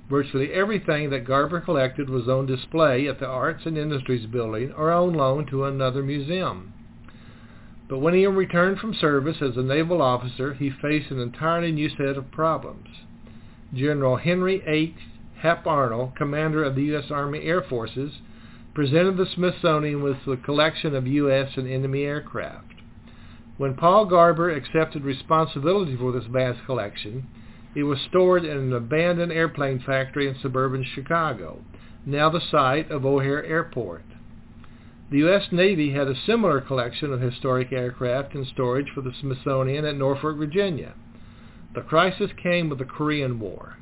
Virtually 0.10 0.52
everything 0.52 1.10
that 1.10 1.26
Garber 1.26 1.62
collected 1.62 2.10
was 2.10 2.28
on 2.28 2.46
display 2.46 3.08
at 3.08 3.20
the 3.20 3.26
Arts 3.26 3.66
and 3.66 3.78
Industries 3.78 4.26
Building 4.26 4.72
or 4.74 4.92
on 4.92 5.14
loan 5.14 5.46
to 5.48 5.64
another 5.64 6.04
museum. 6.04 6.74
But 7.88 8.00
when 8.00 8.14
he 8.14 8.28
returned 8.28 8.80
from 8.80 8.94
service 8.94 9.38
as 9.42 9.58
a 9.58 9.64
naval 9.64 10.02
officer, 10.02 10.54
he 10.54 10.70
faced 10.70 11.12
an 11.12 11.20
entirely 11.20 11.72
new 11.72 11.90
set 11.90 12.18
of 12.18 12.32
problems. 12.32 12.88
General 13.74 14.18
Henry 14.18 14.62
H. 14.66 14.96
Hap 15.38 15.66
Arnold, 15.66 16.16
commander 16.16 16.64
of 16.64 16.76
the 16.76 16.84
U.S. 16.84 17.12
Army 17.12 17.42
Air 17.42 17.62
Forces, 17.62 18.12
presented 18.76 19.16
the 19.16 19.26
Smithsonian 19.34 20.04
with 20.04 20.18
a 20.28 20.36
collection 20.36 20.94
of 20.94 21.08
U.S. 21.08 21.52
and 21.56 21.68
enemy 21.68 22.04
aircraft. 22.04 22.74
When 23.58 23.74
Paul 23.74 24.06
Garber 24.06 24.50
accepted 24.50 25.06
responsibility 25.06 25.96
for 25.96 26.12
this 26.12 26.26
vast 26.30 26.66
collection, 26.66 27.26
it 27.74 27.84
was 27.84 28.00
stored 28.10 28.44
in 28.44 28.58
an 28.58 28.74
abandoned 28.74 29.32
airplane 29.32 29.80
factory 29.80 30.28
in 30.28 30.36
suburban 30.42 30.84
Chicago, 30.84 31.62
now 32.06 32.30
the 32.30 32.42
site 32.52 32.92
of 32.92 33.06
O'Hare 33.06 33.46
Airport. 33.46 34.04
The 35.10 35.20
U.S. 35.20 35.44
Navy 35.52 35.94
had 35.94 36.10
a 36.10 36.26
similar 36.26 36.60
collection 36.60 37.14
of 37.14 37.22
historic 37.22 37.72
aircraft 37.72 38.36
in 38.36 38.44
storage 38.44 38.90
for 38.94 39.02
the 39.02 39.14
Smithsonian 39.22 39.86
at 39.86 39.96
Norfolk, 39.96 40.36
Virginia. 40.36 40.96
The 41.74 41.82
crisis 41.82 42.32
came 42.42 42.68
with 42.68 42.80
the 42.80 42.86
Korean 42.86 43.40
War, 43.40 43.78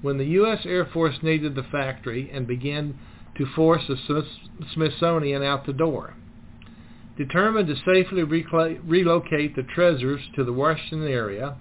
when 0.00 0.18
the 0.18 0.26
U.S. 0.26 0.60
Air 0.64 0.84
Force 0.84 1.16
needed 1.22 1.56
the 1.56 1.64
factory 1.64 2.30
and 2.32 2.46
began 2.46 2.98
to 3.38 3.46
force 3.54 3.82
the 3.88 4.24
Smithsonian 4.74 5.42
out 5.42 5.64
the 5.64 5.72
door. 5.72 6.14
Determined 7.16 7.68
to 7.68 7.76
safely 7.76 8.22
relocate 8.22 9.56
the 9.56 9.62
treasures 9.62 10.20
to 10.36 10.44
the 10.44 10.52
Washington 10.52 11.08
area, 11.08 11.56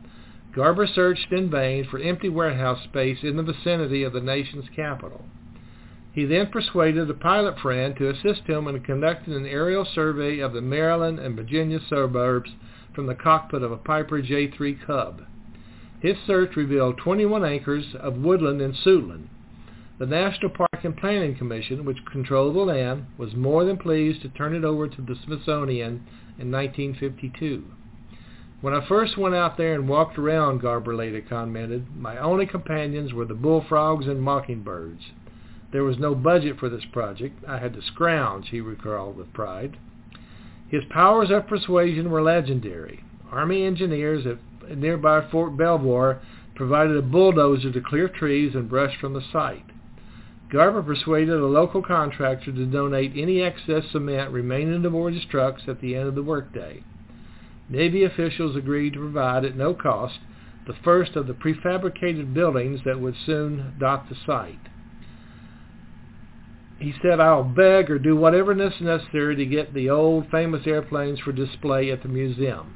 Garber 0.53 0.87
searched 0.87 1.31
in 1.31 1.49
vain 1.49 1.85
for 1.89 1.99
empty 1.99 2.29
warehouse 2.29 2.83
space 2.83 3.19
in 3.21 3.37
the 3.37 3.43
vicinity 3.43 4.03
of 4.03 4.13
the 4.13 4.21
nation's 4.21 4.69
capital. 4.75 5.23
He 6.13 6.25
then 6.25 6.47
persuaded 6.47 7.07
a 7.09 7.13
pilot 7.13 7.59
friend 7.59 7.95
to 7.97 8.09
assist 8.09 8.41
him 8.47 8.67
in 8.67 8.79
conducting 8.81 9.35
an 9.35 9.45
aerial 9.45 9.85
survey 9.85 10.39
of 10.39 10.53
the 10.53 10.61
Maryland 10.61 11.19
and 11.19 11.35
Virginia 11.35 11.79
suburbs 11.87 12.49
from 12.95 13.05
the 13.05 13.13
cockpit 13.13 13.61
of 13.61 13.71
a 13.71 13.77
Piper 13.77 14.19
J-3 14.21 14.83
Cub. 14.83 15.21
His 15.99 16.17
search 16.25 16.55
revealed 16.55 16.97
21 16.97 17.45
acres 17.45 17.85
of 17.99 18.17
woodland 18.17 18.61
in 18.61 18.73
Suitland. 18.73 19.27
The 19.99 20.05
National 20.05 20.51
Park 20.51 20.83
and 20.83 20.95
Planning 20.95 21.37
Commission, 21.37 21.83
which 21.83 22.05
controlled 22.05 22.55
the 22.55 22.59
land, 22.59 23.07
was 23.17 23.33
more 23.33 23.65
than 23.65 23.77
pleased 23.77 24.21
to 24.21 24.29
turn 24.29 24.53
it 24.53 24.63
over 24.63 24.87
to 24.87 25.01
the 25.01 25.15
Smithsonian 25.25 26.05
in 26.37 26.51
1952. 26.51 27.63
When 28.61 28.75
I 28.75 28.87
first 28.87 29.17
went 29.17 29.33
out 29.33 29.57
there 29.57 29.73
and 29.73 29.89
walked 29.89 30.19
around, 30.19 30.61
Garber 30.61 30.95
later 30.95 31.21
commented, 31.27 31.87
my 31.95 32.15
only 32.19 32.45
companions 32.45 33.11
were 33.11 33.25
the 33.25 33.33
bullfrogs 33.33 34.05
and 34.05 34.21
mockingbirds. 34.21 35.01
There 35.71 35.83
was 35.83 35.97
no 35.97 36.13
budget 36.13 36.59
for 36.59 36.69
this 36.69 36.85
project. 36.91 37.43
I 37.47 37.57
had 37.57 37.73
to 37.73 37.81
scrounge, 37.81 38.49
he 38.49 38.61
recalled 38.61 39.17
with 39.17 39.33
pride. 39.33 39.77
His 40.67 40.83
powers 40.91 41.31
of 41.31 41.47
persuasion 41.47 42.11
were 42.11 42.21
legendary. 42.21 43.03
Army 43.31 43.63
engineers 43.63 44.27
at 44.27 44.77
nearby 44.77 45.27
Fort 45.31 45.57
Belvoir 45.57 46.21
provided 46.53 46.95
a 46.95 47.01
bulldozer 47.01 47.71
to 47.71 47.81
clear 47.81 48.07
trees 48.07 48.53
and 48.53 48.69
brush 48.69 48.95
from 48.99 49.13
the 49.13 49.23
site. 49.33 49.65
Garber 50.49 50.81
persuaded 50.81 51.35
a 51.35 51.45
local 51.45 51.81
contractor 51.81 52.51
to 52.51 52.65
donate 52.65 53.11
any 53.15 53.41
excess 53.41 53.83
cement 53.91 54.31
remaining 54.31 54.85
aboard 54.85 55.13
his 55.13 55.25
trucks 55.25 55.63
at 55.67 55.81
the 55.81 55.95
end 55.95 56.07
of 56.07 56.15
the 56.15 56.23
workday. 56.23 56.83
Navy 57.69 58.03
officials 58.03 58.55
agreed 58.55 58.93
to 58.93 58.99
provide 58.99 59.43
at 59.43 59.57
no 59.57 59.73
cost 59.73 60.19
the 60.65 60.75
first 60.83 61.15
of 61.15 61.27
the 61.27 61.33
prefabricated 61.33 62.33
buildings 62.33 62.81
that 62.85 62.99
would 62.99 63.15
soon 63.25 63.73
dot 63.79 64.07
the 64.09 64.15
site. 64.25 64.59
He 66.79 66.93
said, 67.01 67.19
I'll 67.19 67.43
beg 67.43 67.89
or 67.89 67.97
do 67.97 68.15
whatever 68.15 68.51
is 68.51 68.79
necessary 68.79 69.35
to 69.35 69.45
get 69.45 69.73
the 69.73 69.89
old 69.89 70.29
famous 70.29 70.67
airplanes 70.67 71.19
for 71.19 71.31
display 71.31 71.91
at 71.91 72.03
the 72.03 72.09
museum. 72.09 72.75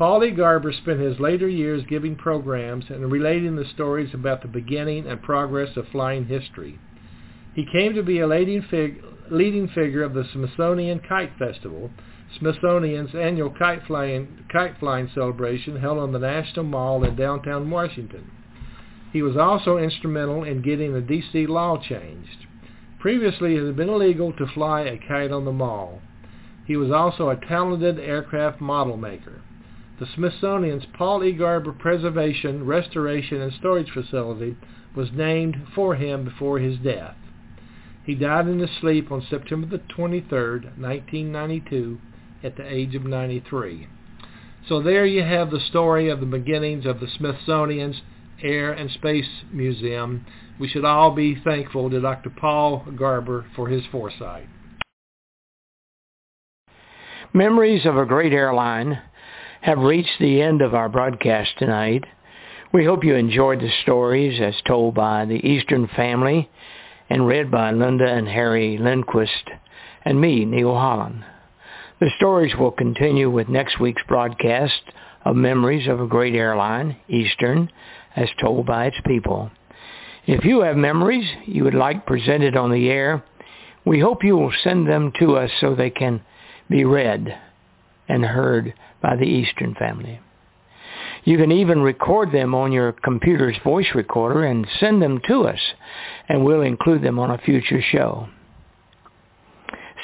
Paul 0.00 0.24
E. 0.24 0.30
Garber 0.30 0.72
spent 0.72 0.98
his 0.98 1.20
later 1.20 1.46
years 1.46 1.84
giving 1.86 2.16
programs 2.16 2.86
and 2.88 3.12
relating 3.12 3.54
the 3.54 3.66
stories 3.74 4.14
about 4.14 4.40
the 4.40 4.48
beginning 4.48 5.06
and 5.06 5.20
progress 5.20 5.76
of 5.76 5.86
flying 5.88 6.24
history. 6.24 6.78
He 7.54 7.66
came 7.70 7.92
to 7.92 8.02
be 8.02 8.20
a 8.20 8.26
leading, 8.26 8.62
fig- 8.62 9.04
leading 9.30 9.68
figure 9.68 10.02
of 10.02 10.14
the 10.14 10.24
Smithsonian 10.32 11.00
Kite 11.00 11.32
Festival, 11.38 11.90
Smithsonian's 12.38 13.14
annual 13.14 13.50
kite 13.50 13.82
flying, 13.86 14.46
kite 14.50 14.78
flying 14.80 15.10
celebration 15.14 15.76
held 15.76 15.98
on 15.98 16.12
the 16.12 16.18
National 16.18 16.64
Mall 16.64 17.04
in 17.04 17.14
downtown 17.14 17.68
Washington. 17.68 18.30
He 19.12 19.20
was 19.20 19.36
also 19.36 19.76
instrumental 19.76 20.44
in 20.44 20.62
getting 20.62 20.94
the 20.94 21.02
D.C. 21.02 21.46
law 21.46 21.76
changed. 21.76 22.46
Previously, 23.00 23.56
it 23.56 23.66
had 23.66 23.76
been 23.76 23.90
illegal 23.90 24.32
to 24.32 24.46
fly 24.46 24.80
a 24.80 24.96
kite 24.96 25.30
on 25.30 25.44
the 25.44 25.52
mall. 25.52 26.00
He 26.66 26.78
was 26.78 26.90
also 26.90 27.28
a 27.28 27.36
talented 27.36 27.98
aircraft 27.98 28.62
model 28.62 28.96
maker. 28.96 29.42
The 30.00 30.06
Smithsonian's 30.16 30.86
Paul 30.94 31.22
E. 31.22 31.32
Garber 31.32 31.72
Preservation, 31.72 32.66
Restoration, 32.66 33.40
and 33.40 33.52
Storage 33.52 33.90
Facility 33.90 34.56
was 34.96 35.12
named 35.12 35.68
for 35.74 35.94
him 35.94 36.24
before 36.24 36.58
his 36.58 36.78
death. 36.78 37.16
He 38.04 38.14
died 38.14 38.48
in 38.48 38.58
his 38.58 38.70
sleep 38.80 39.12
on 39.12 39.24
September 39.28 39.66
the 39.66 39.82
23rd, 39.94 40.78
1992, 40.78 42.00
at 42.42 42.56
the 42.56 42.66
age 42.66 42.94
of 42.94 43.04
93. 43.04 43.86
So 44.68 44.82
there 44.82 45.04
you 45.04 45.22
have 45.22 45.50
the 45.50 45.60
story 45.60 46.08
of 46.08 46.20
the 46.20 46.26
beginnings 46.26 46.86
of 46.86 46.98
the 46.98 47.08
Smithsonian's 47.18 48.00
Air 48.42 48.72
and 48.72 48.90
Space 48.90 49.28
Museum 49.52 50.24
we 50.60 50.68
should 50.68 50.84
all 50.84 51.10
be 51.10 51.34
thankful 51.42 51.88
to 51.88 52.00
Dr. 52.00 52.28
Paul 52.28 52.84
Garber 52.94 53.46
for 53.56 53.68
his 53.68 53.82
foresight. 53.90 54.46
Memories 57.32 57.86
of 57.86 57.96
a 57.96 58.04
great 58.04 58.34
airline 58.34 59.00
have 59.62 59.78
reached 59.78 60.18
the 60.18 60.40
end 60.40 60.62
of 60.62 60.74
our 60.74 60.88
broadcast 60.88 61.50
tonight. 61.58 62.04
We 62.72 62.86
hope 62.86 63.04
you 63.04 63.14
enjoyed 63.14 63.60
the 63.60 63.70
stories 63.82 64.40
as 64.40 64.54
told 64.66 64.94
by 64.94 65.26
the 65.26 65.46
Eastern 65.46 65.86
family 65.88 66.48
and 67.10 67.26
read 67.26 67.50
by 67.50 67.72
Linda 67.72 68.06
and 68.06 68.26
Harry 68.26 68.78
Lindquist 68.78 69.50
and 70.04 70.18
me, 70.18 70.46
Neal 70.46 70.74
Holland. 70.74 71.24
The 72.00 72.10
stories 72.16 72.54
will 72.56 72.70
continue 72.70 73.28
with 73.28 73.50
next 73.50 73.78
week's 73.78 74.02
broadcast 74.08 74.80
of 75.26 75.36
Memories 75.36 75.88
of 75.88 76.00
a 76.00 76.06
Great 76.06 76.34
Airline, 76.34 76.96
Eastern, 77.08 77.70
as 78.16 78.30
told 78.40 78.64
by 78.64 78.86
its 78.86 78.96
people. 79.04 79.50
If 80.26 80.44
you 80.46 80.60
have 80.62 80.76
memories 80.76 81.28
you 81.44 81.64
would 81.64 81.74
like 81.74 82.06
presented 82.06 82.56
on 82.56 82.70
the 82.70 82.88
air, 82.88 83.22
we 83.84 84.00
hope 84.00 84.24
you 84.24 84.36
will 84.36 84.52
send 84.64 84.88
them 84.88 85.12
to 85.18 85.36
us 85.36 85.50
so 85.60 85.74
they 85.74 85.90
can 85.90 86.22
be 86.70 86.84
read 86.84 87.38
and 88.10 88.24
heard 88.24 88.74
by 89.00 89.16
the 89.16 89.24
Eastern 89.24 89.74
family. 89.74 90.20
You 91.24 91.36
can 91.38 91.52
even 91.52 91.82
record 91.82 92.32
them 92.32 92.54
on 92.54 92.72
your 92.72 92.92
computer's 92.92 93.56
voice 93.62 93.88
recorder 93.94 94.44
and 94.44 94.66
send 94.78 95.02
them 95.02 95.20
to 95.28 95.46
us, 95.46 95.60
and 96.28 96.44
we'll 96.44 96.62
include 96.62 97.02
them 97.02 97.18
on 97.18 97.30
a 97.30 97.38
future 97.38 97.82
show. 97.92 98.28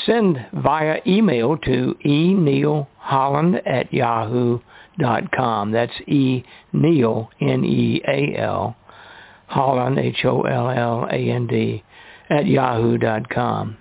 Send 0.05 0.47
via 0.53 1.01
email 1.07 1.57
to 1.57 1.97
enealholland 2.05 3.63
at 3.67 3.93
yahoo.com. 3.93 5.73
That's 5.73 6.01
e 6.07 6.45
neal, 6.73 7.31
N-E-A-L, 7.41 8.77
Holland, 9.47 9.99
H-O-L-L-A-N-D, 9.99 11.85
at 12.29 12.47
yahoo.com. 12.47 13.79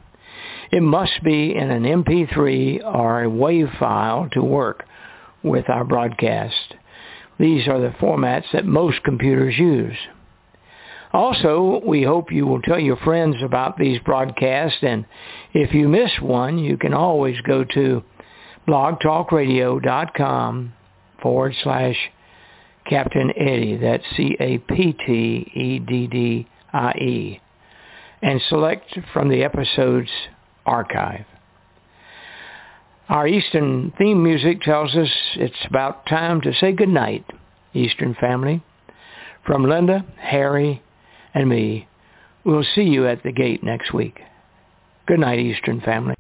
It 0.72 0.82
must 0.82 1.24
be 1.24 1.56
in 1.56 1.72
an 1.72 1.84
MP3 1.84 2.84
or 2.84 3.24
a 3.24 3.30
WAV 3.30 3.80
file 3.80 4.30
to 4.32 4.42
work 4.42 4.86
with 5.44 5.70
our 5.70 5.84
broadcast. 5.84 6.76
These 7.38 7.68
are 7.68 7.80
the 7.80 7.94
formats 8.00 8.46
that 8.54 8.66
most 8.66 9.04
computers 9.04 9.58
use. 9.58 9.98
Also, 11.14 11.82
we 11.86 12.04
hope 12.04 12.32
you 12.32 12.46
will 12.46 12.62
tell 12.62 12.80
your 12.80 12.98
friends 12.98 13.38
about 13.44 13.78
these 13.78 14.00
broadcasts, 14.00 14.80
and 14.82 15.06
if 15.54 15.74
you 15.74 15.88
miss 15.88 16.12
one, 16.20 16.60
you 16.60 16.78
can 16.78 16.94
always 16.94 17.40
go 17.42 17.64
to 17.64 18.04
blogtalkradio.com 18.68 20.74
forward 21.22 21.54
slash 21.64 21.96
Captain 22.86 23.32
Eddie, 23.38 23.78
that's 23.78 24.04
C-A-P-T-E-D-D-I-E, 24.18 24.60
and 28.22 28.42
select 28.50 29.00
from 29.14 29.30
the 29.30 29.44
episode's 29.44 30.12
archive. 30.66 31.26
Our 33.08 33.28
Eastern 33.28 33.94
theme 33.98 34.24
music 34.24 34.62
tells 34.62 34.96
us 34.96 35.10
it's 35.36 35.66
about 35.68 36.08
time 36.08 36.42
to 36.42 36.54
say 36.54 36.72
goodnight, 36.72 37.26
Eastern 37.74 38.16
family. 38.16 38.64
From 39.46 39.64
Linda, 39.66 40.04
Harry, 40.18 40.82
and 41.34 41.48
me, 41.48 41.88
we'll 42.44 42.66
see 42.74 42.82
you 42.82 43.08
at 43.08 43.22
the 43.22 43.32
gate 43.32 43.64
next 43.64 43.94
week. 43.94 44.20
Good 45.06 45.20
night, 45.20 45.38
Eastern 45.38 45.82
family. 45.82 46.15